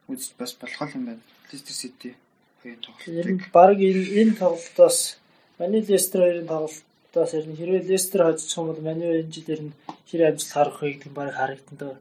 үзэж 0.09 0.31
бас 0.39 0.53
болох 0.61 0.95
юм 0.95 1.05
байна. 1.05 1.21
Leicester 1.51 1.75
City 1.81 2.15
хоёр 2.61 2.75
Ер 2.75 2.81
тоглолтыг. 2.81 3.31
нь 3.33 3.43
баг 3.53 3.77
энэ 3.77 4.03
энэ 4.21 4.33
тоглолтоос 4.41 5.17
Маний 5.59 5.81
Лестер 5.81 6.21
хоёрын 6.21 6.47
тоглолтоос 6.47 7.31
ер 7.37 7.45
нь 7.47 7.57
хэрвээ 7.57 7.89
Лестер 7.89 8.21
хожчих 8.25 8.57
юм 8.57 8.67
бол 8.69 8.81
Маний 8.81 9.21
энэ 9.21 9.31
жил 9.33 9.47
ер 9.53 9.61
нь 9.65 9.73
хэр 10.09 10.21
амжилт 10.29 10.53
харах 10.53 10.81
вэ 10.81 10.87
гэдэг 10.91 11.09
нь 11.09 11.17
баг 11.17 11.29
харагдана 11.33 11.77
даа. 11.79 11.95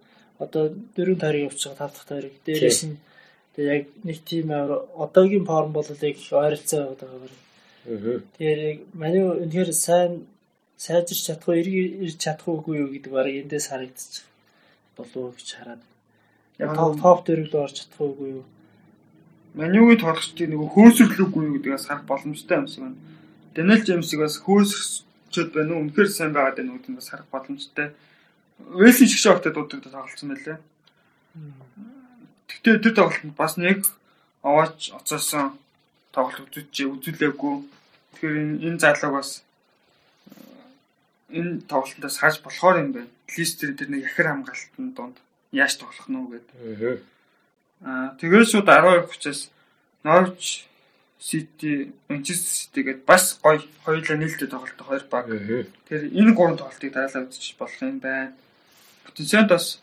Одоо 0.45 0.63
дөрөв 0.97 1.19
тойрог 1.21 1.53
байгаа 1.53 1.77
тав 1.77 1.93
дахь 1.93 2.09
тойрог. 2.09 2.35
Дээрээс 2.45 2.81
нь 2.89 2.97
тэгээ 3.55 3.73
яг 3.77 3.85
нэг 4.05 4.19
аваар 4.25 4.73
одоогийн 5.05 5.45
форм 5.49 5.73
бол 5.73 5.89
яг 5.89 6.17
ойролцоо 6.33 6.79
яваад 6.81 7.01
байгаа. 7.05 7.31
Аа. 7.85 8.21
Тэгэхээр 8.33 8.61
яг 8.71 8.79
Маний 9.01 9.23
үнэхээр 9.23 9.71
сайн 9.73 10.13
сайжирч 10.77 11.21
чадах 11.27 11.49
уу, 11.49 11.59
эрг 11.59 11.75
ирж 12.05 12.19
чадах 12.19 12.49
уугүй 12.49 12.77
юу 12.83 12.91
гэдэг 12.93 13.13
баг 13.13 13.27
эндээс 13.31 13.71
харагдчих 13.71 14.27
болов 14.97 15.17
уу 15.17 15.35
гэж 15.37 15.49
хараад. 15.55 15.83
Яг 16.59 16.75
топ 16.75 17.01
топ 17.01 17.19
дөрөв 17.27 17.49
рүү 17.51 17.63
орж 17.63 17.77
чадах 17.83 18.01
уугүй 18.01 18.29
юу? 18.39 18.45
Манюгийн 19.55 20.03
тоглогчдыг 20.03 20.51
нөгөө 20.51 20.69
хөөсөрлөөгүй 20.75 21.43
юу 21.47 21.55
гэдгээс 21.59 21.87
харах 21.87 22.07
боломжтой 22.11 22.59
юм 22.59 22.67
шиг 22.67 22.83
байна. 22.83 22.99
Daniel 23.55 23.83
James-ийг 23.87 24.21
бас 24.23 24.37
хөөсчөд 24.43 25.51
байна 25.55 25.79
уу? 25.79 25.83
Үнэхээр 25.87 26.11
сайн 26.11 26.35
байгаад 26.35 26.59
байна 26.59 26.75
үүдэн 26.75 26.99
бас 26.99 27.09
харах 27.11 27.31
боломжтой. 27.31 27.95
Уэлсийн 28.75 29.11
шиг 29.11 29.23
шогтой 29.23 29.55
дуудагдаад 29.55 29.95
тоглолцсон 29.95 30.31
байлээ. 30.35 30.59
Гэхдээ 32.51 32.83
тэр 32.83 32.95
тоглолтод 32.99 33.35
бас 33.39 33.55
нэг 33.59 33.87
овооч 34.43 34.91
оцоосон 34.91 35.55
тоглолт 36.15 36.51
үзүүлж 36.51 36.75
үзүүлээгүй. 36.99 37.55
Тэгэхээр 38.15 38.37
энэ 38.67 38.83
зарлаг 38.83 39.13
бас 39.23 39.43
энэ 41.35 41.67
тоглолтоос 41.67 42.17
хааж 42.23 42.39
болохоор 42.41 42.79
юм 42.79 42.91
байна. 42.95 43.11
Листер 43.37 43.75
тэр 43.75 43.91
нэг 43.91 44.07
яхир 44.07 44.31
хамгаалтын 44.31 44.95
донд 44.95 45.17
яаж 45.51 45.75
тоглох 45.77 46.09
нь 46.09 46.17
вэ 46.17 46.39
гэдэг. 46.39 47.03
Аа. 47.83 48.15
Тэгээд 48.19 48.49
шууд 48.49 48.69
12:30-аас 48.71 49.51
Norwich 50.07 50.71
City, 51.19 51.93
Manchester 52.09 52.53
City 52.53 52.81
гэдээ 52.85 53.09
бас 53.09 53.41
гоё 53.43 53.65
хоёулаа 53.85 54.17
нээлттэй 54.21 54.49
тоглолттой 54.49 54.87
хоёр 54.87 55.05
баг. 55.09 55.25
Тэгэхээр 55.27 56.13
энэ 56.21 56.33
гурван 56.37 56.59
тоглолтыг 56.61 56.93
дараалал 56.93 57.27
үзчих 57.27 57.57
болох 57.57 57.81
юм 57.81 57.99
байна. 57.99 58.37
Потенциалд 59.09 59.49
бас 59.49 59.81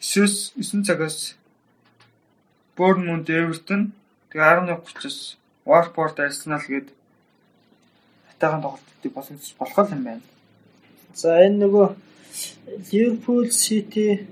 9 0.00 0.52
9 0.60 0.84
цагаас 0.84 1.36
Bournemouth, 2.76 3.28
Everton 3.28 3.92
тэгээ 4.30 4.44
11:30-аас 4.64 5.40
Watford, 5.64 6.16
Arsenal 6.20 6.62
гээд 6.64 6.88
хатаахан 8.32 8.62
тоглолтыг 8.64 9.12
бас 9.12 9.28
үзчих 9.32 9.56
болох 9.56 9.88
юм 9.92 10.04
байна. 10.04 10.24
За 11.14 11.40
энэ 11.42 11.66
нөгөө 11.66 11.86
Ливерпул, 12.92 13.50
Сити 13.50 14.26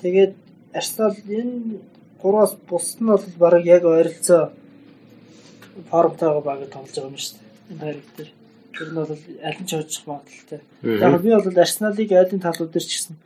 тэгээд 0.00 0.34
Арсенал 0.72 1.16
энэ 1.28 1.80
гураас 2.22 2.56
бусд 2.68 3.00
нь 3.00 3.06
бол 3.06 3.24
бараг 3.36 3.64
яг 3.66 3.84
ойролцоо 3.84 4.52
формтойгоо 5.90 6.42
баг 6.42 6.60
тоглож 6.70 6.94
байгаа 6.94 7.10
юм 7.10 7.16
шүү 7.16 7.36
дээ. 7.36 7.50
Энэ 7.70 7.80
хоёр 7.80 7.98
дээр. 8.16 8.30
Тэр 8.76 8.88
нь 8.90 8.98
бол 8.98 9.12
аль 9.48 9.60
нь 9.60 9.68
ч 9.68 9.70
хожих 9.76 10.06
магадaltaй. 10.06 10.60
Яг 10.82 11.22
би 11.22 11.30
бол 11.34 11.62
Арсеналыг 11.64 12.10
айлын 12.12 12.40
талууд 12.40 12.72
дээр 12.72 12.86
ч 12.86 12.92
гэсэн 12.96 13.16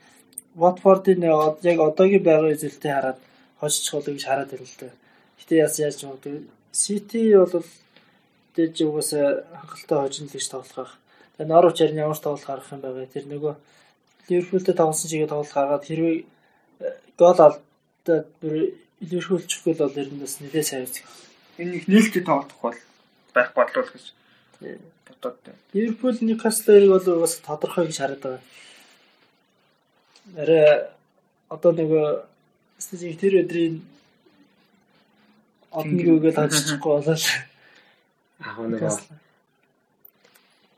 Watford-ын 0.57 1.23
яг 1.23 1.79
одоогийн 1.79 2.25
байгааг 2.25 2.55
үзэлтэй 2.55 2.93
хараад 2.95 3.19
хожчих 3.61 3.95
болоо 3.95 4.13
гэж 4.15 4.25
хараад 4.27 4.51
байна 4.51 4.67
л 4.67 4.79
да. 4.81 4.89
Гэтэ 5.39 5.55
яс 5.67 5.75
яаж 5.79 5.99
магадгүй. 6.03 6.47
City 6.73 7.23
бол 7.35 7.67
дэж 8.55 8.75
угаасаа 8.87 9.27
хангалттай 9.59 9.99
хожно 9.99 10.27
л 10.27 10.35
гэж 10.35 10.47
тоглох. 10.51 10.93
Тэгээ 11.37 11.51
Norwich 11.51 11.79
харин 11.83 11.99
ямар 11.99 12.19
тоглолт 12.19 12.47
гарах 12.47 12.71
юм 12.71 12.81
байгаа. 12.81 13.07
Тэр 13.11 13.27
нөгөө 13.27 13.55
Ливерпултэй 14.29 14.75
тоглосон 14.75 15.11
чигээ 15.11 15.29
тоглолт 15.31 15.53
гаргаад 15.53 15.85
хэрвээ 15.85 16.17
гол 17.19 17.39
алдаад 17.43 18.29
илэрхүүлчихвэл 19.03 19.83
бол 19.83 19.99
ер 19.99 20.09
нь 20.15 20.23
бас 20.23 20.39
нэлээд 20.39 20.67
сайн 20.67 20.87
үзэх. 20.87 21.07
Энэ 21.59 21.77
их 21.83 21.89
нээлттэй 21.91 22.23
тоглох 22.23 22.61
бол 22.63 22.79
байх 23.35 23.51
болов 23.55 23.89
гэж 23.91 24.05
бодоод 25.07 25.37
байна. 25.45 25.59
Ливерпул 25.75 26.19
Ньюкаслыг 26.23 26.89
бол 26.89 27.21
бас 27.21 27.35
тодорхой 27.43 27.87
гэж 27.87 27.97
хараад 27.99 28.23
байгаа. 28.23 28.43
Арай 30.39 30.67
одоо 31.51 31.73
нөгөө 31.75 32.07
статистик 32.79 33.21
тэр 33.21 33.35
өдрийн 33.43 33.83
одногүйгээ 35.75 36.33
тажчихгүй 36.39 36.93
болол 36.95 37.27
Аа 38.45 38.67
нөгөө 38.67 39.24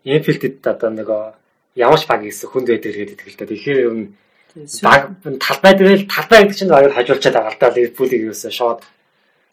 Энфилдэд 0.06 0.62
одоо 0.62 0.90
нөгөө 0.94 1.22
ямар 1.82 1.98
ч 1.98 2.06
баг 2.06 2.22
гэсэн 2.22 2.46
хүнд 2.46 2.70
байдаг 2.70 2.94
гэдэг 2.94 3.26
л 3.26 3.38
та. 3.38 3.50
Тэгэхээр 3.50 3.78
ер 3.82 3.94
нь 3.98 4.06
баг 4.86 5.18
талбай 5.42 5.72
дээр 5.74 6.06
л 6.06 6.08
талбай 6.08 6.46
гэдэг 6.46 6.56
чинь 6.56 6.70
аяар 6.70 6.94
хожуулчаад 6.94 7.34
байгаа 7.34 7.52
л 7.52 7.60
да 7.60 7.74
Ливерпулийг 7.74 8.22
юусэн 8.30 8.54
шууд. 8.54 8.80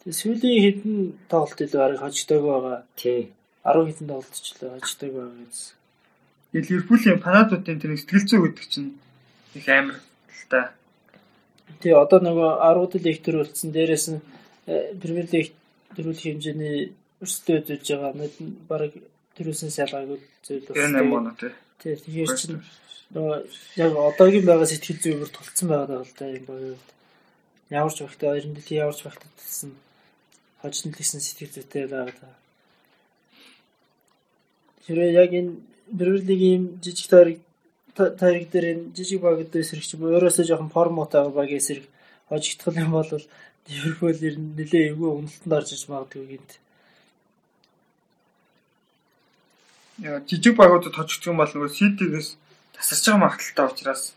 сүүлийн 0.06 0.62
хэдэн 0.64 0.96
тоглолт 1.28 1.60
илүү 1.60 1.82
арга 1.82 2.06
хождог 2.06 2.42
байгаа. 2.46 2.78
Тий. 2.96 3.34
10 3.66 3.88
хэдэн 3.90 4.08
тоглолтчлаа 4.14 4.72
хождог 4.78 5.12
байгаа 5.12 5.42
гэсэн. 5.42 5.76
Энэ 6.54 6.68
Ливерпулийн 6.70 7.20
фанатуудын 7.20 7.80
тэр 7.82 7.98
сэтгэл 7.98 8.28
зүй 8.30 8.40
гэдэг 8.46 8.68
чинь 8.70 8.92
их 9.58 9.68
амар 9.68 9.98
л 9.98 10.46
та. 10.54 10.72
Тэгээ 11.82 11.98
одоо 11.98 12.20
нөгөө 12.22 12.52
10-д 12.62 12.94
лиг 13.04 13.20
төр 13.26 13.42
үлдсэн 13.42 13.72
дээрээс 13.74 14.08
нь 14.14 14.22
Премьер 15.02 15.28
лиг 15.34 15.50
төрүүлэх 15.98 16.24
хэмжээний 16.24 16.94
өрсөлдөө 17.20 17.58
үзүүлж 17.60 17.88
байгаа. 17.90 18.14
Нэг 18.16 18.32
баг 18.70 18.92
төрөөсөн 19.36 19.74
салгаагүй 19.74 20.20
зүйл 20.46 20.66
Тэр 20.68 20.94
8 20.94 21.18
оноо 21.18 21.34
тий. 21.40 21.52
Тэгээ 21.82 22.02
тэгэхээр 22.04 22.32
чинь 22.38 22.58
нөгөө 23.14 23.38
яг 23.82 23.94
одоогийн 23.98 24.48
байгаа 24.48 24.68
сэтгэл 24.70 25.04
зүй 25.04 25.16
бүр 25.18 25.32
тулцсан 25.34 25.68
байгаа 25.70 26.06
л 26.06 26.14
да 26.18 26.26
юм 26.30 26.46
байна. 26.50 26.78
Ямар 27.70 27.94
ч 27.94 28.00
багтаа 28.06 28.34
хоёрын 28.34 28.56
дэлхий 28.56 28.80
ямар 28.82 28.96
ч 28.98 29.02
багтаа 29.06 29.30
тулсан 29.38 29.72
хожид 30.62 30.96
хэлсэн 30.96 31.22
сэтгэл 31.22 31.54
зүйтэй 31.54 31.86
байгаа 31.90 32.14
да. 32.22 32.30
Хэрвээ 34.86 35.12
яг 35.24 35.32
энэ 35.34 35.54
Премьер 35.98 36.24
лигийн 36.24 36.64
жижиг 36.84 37.08
тойрог 37.12 37.40
тойрог 37.96 38.48
дээр 38.50 38.66
энэ 38.72 38.84
жижиг 38.96 39.20
баг 39.22 39.38
дээр 39.44 39.64
эсрэг 39.64 39.86
чи 39.86 39.96
өөрөөсөө 39.98 40.46
жоохон 40.48 40.74
формутай 40.74 41.30
баг 41.30 41.50
эсрэг 41.52 41.86
хожигдох 42.30 42.78
юм 42.78 42.92
бол 42.98 43.10
Ливерпул 43.68 44.20
ер 44.28 44.36
нь 44.40 44.56
нэлээ 44.60 44.92
эвгүй 44.92 45.10
үнэлтэнд 45.24 45.56
орж 45.56 45.70
иж 45.72 45.88
магадгүй 45.88 46.36
гинт. 46.36 46.52
Яа 46.52 46.60
жижиг 50.00 50.56
багуудад 50.58 50.94
тожигдох 50.96 51.32
юм 51.32 51.38
бол 51.38 51.52
нөгөө 51.54 51.70
Ситигээс 51.70 52.38
тасарч 52.74 53.06
байгаа 53.06 53.22
магадaltaй 53.30 53.68
учраас 53.70 54.14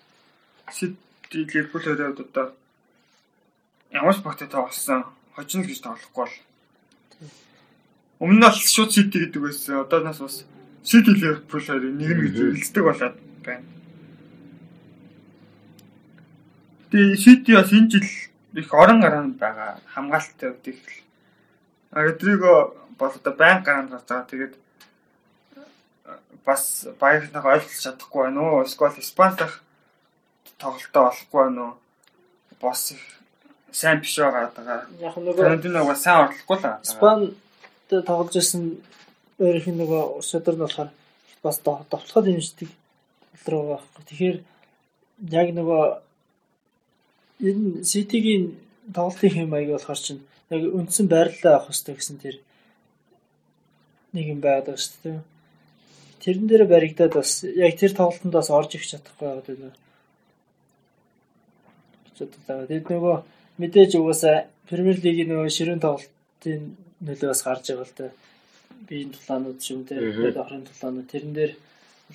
Сити 0.72 0.96
Ливерпул 1.32 1.82
хоёрын 1.84 2.16
хувьд 2.16 2.20
одоо 2.32 2.46
ямар 3.92 4.14
ч 4.16 4.24
багтай 4.24 4.48
тоглосон 4.48 5.04
хожно 5.36 5.62
гэж 5.62 5.80
тоглохгүй 5.84 6.24
бол 6.24 6.34
өмнө 8.20 8.40
нь 8.40 8.44
бол 8.48 8.56
шууд 8.56 8.90
Сити 8.92 9.20
гэдэг 9.20 9.42
байсан. 9.42 9.84
Одооноос 9.84 10.20
бас 10.24 10.36
Сити 10.82 11.12
Ливерпул 11.12 11.60
хоёрын 11.60 11.98
нэг 12.00 12.10
нь 12.16 12.22
гэж 12.24 12.36
үлддэг 12.40 12.84
болоод 12.84 13.16
байна. 13.44 13.68
Тэгээ 16.90 17.16
Сити 17.20 17.52
бас 17.52 17.68
энэ 17.68 17.90
жил 17.92 18.08
их 18.56 18.72
орон 18.72 19.00
гараанд 19.04 19.36
байгаа 19.36 19.84
хамгаалттай 19.92 20.56
үдих. 20.56 20.80
Родриго 21.92 22.72
бол 22.96 23.12
одоо 23.12 23.34
байн 23.36 23.60
гараанд 23.62 23.92
гарч 23.92 24.08
байгаа. 24.08 24.30
Тэгээд 24.32 24.54
бас 26.46 26.86
баярнаа 27.00 27.42
ойлгож 27.42 27.80
чадахгүй 27.82 28.22
байна 28.30 28.40
уу? 28.40 28.62
Эсвэл 28.62 29.02
Испани 29.02 29.36
дахь 29.36 29.60
тоглолтоо 30.62 31.02
болохгүй 31.10 31.42
байна 31.42 31.62
уу? 31.66 31.72
Бос 32.60 32.92
их 32.94 33.02
сайн 33.72 34.00
биш 34.00 34.16
байгаа. 34.16 34.54
Яг 35.00 35.16
нөгөө 35.18 35.36
Фернандиног 35.36 35.86
бас 35.90 36.02
сайн 36.06 36.22
орлохгүй 36.24 36.58
л. 36.62 36.80
Испанд 36.86 37.34
тоглож 37.90 38.34
байсан 38.38 38.62
өөрийнх 39.42 39.68
нь 39.68 39.80
нөгөө 39.82 40.02
шудар 40.22 40.54
нь 40.56 40.64
болохоор 40.64 40.90
бас 41.42 41.58
довтлоход 41.60 42.26
хэмждэг 42.30 42.70
руу 43.46 43.76
байхгүй. 43.76 44.02
Тэгэхээр 44.08 44.36
яг 45.30 45.48
нөгөө 45.54 45.84
энэ 47.46 47.84
Ситигийн 47.84 48.44
тоглолтын 48.94 49.30
хэм 49.30 49.48
маяг 49.50 49.70
болохоор 49.76 50.00
чинь 50.00 50.22
яг 50.50 50.62
үндсэн 50.72 51.06
байрлалаа 51.10 51.54
авах 51.58 51.70
хэрэгтэй 51.70 51.94
гэсэн 51.94 52.18
тэр 52.22 52.36
нэг 54.14 54.26
юм 54.32 54.40
байна 54.40 54.74
шүү 54.74 54.98
дээ. 55.02 55.20
Тэрэн 56.26 56.46
дээр 56.50 56.66
баригдаад 56.66 57.14
бас 57.14 57.46
яг 57.46 57.78
тэр 57.78 57.94
тоглолтонд 57.94 58.34
бас 58.34 58.50
орж 58.50 58.74
ирэх 58.74 58.90
чадахгүй 58.90 59.26
байгаад 59.30 59.46
байна. 59.46 59.70
Чөтөлөө. 62.18 62.66
Тэгэд 62.66 62.86
нөгөө 62.90 63.16
мэдээж 63.62 63.92
угаасаа 63.94 64.50
Премьер 64.66 64.98
лигийн 64.98 65.30
нөгөө 65.30 65.54
ширүүн 65.54 65.84
тоглолтын 65.86 66.62
нөлөө 67.06 67.30
бас 67.30 67.42
гарч 67.46 67.64
байгаа 67.70 67.86
л 67.86 67.94
да. 67.94 68.08
Биеийн 68.90 69.14
тулаанууд 69.14 69.58
ч 69.62 69.70
юм 69.70 69.86
дээр 69.86 70.34
охрын 70.34 70.66
тулаанууд 70.66 71.06
тэрэн 71.06 71.32
дээр 71.38 71.52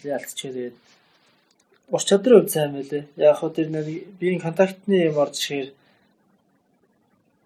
ялцчихээ 0.03 0.51
тэгээд 0.51 0.77
ур 1.95 2.03
чадрын 2.03 2.43
хувьд 2.43 2.51
сайн 2.51 2.75
байлээ. 2.75 3.03
Яг 3.15 3.39
хөө 3.39 3.51
тэр 3.55 3.67
нэг 3.71 3.87
биеийн 4.19 4.43
контактны 4.43 5.07
юм 5.07 5.15
орж 5.23 5.39
ирэхээр 5.39 5.69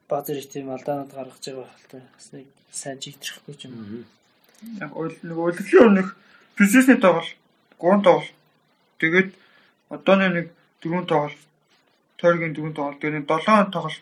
базар 0.09 0.37
их 0.41 0.49
тийм 0.49 0.73
алдаанууд 0.73 1.13
гаргаж 1.13 1.43
байгаа 1.45 1.69
хэл 1.69 1.89
та. 1.93 2.01
Бас 2.17 2.27
нэг 2.33 2.49
сайн 2.73 2.97
чигтрэхгүй 2.97 3.53
юм. 3.69 4.05
Яг 4.81 4.91
нэг 4.97 5.37
өөлгөлийн 5.37 5.85
өмнөх 5.93 6.09
физичний 6.55 6.97
тоглол, 6.97 7.27
гурван 7.79 8.01
тоглол. 8.01 8.31
Тэгээд 8.99 9.35
одооны 9.89 10.27
нэг 10.29 10.45
дөрвөн 10.81 11.05
тоглол, 11.05 11.37
тойргийн 12.17 12.53
дөрвөн 12.55 12.75
тоглол, 12.75 12.99
тэгээд 12.99 13.17
нэг 13.19 13.27
долоон 13.27 13.71
тоглол 13.71 13.99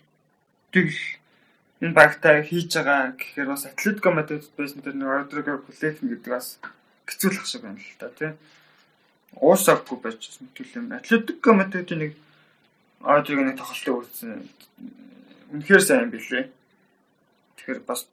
тэгэл 0.73 1.01
энэ 1.85 1.93
багтаа 1.93 2.41
хийж 2.41 2.73
байгаа 2.73 3.13
гэхээр 3.13 3.49
бас 3.53 3.65
Атлетико 3.69 4.09
Мадрид 4.09 4.49
байсан 4.57 4.81
тэр 4.81 4.97
нэг 4.97 5.09
Родриго 5.09 5.61
Кулехн 5.61 6.09
гэдэг 6.09 6.31
бас 6.33 6.57
хэцүүлэх 7.05 7.45
шиг 7.45 7.61
байна 7.61 7.77
л 7.77 7.99
та 7.99 8.09
тий. 8.09 8.31
Уусаагүй 9.37 9.97
байж 10.01 10.21
мэтгэл 10.41 10.77
юм. 10.79 10.95
Атлетико 10.97 11.53
Мадридын 11.53 11.99
нэг 12.01 12.11
Родриго 13.03 13.43
нэг 13.43 13.59
тоглолтыг 13.59 13.93
үзсэн. 13.99 14.49
Үнэхээр 15.53 15.83
сайн 15.83 16.09
билээ. 16.09 16.49
Тэгэхээр 17.59 17.79
бас 17.83 18.07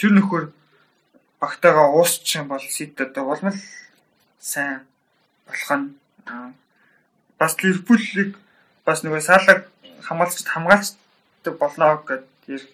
тэр 0.00 0.16
нөхөр 0.16 0.50
багтаага 1.46 1.94
уусчих 1.94 2.42
юм 2.42 2.48
бол 2.50 2.60
сид 2.60 3.00
одоо 3.00 3.30
улмал 3.30 3.58
сайн 4.40 4.82
болох 5.46 5.70
нь 5.78 5.94
бас 7.38 7.54
Ливерпулийг 7.62 8.34
бас 8.86 9.02
нөгөө 9.06 9.22
саалаг 9.22 9.70
хамгаалч 10.06 10.42
хамгаалцдаг 10.42 11.54
болно 11.62 12.02
гэдэг 12.02 12.66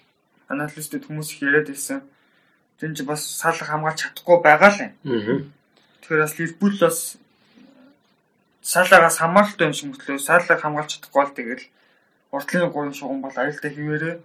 аналистууд 0.49 1.05
хүмүүс 1.05 1.29
их 1.37 1.43
яриад 1.45 1.69
байсан. 1.69 2.01
Тэн 2.81 2.95
чи 2.97 3.03
бас 3.05 3.21
саалах 3.25 3.69
хамгаалж 3.69 3.99
чадахгүй 4.01 4.39
байгаа 4.41 4.71
л 4.73 4.83
юм. 4.85 4.93
Тэгэхээр 6.01 6.25
бас 6.25 6.39
Ливерпул 6.39 6.75
бас 6.81 6.99
саалагаас 8.63 9.19
хамааралтай 9.19 9.67
юм 9.69 9.75
шиг 9.77 9.89
мөртлөө 9.93 10.19
саалаг 10.19 10.61
хамгаалж 10.61 10.91
чадахгүй 10.97 11.21
бол 11.21 11.37
тэгэл 11.37 11.65
уртлын 12.33 12.73
3 12.73 12.97
шугам 12.97 13.21
бол 13.21 13.37
аюултай 13.37 13.71
хിവэрээ. 13.75 14.17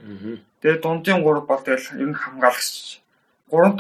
Тэгээ 0.62 0.82
дундын 0.84 1.20
3 1.26 1.44
бол 1.50 1.62
тэгэл 1.66 1.88
ер 2.00 2.10
нь 2.14 2.22
хамгаалагч. 2.22 3.02
3 3.52 3.76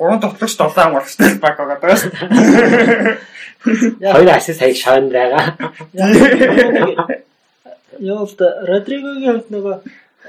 3 0.00 0.20
тоглогч 0.24 0.56
7 0.56 0.72
хамгаалагчтай 0.72 1.36
баг 1.44 1.56
байгаа 1.60 1.78
даа. 1.80 1.96
Хоёр 4.14 4.30
асис 4.32 4.56
сая 4.56 4.74
шаан 4.74 5.12
байгаа. 5.12 5.44
Яа 8.00 8.24
л 8.24 8.34
Родригогийн 8.70 9.36
хувьд 9.36 9.50
нөгөө 9.52 9.76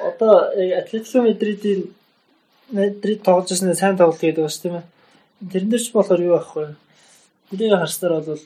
одоо 0.10 0.52
Атлетико 0.80 1.24
Мадридийн 1.24 1.82
Мадрид 2.72 3.24
тоглож 3.24 3.50
байсан 3.50 3.76
сайн 3.76 3.96
тоглолт 3.96 4.20
гэдэг 4.20 4.44
байна 4.44 4.52
шүү 4.52 4.64
тийм 4.64 4.76
ээ. 4.76 4.86
Тэрэн 5.52 5.70
дээр 5.72 5.84
ч 5.84 5.88
болохоор 5.96 6.22
юу 6.22 6.36
байхгүй. 6.36 6.68
Тэрийг 7.50 7.80
харснаар 7.80 8.24
бол 8.28 8.44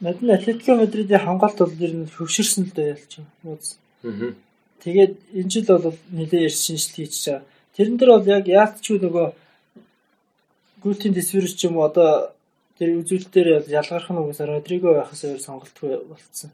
Мадин 0.00 0.30
Атлетико 0.32 0.72
Мадридийн 0.80 1.20
хамгаалт 1.20 1.58
бол 1.60 1.74
ер 1.84 1.92
нь 1.92 2.08
хөвшөрсөн 2.08 2.64
л 2.64 2.74
дээ 2.76 2.92
ялч 2.96 3.20
юм. 3.20 3.28
Аа. 3.44 4.32
Тэгээд 4.80 5.14
энэ 5.36 5.50
жил 5.52 5.66
бол 5.68 5.96
нэлээд 6.16 6.56
шинжилт 6.56 6.96
хийж 6.96 7.14
байгаа. 7.28 7.44
Тэрэн 7.76 7.96
дээр 8.00 8.10
бол 8.16 8.28
яг 8.32 8.44
яалтчгүй 8.48 8.98
нөгөө 9.04 9.26
Гүтийн 10.82 11.14
дисвирс 11.14 11.54
ч 11.54 11.68
юм 11.68 11.76
уу 11.76 11.88
одоо 11.88 12.32
тэр 12.80 12.96
үзүүлэлтээр 13.00 13.68
ялгарх 13.68 14.08
нь 14.10 14.20
угсаа 14.20 14.48
Родриго 14.48 14.96
байхаас 14.96 15.22
өөр 15.28 15.40
сонголтгүй 15.40 15.92
болцсон. 16.08 16.50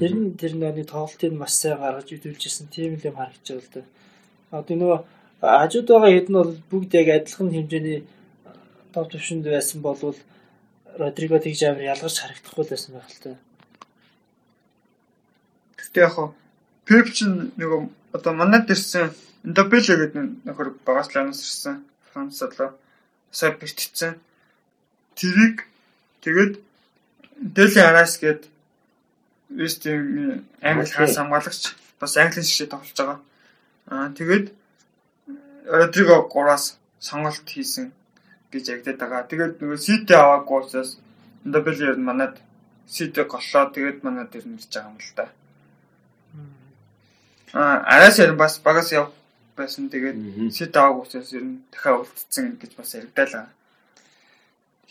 Тэр 0.00 0.12
нь 0.16 0.34
тэр 0.40 0.52
нэг 0.56 0.88
тоглолтыг 0.88 1.32
маш 1.36 1.52
сайн 1.60 1.78
гаргаж 1.78 2.08
үзүүлжсэн 2.08 2.72
тийм 2.72 2.96
л 2.96 3.06
юм 3.06 3.16
байна 3.20 3.36
л 3.36 3.68
да. 3.74 3.82
Одоо 4.50 4.76
нөгөө 4.76 4.98
хажууд 5.44 5.88
байгаа 5.92 6.12
хэд 6.16 6.28
нь 6.32 6.38
бол 6.40 6.54
бүгд 6.70 6.92
яг 6.96 7.08
адилхан 7.12 7.52
хэмжээний 7.52 7.98
топ 8.92 9.06
төвшөнд 9.12 9.44
байсан 9.44 9.80
болвол 9.84 10.18
Родриго 10.96 11.36
тэгж 11.36 11.60
амар 11.68 11.92
ялгарч 11.92 12.16
харагдахгүй 12.18 12.64
байсан 12.64 12.90
байх 12.96 13.10
л 13.12 13.20
та. 13.20 13.30
Гэтэ 15.76 16.00
яг 16.00 16.12
хоо 16.16 16.28
Пеп 16.86 17.10
чинь 17.10 17.50
нөгөө 17.60 17.80
одоо 18.16 18.32
манад 18.32 18.70
ирсэн 18.70 19.10
Индобеле 19.44 19.94
гэдэг 20.00 20.24
нөхөр 20.46 20.68
Багасланаас 20.86 21.42
ирсэн 21.42 21.82
Францад 22.14 22.54
сая 23.30 23.52
бэртцсэн. 23.52 24.14
Тэрийг 25.14 25.64
тэгээд 26.22 26.60
Дели 27.36 27.80
Арас 27.80 28.18
гээд 28.18 28.48
Вестийн 29.50 30.44
англи 30.62 30.90
хаас 30.90 31.16
хамгаалагч 31.16 31.76
бас 32.00 32.16
англи 32.16 32.42
шигшээ 32.42 32.72
тоглож 32.72 32.96
байгаа. 32.96 33.20
Аа 33.86 34.08
тэгээд 34.16 34.46
Родриго 35.66 36.28
3-аас 36.32 36.78
сонголт 36.98 37.46
хийсэн 37.46 37.92
гэж 38.52 38.64
ягдаад 38.74 38.98
байгаа. 38.98 39.22
Тэгээд 39.30 39.54
нөгөө 39.60 39.78
Сити 39.78 40.14
аваагүй 40.14 40.56
учраас 40.62 40.90
Индобеле 41.44 41.92
ер 41.92 41.96
нь 41.98 42.08
манад 42.08 42.34
Сити 42.86 43.22
голлоо 43.22 43.64
тэгээд 43.74 44.02
манад 44.02 44.34
ирнэж 44.34 44.66
байгаа 44.66 44.90
юм 44.90 44.98
л 44.98 45.12
да. 45.16 45.24
Аа 47.52 47.76
Арас 47.94 48.18
ер 48.18 48.32
нь 48.32 48.40
бас 48.40 48.58
багаас 48.58 48.92
яв 48.92 49.12
байсан. 49.56 49.88
Тэгээд 49.90 50.52
Сити 50.52 50.76
аваагүй 50.78 51.02
учраас 51.08 51.32
ер 51.32 51.44
нь 51.44 51.64
дахиад 51.72 52.04
үлдсэн 52.04 52.60
гэж 52.60 52.72
бас 52.76 52.94
яригдаа 52.94 53.26
л. 53.26 53.50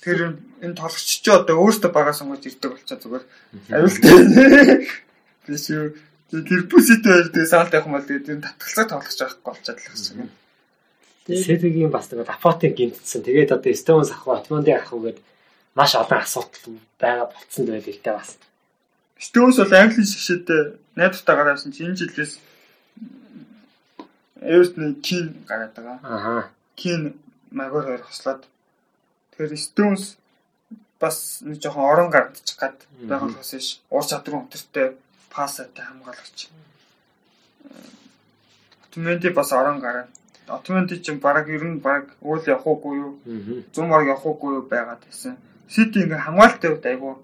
Тэр 0.01 0.19
энэ 0.61 0.75
тоглогч 0.75 1.09
ч 1.21 1.25
одоо 1.29 1.61
өөртөө 1.61 1.91
бага 1.93 2.13
сонгож 2.13 2.43
ирдэг 2.45 2.73
болцоо 2.73 2.97
зүгээр 2.99 3.25
аюултай. 3.71 4.89
Биш 5.45 5.65
үү. 5.69 5.93
Тэр 6.33 6.61
бүсэтэй 6.65 7.13
байл 7.13 7.31
тэгээ 7.31 7.53
саалт 7.53 7.73
явах 7.73 7.87
юм 7.89 7.95
бол 7.95 8.09
тэгээд 8.09 8.33
энэ 8.33 8.45
татгалцаа 8.45 8.85
тоглож 8.89 9.17
байхгүй 9.21 9.45
болчиход 9.45 9.79
л 9.79 9.89
гэсэн 9.93 10.15
юм. 10.25 10.29
Сэвигийн 11.25 11.89
бас 11.89 12.05
тэгээд 12.09 12.29
апотыг 12.29 12.73
гинтсэн. 12.77 13.25
Тэгээд 13.25 13.55
одоо 13.57 13.73
Стонс 13.73 14.13
ах 14.13 14.25
уу, 14.29 14.37
Атмонди 14.37 14.73
ах 14.73 14.93
уу 14.93 15.09
гэд 15.09 15.17
маш 15.73 15.97
олон 15.97 16.21
асуудал 16.21 16.77
байгаа 17.01 17.33
болцсон 17.33 17.65
байл 17.65 17.81
л 17.81 18.01
дээ 18.01 18.13
бас. 18.13 18.37
Стонс 19.17 19.57
бол 19.57 19.73
англи 19.73 20.05
шигшээтэй 20.05 20.77
найдвартай 20.93 21.35
гараасан 21.35 21.71
чи 21.73 21.81
энэ 21.81 21.97
жилээс 21.97 22.37
Эвертны 24.41 24.95
Кин 24.95 25.45
гараад 25.47 25.73
байгаа. 25.75 25.99
Аха. 26.03 26.49
Кин 26.75 27.15
Магуайр 27.51 27.85
хоёр 27.85 28.03
хослоод 28.03 28.43
тэгэхээр 29.31 29.55
Stones 29.57 30.17
бас 30.99 31.41
нэг 31.41 31.61
жоохон 31.61 31.85
орон 31.91 32.09
гардчих 32.09 32.57
гад 32.59 32.75
байгаа 32.99 33.27
болохоос 33.27 33.51
ш 33.59 33.79
уур 33.89 34.05
чадвар 34.05 34.41
өнтертэй 34.41 34.95
пассатай 35.29 35.85
хамгаалагч. 35.85 36.49
Отменди 38.83 39.29
бас 39.29 39.51
орон 39.51 39.79
гараа. 39.79 40.07
Отменди 40.47 40.99
чинь 41.03 41.19
баг 41.19 41.47
ер 41.49 41.63
нь 41.63 41.79
баг 41.79 42.11
уул 42.21 42.43
явах 42.45 42.67
уугүй 42.67 42.95
юу? 42.97 43.11
100 43.73 43.89
баг 43.89 44.07
явах 44.07 44.25
уугүй 44.25 44.51
юу 44.55 44.63
байгаад 44.63 45.01
байсан. 45.03 45.37
Сити 45.67 46.03
ингээ 46.03 46.25
хамгаалалттай 46.25 46.71
үед 46.71 46.85
айгу 46.85 47.19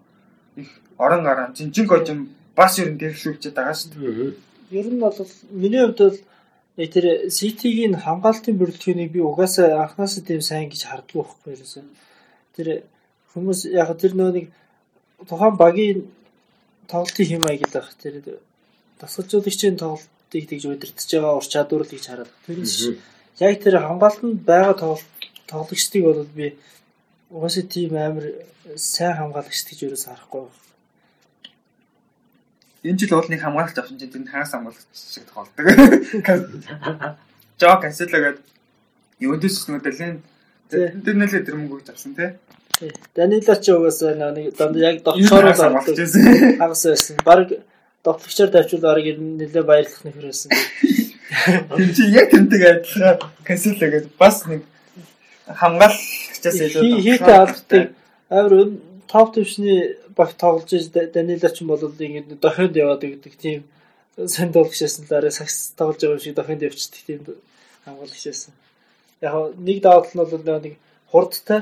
их 0.55 0.69
орон 0.97 1.23
гараа. 1.23 1.53
Жинжинго 1.55 2.03
жим 2.05 2.35
бас 2.55 2.79
ер 2.79 2.91
нь 2.91 2.99
дэвшлүүлчихэд 2.99 3.55
байгаа 3.55 3.75
шүү 3.75 3.89
дээ. 3.95 4.35
Ер 4.71 4.87
нь 4.91 4.99
бол 4.99 5.15
миний 5.51 5.81
хувьд 5.85 5.99
бол 5.99 6.17
тэр 6.77 7.29
Ситигийн 7.29 7.99
хамгаалтын 7.99 8.55
бүрэлдэхүүнийг 8.57 9.11
би 9.11 9.19
угаасаа 9.19 9.83
анхнаасаа 9.83 10.23
тийм 10.23 10.41
сайн 10.41 10.69
гэж 10.71 10.87
харддаг 10.87 11.15
байхгүй 11.19 11.59
юусэн. 11.59 11.87
Тэр 12.55 12.67
хүмүүс 13.33 13.59
яг 13.75 13.91
тэр 13.99 14.15
нөө 14.15 14.31
нэг 14.31 14.45
тухайн 15.27 15.55
багийн 15.59 15.99
тоглолтын 16.87 17.27
хэм 17.27 17.41
маяг 17.43 17.59
гэдэг 17.61 17.75
байх. 17.75 17.91
Тэр 17.99 18.15
дасгалжуулагчийн 18.99 19.75
тоглолтыг 19.75 20.43
тэгж 20.47 20.63
удирдах 20.71 21.07
байгаа 21.11 21.37
ур 21.39 21.47
чадвар 21.47 21.83
л 21.83 21.91
гэж 21.91 22.05
хараад. 22.07 22.31
Тэр 22.47 22.63
яг 23.43 23.55
тэр 23.59 23.75
хамгаалтанд 23.83 24.39
байгаа 24.47 24.75
тоглолт 24.79 25.07
тоглогчдыг 25.51 26.03
бол 26.07 26.23
би 26.35 26.55
угаасаа 27.35 27.63
тийм 27.67 27.99
амар 27.99 28.25
сайн 28.75 29.15
хамгаалагч 29.19 29.61
гэж 29.67 29.79
юус 29.87 30.07
харахгүй 30.07 30.47
байна. 30.47 30.70
Энэ 32.83 32.97
жил 32.97 33.21
нэг 33.29 33.41
хамгаалагч 33.41 33.77
авсан 33.77 33.97
чинь 33.99 34.09
тэр 34.13 34.25
хагас 34.25 34.51
хамгаалагч 34.51 34.89
шиг 34.93 35.25
тоглодог. 35.29 35.65
Жоо 37.61 37.77
Кансело 37.77 38.17
гэдэг 38.17 38.41
Ювентус 39.21 39.67
нүдэлэн 39.69 40.21
тэр 40.69 41.15
нэлээд 41.15 41.45
тэр 41.45 41.55
мөнгө 41.61 41.85
гэж 41.85 41.89
авсан 41.93 42.17
тий. 42.17 42.33
Данило 43.13 43.55
ч 43.61 43.69
угаасаа 43.69 44.33
нэг 44.33 44.57
данд 44.57 44.77
яг 44.81 45.05
довтлоор 45.05 45.53
л 45.53 45.61
хамгаалагч 45.61 45.93
байсан. 45.93 46.57
хагас 46.57 46.83
байсан. 46.89 47.17
Бараг 47.21 47.49
довтлогчоор 48.01 48.49
тавьчвал 48.49 48.81
бараг 48.81 49.05
нэлээд 49.13 49.65
баярлах 49.69 50.01
нөхөр 50.01 50.25
байсан. 50.33 50.49
Тэр 51.77 51.89
чи 51.93 52.03
яг 52.09 52.33
тэмдэг 52.33 52.61
адилхан 52.65 53.21
Кансело 53.45 53.85
гэдэг 53.93 54.17
бас 54.17 54.41
нэг 54.49 54.65
хамгаалагчаас 55.45 56.57
илүү 56.65 56.97
хийтэй 57.05 57.35
албатай 57.37 57.83
амар 58.33 58.73
топ 59.05 59.35
төвшний 59.35 60.01
багт 60.21 60.37
тоглож 60.37 60.85
Данила 60.93 61.49
ч 61.49 61.65
юм 61.65 61.73
бол 61.73 61.81
ингээд 61.81 62.37
дохинд 62.37 62.77
яваад 62.77 63.01
гэдэг 63.01 63.33
тийм 63.41 63.59
сайн 64.17 64.53
тоглогчсэн 64.53 65.09
л 65.09 65.17
арай 65.17 65.33
сакс 65.33 65.73
тоглож 65.73 66.01
байгаа 66.01 66.17
юм 66.17 66.23
шиг 66.23 66.35
дохинд 66.37 66.61
явчихдаг 66.61 67.01
тийм 67.07 67.21
хамгаалагчсэн. 67.85 68.53
Яг 69.21 69.57
нэг 69.57 69.77
давтал 69.81 70.13
нь 70.13 70.29
бол 70.29 70.61
нэг 70.61 70.75
хурдтай. 71.09 71.61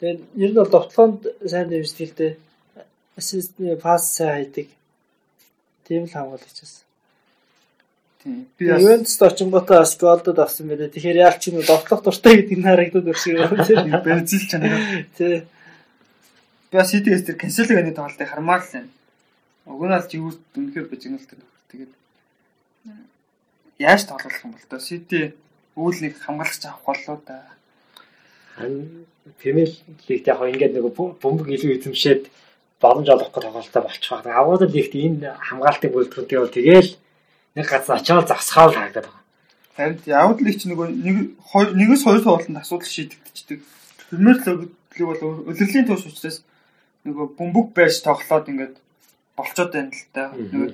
Тэгээд 0.00 0.20
ер 0.34 0.50
нь 0.50 0.58
бол 0.58 0.74
довтлоонд 0.74 1.20
сайн 1.46 1.68
дэмждэг 1.68 2.08
л 2.10 2.18
дээ. 2.18 2.32
Ассистны 3.16 3.76
пасс 3.76 4.16
сайн 4.16 4.50
хайдаг. 4.50 4.68
Тийм 5.86 6.04
л 6.04 6.12
хамгаалагчсэн. 6.12 6.82
Тийм. 8.22 8.46
Би 8.58 8.64
Ювентус 8.66 9.22
очингуудаа 9.22 9.84
Сквалдод 9.86 10.38
авсан 10.38 10.66
байлээ. 10.68 10.90
Тэгэхээр 10.90 11.22
яаль 11.22 11.38
ч 11.38 11.54
юм 11.54 11.62
довтлох 11.62 12.02
дуртай 12.02 12.42
гэдэг 12.42 12.58
нь 12.58 12.66
харагдаад 12.66 13.10
өршөө. 13.14 14.02
Бензил 14.02 14.44
ч 14.50 14.52
нэг. 14.58 14.72
Тий. 15.14 15.46
Би 16.71 16.77
бас 16.77 16.91
CTS 16.93 17.23
дээр 17.25 17.37
Cancelo-гийн 17.37 17.93
тоглолтыг 17.93 18.29
хармаар 18.29 18.61
л 18.61 18.71
байна. 18.73 18.89
Уг 19.65 19.83
нь 19.87 19.95
аль 19.95 20.09
жигүүрт 20.09 20.41
үнэхээр 20.57 20.87
бижигнэлтэй 20.91 21.37
нөхөр. 21.37 21.61
Тэгээд 21.71 21.91
яаж 23.79 24.01
тоглох 24.09 24.43
юм 24.43 24.51
бол 24.51 24.67
тоо 24.69 24.79
City 24.79 25.33
үүлнийг 25.75 26.19
хамгаалагч 26.19 26.63
авах 26.65 26.83
болоо 26.85 27.17
да. 27.25 27.47
Премьер 29.39 29.69
лигт 30.09 30.27
яг 30.27 30.39
ингээд 30.41 30.75
нэг 30.75 30.85
бөмбөг 30.93 31.47
илүү 31.47 31.79
эзэмшээд 31.79 32.23
боломж 32.83 33.07
олох 33.09 33.31
гэх 33.31 33.43
тоглолтоо 33.43 33.81
болчих 33.83 34.11
واخ. 34.11 34.27
Агуулгад 34.27 34.75
лигт 34.75 34.93
энэ 34.93 35.37
хамгаалтын 35.39 35.91
бүрэлдэхүүнтэй 35.93 36.39
бол 36.39 36.53
тэгээл 36.57 36.91
нэг 37.55 37.65
газар 37.69 37.97
очиод 37.97 38.27
засгаал 38.27 38.75
харагдаад 38.75 39.07
байгаа. 39.07 39.23
Харин 39.73 39.97
явд 40.05 40.39
лиг 40.43 40.57
чи 40.61 40.67
нөгөө 40.69 40.87
нэг 40.91 41.15
хоёр 41.41 41.69
нэгээс 41.73 42.03
хоёр 42.03 42.21
тоглолтод 42.21 42.61
асуудал 42.61 42.93
шийдэгдчихдэг. 42.93 43.59
Премьер 44.09 44.37
лиг 44.43 45.05
бол 45.07 45.21
улирлын 45.49 45.87
туш 45.87 46.05
учраас 46.05 46.43
нөгөө 47.06 47.26
бөмбөг 47.38 47.68
байж 47.76 48.00
тоглоод 48.02 48.48
ингээд 48.50 48.76
болцоод 49.36 49.70
байна 49.72 49.92
л 49.94 50.06
та. 50.12 50.32
Нөгөө 50.34 50.70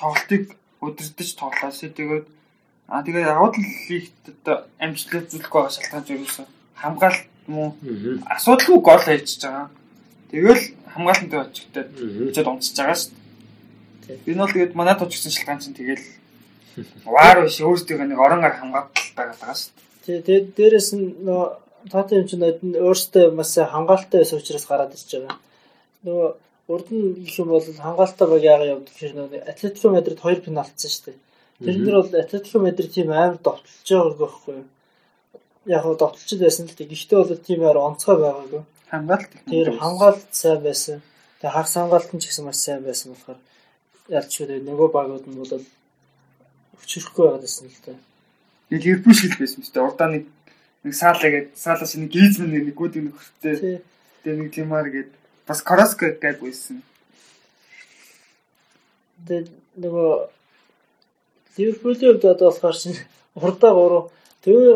тоглолтыг 0.00 0.44
өдөрдөж 0.82 1.30
тоглоод 1.38 1.76
тэгээд 1.78 2.26
а 2.88 3.02
тэгээд 3.02 3.30
явд 3.30 3.56
лигт 3.88 4.22
одоо 4.28 4.56
амжилт 4.82 5.30
үзүүлэх 5.30 5.52
байгаа 5.52 5.72
шалтгаан 5.72 6.04
зүгээс 6.06 6.36
хамгаалалт 6.82 7.28
муу 7.46 7.68
асуудалгүй 8.26 8.78
гол 8.82 9.04
хийж 9.06 9.40
байгаа. 9.40 9.70
Тэгэл 10.30 10.64
хамгаалтанд 10.92 11.34
очигтой 11.34 11.84
хичээд 12.28 12.50
унцж 12.50 12.76
байгаа 12.76 12.98
шүү 12.98 13.12
дээ. 14.06 14.18
Энэ 14.28 14.42
бол 14.42 14.54
тэгээд 14.54 14.74
манай 14.74 14.94
тууч 14.98 15.12
гэсэн 15.14 15.32
шалтгаан 15.32 15.62
чинь 15.62 15.78
тэгэл 15.78 16.04
ваар 17.06 17.38
биш 17.46 17.58
өөрсдөө 17.62 17.96
нэг 18.02 18.18
орон 18.18 18.42
гар 18.42 18.58
хамгаалалт 18.58 19.16
байгаа 19.16 19.54
шүү 19.54 19.72
дээ. 20.04 20.26
Тэгээд 20.26 20.46
дээрэс 20.58 20.88
нь 20.98 21.06
нөө 21.22 21.42
таатын 21.90 22.20
юм 22.22 22.28
чинь 22.28 22.44
өөртөө 22.76 23.24
бас 23.38 23.50
хамгаалалттай 23.56 24.18
байсан 24.20 24.38
учраас 24.42 24.66
гараад 24.66 24.94
ирж 24.94 25.10
байгаа. 25.14 25.38
Нөгөө 26.04 26.28
урд 26.72 26.88
нь 26.90 27.22
их 27.26 27.34
юм 27.38 27.48
бол 27.54 27.62
хамгаалалтаа 27.62 28.26
баг 28.28 28.42
яага 28.42 28.70
явдаг 28.74 28.94
хэрэг 28.96 29.16
нөгөө 29.16 29.48
Атлетико 29.50 29.88
Мадрид 29.90 30.20
2 30.20 30.44
пенальтсан 30.46 30.90
шүү 30.90 31.04
дээ. 31.06 31.18
Тэрэн 31.64 31.84
дээр 31.84 31.98
бол 32.00 32.22
Атлетико 32.22 32.58
Мадрид 32.58 32.92
тийм 32.92 33.08
амар 33.10 33.38
довтлож 33.38 33.88
байгаа 33.88 34.18
байхгүй 34.18 34.54
юу? 34.60 34.66
Яг 35.66 35.84
нь 35.86 36.00
довтлж 36.00 36.30
байсан 36.38 36.66
л 36.66 36.76
дээ. 36.76 36.90
Гэхдээ 36.90 37.18
бол 37.18 37.46
тийм 37.46 37.60
амар 37.62 37.78
онцгой 37.86 38.16
байгаагүй 38.18 38.62
хамгаалалт 38.92 39.32
тэр 39.48 39.68
хамгаалалт 39.80 40.32
сайн 40.36 40.60
байсан. 40.60 41.00
Тэгээ 41.40 41.54
хагас 41.56 41.74
хамгаалалт 41.74 42.12
нь 42.12 42.20
ч 42.20 42.24
гэсэн 42.28 42.44
маш 42.44 42.58
сайн 42.60 42.84
байсан 42.84 43.16
болохоор 43.16 43.40
ялч 44.12 44.30
шүү 44.36 44.60
нөгөө 44.68 44.88
багууд 44.92 45.24
нь 45.24 45.40
бол 45.40 45.52
өчрөхгүй 46.76 47.24
байгаад 47.24 47.44
байсан 47.44 47.72
л 47.72 47.80
да. 47.88 47.96
Нэг 48.68 48.80
Ливерпул 48.84 49.16
шиг 49.16 49.40
байсан 49.40 49.64
мэт. 49.64 49.76
Урдаа 49.80 50.08
нэг 50.12 50.24
нэг 50.84 50.92
саалаа 50.92 51.30
гээд 51.32 51.48
саалаас 51.56 51.96
нэг 51.96 52.10
гизмэн 52.12 52.52
нэг 52.52 52.76
гүд 52.76 53.00
нэг 53.00 53.16
хөртөө. 53.16 53.80
Тэгээ 54.20 54.36
нэг 54.44 54.50
лимар 54.60 54.88
гээд 54.92 55.10
бас 55.52 55.60
Караска 55.60 56.16
гээд 56.16 56.40
байсан. 56.40 56.80
Тэгээ 59.28 59.52
нөгөө 59.84 60.10
Ливерпулийн 61.56 62.16
хувьд 62.16 62.24
одоо 62.24 62.48
болохоор 62.48 62.76
чинь 62.80 62.96
урдаа 63.36 63.72
3 63.76 64.08
тэгээ 64.44 64.74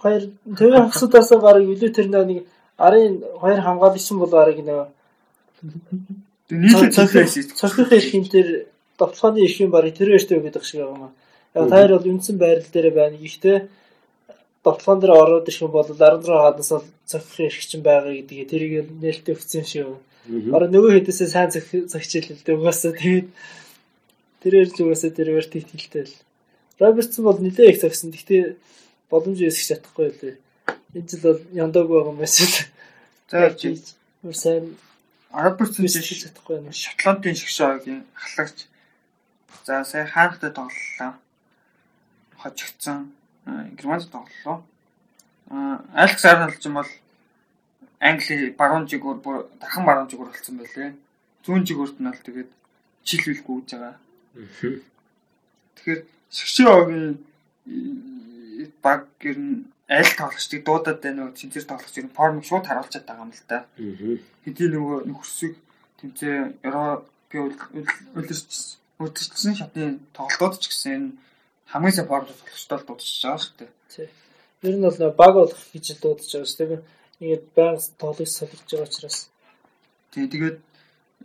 хоёр 0.00 0.22
тэгээ 0.58 0.80
хагасудаас 0.80 1.30
бараг 1.36 1.64
илүү 1.68 1.90
тэр 1.92 2.08
нэг 2.08 2.48
арын 2.80 3.20
хоёр 3.40 3.60
хамгаалагч 3.60 4.08
бол 4.16 4.34
арыг 4.40 4.60
нэг 4.64 4.88
нийт 6.50 6.94
цогцох 7.60 7.92
эрхийн 7.92 8.24
тэр 8.24 8.48
довтлооны 8.98 9.44
эрхийн 9.44 9.70
барыг 9.70 9.96
тэр 9.96 10.16
өөртөө 10.16 10.40
гэдэг 10.40 10.64
шиг 10.64 10.80
юм. 10.80 11.12
Яг 11.54 11.68
таар 11.68 11.92
бол 11.96 12.10
үндсэн 12.12 12.36
байрал 12.40 12.68
дээр 12.72 12.88
байна. 12.96 13.16
Гэхдээ 13.16 13.56
довтлоон 14.66 14.98
дээр 15.00 15.14
ороод 15.14 15.46
ирэх 15.46 15.62
юм 15.62 15.70
бол 15.70 15.86
16 15.86 16.26
хаднаас 16.26 16.70
бол 16.74 16.86
цогцох 17.06 17.40
эрх 17.46 17.62
чинь 17.62 17.86
байгаа 17.86 18.12
гэдгийг 18.18 18.50
тэрийг 18.50 18.90
нээлттэй 18.98 19.34
өгсөн 19.38 19.62
шиг 19.62 19.86
юм. 19.86 20.02
Бараг 20.50 20.74
нөгөө 20.74 21.06
хэдээсээ 21.06 21.28
сайн 21.30 21.50
зөгчил 21.54 22.34
л 22.34 22.42
дээ 22.42 22.58
угаасаа 22.58 22.92
тэгээд 22.98 23.28
тэрээр 24.42 24.68
л 24.74 24.82
угаасаа 24.82 25.10
тэр 25.14 25.28
өөртөө 25.38 25.60
итгэлтэй 25.62 26.04
л. 26.10 26.14
Робертсон 26.82 27.22
бол 27.24 27.38
нэлээ 27.38 27.70
их 27.70 27.80
зогсон. 27.80 28.10
Гэхдээ 28.10 28.58
боломж 29.06 29.38
өсгөх 29.38 29.66
чадахгүй 29.70 30.06
лээ. 30.10 30.36
Энэ 30.98 31.08
жил 31.08 31.22
бол 31.22 31.40
яндаг 31.54 31.86
байгаа 31.86 32.10
юм 32.10 32.18
байсан. 32.18 32.50
За 33.30 33.54
чи 33.54 33.78
өөр 34.26 34.34
сайн 34.34 34.64
Робертсон 35.30 35.86
жишээ 35.86 36.26
чадахгүй 36.26 36.58
байна. 36.58 36.74
Шотландын 36.74 37.38
шгшаагийн 37.38 38.02
ахлагч. 38.18 38.66
За 39.64 39.84
сая 39.86 40.06
хаанхтай 40.10 40.50
тоглолоо. 40.50 41.14
Хожигдсан. 42.42 43.15
Германд 43.46 44.10
тоглолоо. 44.10 44.64
Алекс 45.94 46.24
Арнольд 46.24 46.58
ч 46.58 46.66
юм 46.66 46.74
бол 46.74 46.90
Англи 48.00 48.50
баруун 48.50 48.86
жигүүр 48.90 49.18
бүр 49.22 49.46
дархан 49.60 49.86
баруун 49.86 50.10
жигүүр 50.10 50.30
болсон 50.34 50.58
байлээ. 50.58 50.90
Зүүн 51.46 51.64
жигүүрт 51.64 51.98
нь 52.02 52.10
бол 52.10 52.26
тэгээд 52.26 52.50
чиглүүлгүй 53.06 53.56
гэж 53.62 53.70
байгаа. 53.72 53.94
Тэгэхээр 55.76 56.00
шгшаагийн 56.34 57.06
баг 58.82 59.06
гэр 59.22 59.38
нь 59.38 59.64
аль 59.88 60.12
тоглогчдыг 60.18 60.66
дуудаад 60.66 60.98
байна 61.00 61.30
уу 61.30 61.32
тэнцэр 61.38 61.64
тоглогчдын 61.70 62.10
форм 62.10 62.42
шууд 62.42 62.66
харуулчихад 62.66 63.06
байгаа 63.06 63.26
юм 63.26 63.32
л 63.32 63.46
та. 63.46 63.58
Хэдий 64.42 64.68
нөгөө 64.74 65.06
нөхөрсөг 65.06 65.54
тэнцээ 66.02 66.36
Европын 66.66 67.54
үлэрч 68.18 68.50
үлдчихсэн 68.98 69.54
шатны 69.54 70.02
тоглолтууд 70.16 70.58
ч 70.58 70.74
гэсэн 70.74 71.14
хамгийн 71.70 71.94
сайн 71.94 72.08
форм 72.08 72.26
тоглогчдод 72.26 72.86
дуудчихж 72.86 73.22
байгаа 73.22 73.42
шүү 73.42 73.54
дээ. 73.58 73.70
Тий. 73.92 74.08
Ер 74.62 74.76
нь 74.76 74.86
бол 74.86 75.10
баг 75.20 75.32
болох 75.34 75.62
гэж 75.72 75.86
дуудаж 76.00 76.30
байгаа 76.30 76.50
шүү 76.50 76.58
дээ. 76.60 76.82
Ингээд 77.20 77.44
байнга 77.56 77.82
тоглож 77.98 78.30
солих 78.30 78.62
байгаа 78.70 78.86
учраас. 78.86 79.18
Тий 80.12 80.26
тэгээд 80.30 80.58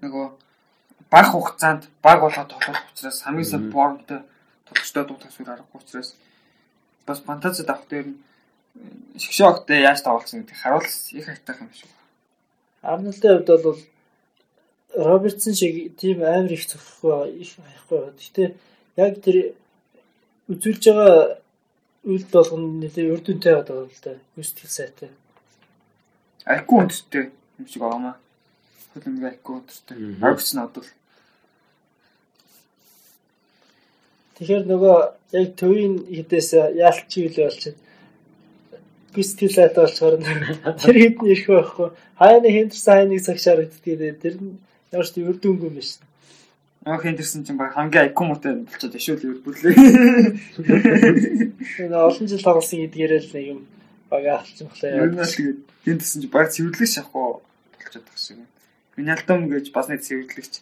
нөгөө 0.01 0.25
баг 1.13 1.25
хугацаанд 1.29 1.83
баг 2.01 2.19
болоод 2.23 2.49
тоглох 2.49 2.83
учраас 2.91 3.21
хамгийн 3.21 3.49
сайн 3.49 3.71
формтой 3.71 4.19
тоглогчдод 4.67 5.07
дуудах 5.07 5.31
зүйл 5.35 5.53
аргагүй 5.53 5.79
учраас 5.81 6.15
бас 7.05 7.19
фантазид 7.21 7.69
авах 7.69 7.87
дээр 7.89 8.07
нь 8.09 8.19
шгшогтой 9.19 9.79
яаж 9.83 10.01
тоглосон 10.01 10.41
гэдэг 10.41 10.57
харуулс 10.57 11.11
их 11.11 11.25
хайтах 11.25 11.61
юм 11.61 11.71
шиг. 11.73 11.91
Арнолдын 12.81 13.43
хувьд 13.45 13.63
бол 13.63 13.79
Робертсон 14.95 15.53
шиг 15.53 15.95
тийм 15.97 16.23
амар 16.23 16.51
их 16.51 16.67
цогхгүй 16.67 17.43
их 17.43 17.51
хаяхгүй. 17.55 18.15
Гэтэ 18.19 18.55
яг 18.95 19.21
тэр 19.23 19.55
үзүүлж 20.51 20.83
байгаа 20.91 21.41
үйл 22.11 22.25
болгоно 22.33 22.67
нэлээ 22.81 23.11
өрдөнтэй 23.13 23.53
байдаг 23.55 23.75
юм 23.81 23.89
л 23.89 24.01
да. 24.03 24.13
Хүсэл 24.35 24.69
сайтай. 24.69 25.09
Айку 26.45 26.81
өндөртэй 26.81 27.31
юм 27.31 27.67
шиг 27.67 27.81
байна. 27.81 28.15
Хөлөмг 28.93 29.23
айку 29.29 29.61
өндөртэй. 29.61 29.97
Робертсон 30.19 30.65
одоо 30.65 30.83
Тэгэхээр 34.41 34.65
нөгөө 34.65 34.97
яг 35.37 35.47
төвийн 35.53 35.95
хідээс 36.09 36.49
яалч 36.73 37.11
ийл 37.21 37.37
болчиход 37.37 37.77
бистил 39.13 39.51
сайт 39.53 39.75
болчоор 39.75 40.17
тэр 40.17 40.97
хэдэн 40.97 41.29
ирэх 41.29 41.45
байхгүй. 41.45 41.89
Хаяаны 42.17 42.49
хендерсэн 42.49 42.93
хайныг 42.93 43.21
цагшаар 43.21 43.63
өгдөгтэй. 43.69 44.17
Тэр 44.17 44.35
нь 44.41 44.57
ямар 44.89 45.07
ч 45.07 45.21
үр 45.21 45.37
дүнгүй 45.37 45.69
юм 45.69 45.77
шин. 45.77 46.01
Аа 46.85 46.97
хендерсэн 46.97 47.45
чинь 47.45 47.57
баг 47.61 47.77
хамгийн 47.77 48.09
айкон 48.09 48.33
муутай 48.33 48.53
болчиход 48.65 48.97
ишүүл 48.97 49.21
Ливерпулээ. 49.21 49.73
Энэ 51.85 51.93
олон 51.93 52.25
жил 52.25 52.41
тоглосон 52.41 52.81
гэдгээрээ 52.89 53.21
л 53.21 53.33
нэг 53.37 53.45
юм 53.53 53.59
бага 54.09 54.41
алцсан 54.41 54.65
болохоор 54.65 55.13
яа. 55.13 55.29
Тэгээд 55.29 55.61
хендерсэн 55.85 56.21
чинь 56.25 56.33
баг 56.33 56.49
цэвэрлэг 56.49 56.89
шахах 56.89 57.13
болчиход 57.13 58.01
байгаа 58.01 58.17
шиг. 58.17 58.41
Винальдом 58.97 59.45
гэж 59.45 59.69
бас 59.69 59.93
нэг 59.93 60.01
цэвэрлэгч. 60.01 60.53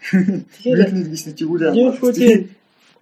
Тэгэхээр 0.00 0.92
нэг 0.96 1.06
гэж 1.12 1.36
чи 1.36 1.44
үрээ. 1.44 1.76
Ливерпулийн 1.76 2.56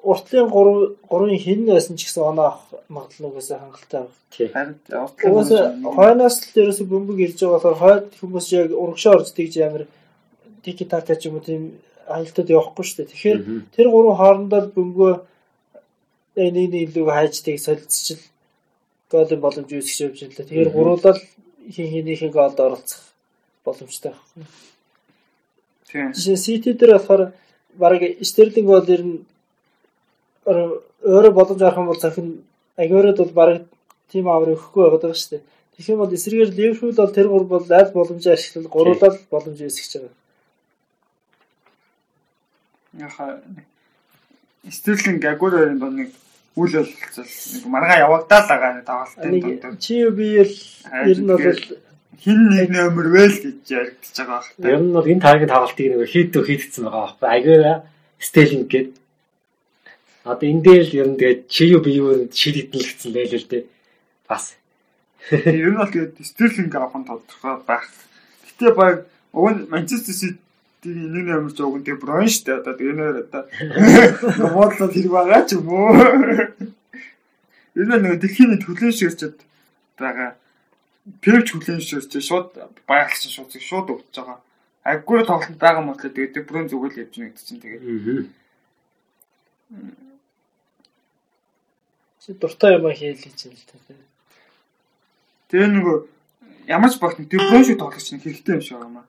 уртлын 0.04 0.50
3 0.50 0.98
3-ын 1.08 1.38
хэн 1.46 1.60
байсан 1.70 1.96
ч 1.96 2.10
гэсэн 2.10 2.26
оноо 2.26 2.58
авах 2.58 2.82
магадлал 2.90 3.30
угаасаа 3.30 3.58
хангалттай 3.62 4.02
байна. 4.50 4.74
Харин 4.90 5.30
угаасаа 5.30 5.78
хойноос 5.78 6.36
л 6.42 6.52
дээрээс 6.58 6.80
бөмбөг 6.84 7.18
ирж 7.24 7.38
байгаа 7.40 7.54
болохоор 7.54 7.78
хойд 7.80 8.06
хүмүүс 8.20 8.46
яг 8.52 8.68
урагшаа 8.74 9.16
орж 9.16 9.30
тэгж 9.32 9.54
ямар 9.62 9.86
тики 10.66 10.84
така 10.84 11.16
ч 11.16 11.30
юм 11.30 11.40
уу 11.40 11.46
тийм 11.46 11.80
аялтад 12.08 12.48
явахгүй 12.50 12.84
шүү 12.84 12.96
дээ. 12.98 13.10
Тэгэхээр 13.12 13.38
тэр 13.74 13.86
гурван 13.90 14.16
хоорондоо 14.18 14.60
бөмбөгөө 14.74 15.14
нэг 16.36 16.66
нэг 16.70 16.82
илүү 16.90 17.06
хайж 17.08 17.34
тийг 17.42 17.58
солилцчил 17.60 18.22
голын 19.10 19.40
боломж 19.40 19.70
үүсгэж 19.70 19.98
явж 20.04 20.18
байлаа. 20.20 20.46
Тэгэхээр 20.46 20.70
гуруулал 20.74 21.20
хин 21.70 21.88
хинийхээ 21.92 22.30
голд 22.30 22.58
оролцох 22.60 23.02
боломжтой 23.64 24.12
байна. 24.12 24.46
Тийм. 25.88 26.12
Жишээ 26.12 26.36
Сити 26.36 26.72
дээр 26.72 26.98
болохоор 26.98 27.32
бараг 27.78 28.02
Стерлинг 28.22 28.66
гол 28.66 28.88
ирнэ 28.94 29.18
өөрөө 30.44 31.32
боломж 31.32 31.60
авах 31.62 31.78
юм 31.78 31.86
бол 31.86 32.00
захин 32.00 32.44
агиород 32.76 33.18
бол 33.18 33.32
баг 33.32 33.64
тим 34.10 34.28
авар 34.28 34.54
өгөхгүй 34.54 34.90
байгаа 34.90 35.14
шүү 35.14 35.30
дээ. 35.30 35.42
Тэгэх 35.76 35.88
юм 35.88 35.98
бол 35.98 36.16
эсрэгээр 36.16 36.50
Ливерпул 36.54 36.92
бол 36.92 37.14
тэр 37.14 37.28
гур 37.28 37.44
бол 37.44 37.64
аль 37.70 37.92
боломжоо 37.94 38.32
ашиглал 38.34 38.68
гуруулаад 38.68 39.16
боломж 39.30 39.58
өсгөж 39.62 39.92
байгаа. 39.94 40.14
Яха 42.98 43.40
Стерлинг 44.70 45.24
агиорын 45.24 45.78
бол 45.78 45.92
нэг 45.92 46.10
үйл 46.56 46.74
болцол 46.80 47.26
нэг 47.26 47.64
маргаа 47.66 47.98
явагдаад 48.06 48.46
байгаа 48.48 48.72
нэг 48.74 48.84
даваалтын 48.84 49.60
донд. 49.60 49.80
Чи 49.80 50.08
биел 50.10 50.52
ер 51.04 51.18
нь 51.20 51.26
бол 51.26 51.60
хин 52.22 52.40
нэг 52.48 52.68
нөмөр 52.70 53.08
вэ 53.12 53.24
л 53.28 53.38
гэж 53.42 53.60
яригдчихэж 53.68 54.16
байгаа 54.24 54.40
байх. 54.40 54.72
Ер 54.72 54.80
нь 54.80 54.94
бол 54.94 55.10
энэ 55.10 55.24
таргийн 55.24 55.52
тоглолтыг 55.52 55.86
нэг 55.90 56.08
хийдүү 56.08 56.42
хийдсэн 56.46 56.84
байгаа 56.86 57.18
байхгүй. 57.18 57.28
Агиора 57.28 57.74
Стерлинг 58.18 58.68
гэдэг 58.70 59.04
Одоо 60.24 60.48
энэ 60.48 60.64
дээр 60.64 60.84
л 60.88 60.98
ер 61.04 61.08
нь 61.12 61.18
тэгээд 61.20 61.40
чи 61.52 61.68
юу 61.68 61.84
би 61.84 62.00
юу 62.00 62.24
шийдэгдэлгдсэн 62.32 63.12
байлээ 63.12 63.40
л 63.44 63.50
дээ. 63.52 63.64
Бас. 64.24 64.56
Ер 65.28 65.68
нь 65.68 65.76
бол 65.76 65.92
тэгээд 65.92 66.16
Стерлинг 66.24 66.72
авах 66.72 66.96
нь 66.96 67.04
тодорхой 67.04 67.60
байх. 67.68 67.84
Гэтэ 68.48 68.72
баг 68.72 69.04
уг 69.36 69.52
нь 69.52 69.68
Манчестер 69.68 70.16
Сити-ийн 70.16 70.40
нэг 70.84 71.24
номер 71.28 71.52
ч 71.52 71.60
уг 71.64 71.76
нь 71.80 71.84
тэгээд 71.84 72.02
Брон 72.04 72.28
дээ. 72.28 72.60
Одоо 72.60 72.74
энэ 72.76 72.94
нэр 73.00 73.16
одоо 73.24 73.42
Модлол 74.52 74.92
хэрэг 74.92 75.12
байгаа 75.12 75.42
ч 75.48 75.56
юм 75.56 75.68
уу. 75.68 75.92
Нь 77.74 77.88
нэг 77.88 78.20
дэлхийн 78.20 78.60
төлөөн 78.60 78.92
ширчэд 78.92 79.40
байгаа 79.98 80.36
певч 81.20 81.52
хүлэн 81.52 81.80
ширч 81.80 82.16
шууд 82.24 82.56
баярлсан 82.88 83.30
шууд 83.30 83.52
шууд 83.60 83.88
өгч 83.92 84.14
байгаа. 84.16 84.40
Аггүй 84.84 85.24
тоглолт 85.24 85.60
байгаа 85.60 85.84
мэтлээ 85.84 86.12
тэгээд 86.16 86.48
бүрэн 86.48 86.68
зүгэл 86.68 87.00
явж 87.04 87.12
байна 87.16 87.28
гэдэг 87.32 87.44
чинь 87.44 87.60
тэгээд. 87.60 87.82
Чи 92.24 92.32
дуртай 92.40 92.76
юм 92.76 92.88
хийлээ 92.88 93.36
чинь 93.36 93.52
л 93.52 93.64
та. 93.68 93.76
Тэгээ 95.52 95.68
нөгөө 95.76 95.96
ямар 96.72 96.88
ч 96.88 96.96
багт 97.00 97.20
тэр 97.20 97.40
бүрэн 97.52 97.64
шиг 97.68 97.78
тоглож 97.80 98.04
чинь 98.04 98.24
хэрэгтэй 98.24 98.56
юм 98.56 98.64
шиг 98.64 98.80
байна. 98.80 99.04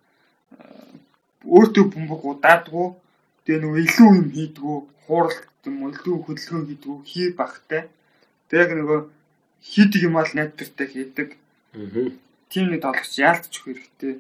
Өөртөө 1.46 1.86
бөмбөг 1.94 2.22
удаадгүй 2.26 2.88
тэгээ 3.46 3.62
нөгөө 3.62 3.82
илүү 3.86 4.10
юм 4.20 4.30
хийдгүү 4.36 4.78
хууралт 5.06 5.62
юм 5.70 5.78
илүү 5.90 6.18
хөдөлгөөн 6.26 6.66
хийдгүү 6.70 6.98
хий 7.06 7.30
багтай. 7.38 7.82
Тэгээ 8.50 8.78
нөгөө 8.82 9.00
хийдэг 9.62 10.02
юм 10.08 10.18
ал 10.18 10.32
найдвартай 10.34 10.88
хийдэг. 10.90 11.30
Аа. 11.74 12.10
Тим 12.50 12.66
нэг 12.70 12.82
тоглогч 12.82 13.14
яалтчих 13.22 13.64
хэрэгтэй 13.66 14.14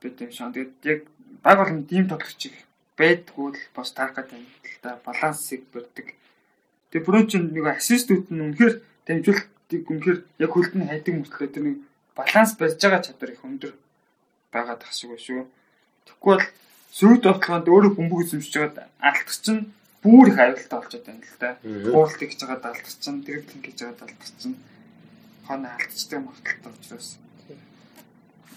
байт 0.00 0.20
юм 0.20 0.30
шиг. 0.32 0.52
Тэгээд 0.52 0.72
яг 0.84 1.00
баг 1.44 1.56
болон 1.60 1.84
тим 1.88 2.08
тоглогч 2.08 2.40
их 2.48 2.56
байдгүй 2.96 3.48
л 3.56 3.62
бас 3.76 3.92
таах 3.96 4.16
гэдэг 4.16 4.36
юм 4.36 4.46
л 4.48 4.76
да 4.84 5.00
балансыг 5.04 5.64
барьдаг. 5.72 6.12
Тэгээ 6.92 7.06
бүрэн 7.06 7.26
чинь 7.28 7.48
нэг 7.52 7.66
ассистүүд 7.72 8.28
нь 8.28 8.42
үнэхээр 8.52 8.74
дамжуулалтыг 9.08 9.82
үнэхээр 9.88 10.18
яг 10.44 10.50
хөлтөнд 10.52 10.88
хайдаг 10.88 11.14
мөртлөө 11.16 11.48
тэр 11.48 11.64
нэг 11.64 11.76
баланс 12.16 12.52
барьж 12.60 12.76
байгаа 12.80 13.00
чадвар 13.00 13.32
их 13.32 13.44
өндөр 13.44 13.72
байгаа 14.52 14.76
тах 14.76 14.92
шиг 14.92 15.12
байна 15.12 15.24
шүү. 15.24 15.44
Тэгэхгүй 16.06 16.34
бол 16.36 16.46
сүйд 16.92 17.22
бодлогонд 17.24 17.66
өөрөө 17.72 17.92
бөмбөг 17.96 18.20
эзэмшиж 18.24 18.54
байгаад 18.56 18.78
алдах 19.00 19.38
чинь 19.42 19.72
бүр 20.02 20.28
их 20.28 20.38
аюултай 20.38 20.78
болчиход 20.78 21.06
байна 21.06 21.22
л 21.22 21.38
да. 21.40 21.50
Гурлт 21.62 22.18
хийж 22.20 22.40
байгаа 22.42 22.70
алдах 22.70 22.90
чинь, 22.90 23.22
дэргэлэн 23.22 23.62
хийж 23.62 23.78
байгаа 23.80 24.06
алдах 24.06 24.32
чинь 24.40 24.58
хоноо 25.46 25.70
алдчихдаг 25.72 26.20
магадaltaй 26.26 26.72
учраас. 26.78 27.08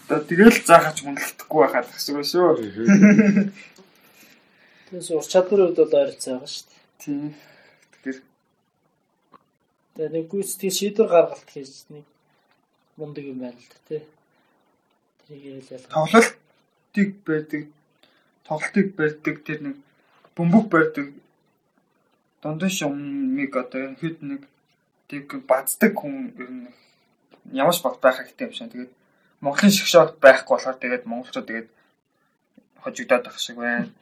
Одоо 0.06 0.20
тэгэл 0.26 0.58
заахач 0.66 0.98
хүндлэхгүй 1.02 1.60
байхад 1.62 1.86
байна 1.90 2.24
шүү. 2.26 3.50
Тэгээс 4.86 5.10
ур 5.10 5.26
чадварын 5.26 5.66
хувьд 5.66 5.80
бол 5.82 5.98
ойролцоо 5.98 6.34
байгаа 6.38 6.50
шүү 6.50 6.66
дээ. 6.70 6.82
Тийм. 7.02 7.34
Тэгэхээр 7.90 8.18
тэгээ 9.94 10.10
нэг 10.14 10.24
гүйцэтгэл 10.30 10.78
шийдвэр 10.78 11.08
гаргалт 11.10 11.50
хийж 11.50 11.90
нэг 11.90 12.06
мундаг 12.94 13.24
юм 13.26 13.38
байна 13.42 13.58
л 13.58 13.66
да 13.66 13.78
тий. 13.88 14.02
Тэрийг 15.26 15.66
ялгах. 15.74 16.38
Тоглолтыг 16.96 17.12
байдаг 17.28 17.68
тоглолтыг 18.48 18.96
барьдаг 18.96 19.36
тэр 19.44 19.60
нэг 19.60 19.76
бөмбөг 20.32 20.66
барьдаг 20.72 21.12
дундын 22.42 22.72
шумыг 22.72 23.52
одоо 23.52 23.92
хэд 24.00 24.24
нэг 24.24 24.48
тэг 25.08 25.28
бацдаг 25.44 25.92
хүн 25.92 26.32
ер 26.40 26.48
нь 26.48 26.72
ямар 27.52 27.76
ч 27.76 27.84
баг 27.84 28.00
байх 28.00 28.16
хэрэгтэй 28.16 28.48
юм 28.48 28.54
шиг. 28.56 28.72
Тэгээд 28.72 28.92
Монголын 29.44 29.76
шгшот 29.76 30.16
байхгүй 30.24 30.56
болохоор 30.56 30.78
тэгээд 30.80 31.04
монголчууд 31.04 31.46
тэгээд 31.46 31.68
хожигдоод 32.80 33.24
байх 33.28 33.38
шиг 33.38 33.56
байна. 33.60 33.92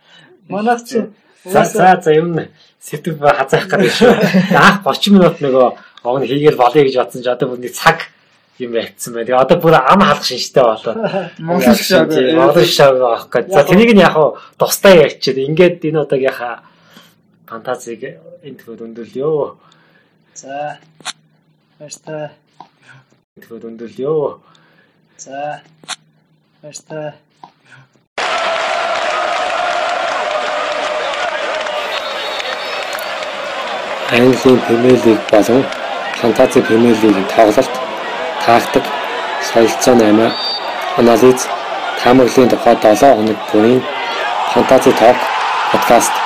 Манайх 0.47 0.87
чи 0.87 1.03
За 1.45 1.65
за 1.65 1.99
за 1.99 2.11
юм 2.15 2.39
сэтв 2.79 3.19
хазаах 3.19 3.67
гэдэг 3.67 3.91
шүү. 3.91 4.13
Заах 4.55 4.87
30 4.87 5.19
минут 5.19 5.37
нөгөө 5.43 5.67
огн 6.07 6.23
хийгээл 6.31 6.63
болъё 6.63 6.87
гэж 6.87 6.95
бодсон 6.95 7.27
ч 7.27 7.29
одоо 7.29 7.51
бүр 7.51 7.59
нэг 7.59 7.75
цаг 7.75 8.14
юм 8.59 8.73
байцсан 8.73 9.15
байна. 9.15 9.27
Тэгээ 9.27 9.43
одоо 9.43 9.59
бүр 9.59 9.75
ам 9.75 10.01
халах 10.01 10.25
шинжтэй 10.25 10.63
болоо. 10.63 10.95
Монгол 11.39 11.75
шаг 11.75 12.09
Монгол 12.11 12.65
шаг 12.65 12.93
байхгүй. 12.99 13.43
За 13.51 13.65
тэнийг 13.67 13.91
нь 13.95 14.05
яг 14.05 14.15
тусдаа 14.59 14.95
ярьчихэд 14.95 15.39
ингээд 15.43 15.83
энэ 15.83 16.03
удаагийнхаа 16.07 16.63
фантазиг 17.51 18.01
энэ 18.47 18.59
төвөд 18.63 18.81
өндөрлөё. 18.87 19.59
За. 20.35 20.79
Баяртай. 21.79 22.31
Төвөд 23.43 23.65
өндөрлөё. 23.69 24.39
За. 25.19 25.63
Баяртай. 26.63 27.19
Английн 34.15 34.61
Премьер 34.61 34.99
Лиг 35.07 35.19
болон 35.31 35.65
Фантази 36.21 36.61
Премьер 36.61 36.95
Лигийн 37.03 37.27
тоглолт 37.35 37.84
тактик, 38.47 38.85
солилцоо 39.53 39.95
8, 39.95 40.33
анализ, 40.99 41.49
таамаглалын 42.03 42.49
тухай 42.51 42.77
7 42.77 43.15
хоног 43.17 43.39
бүрийн 43.53 43.83
фэнтези 44.53 44.93
ток 45.01 45.17
подкаст 45.73 46.24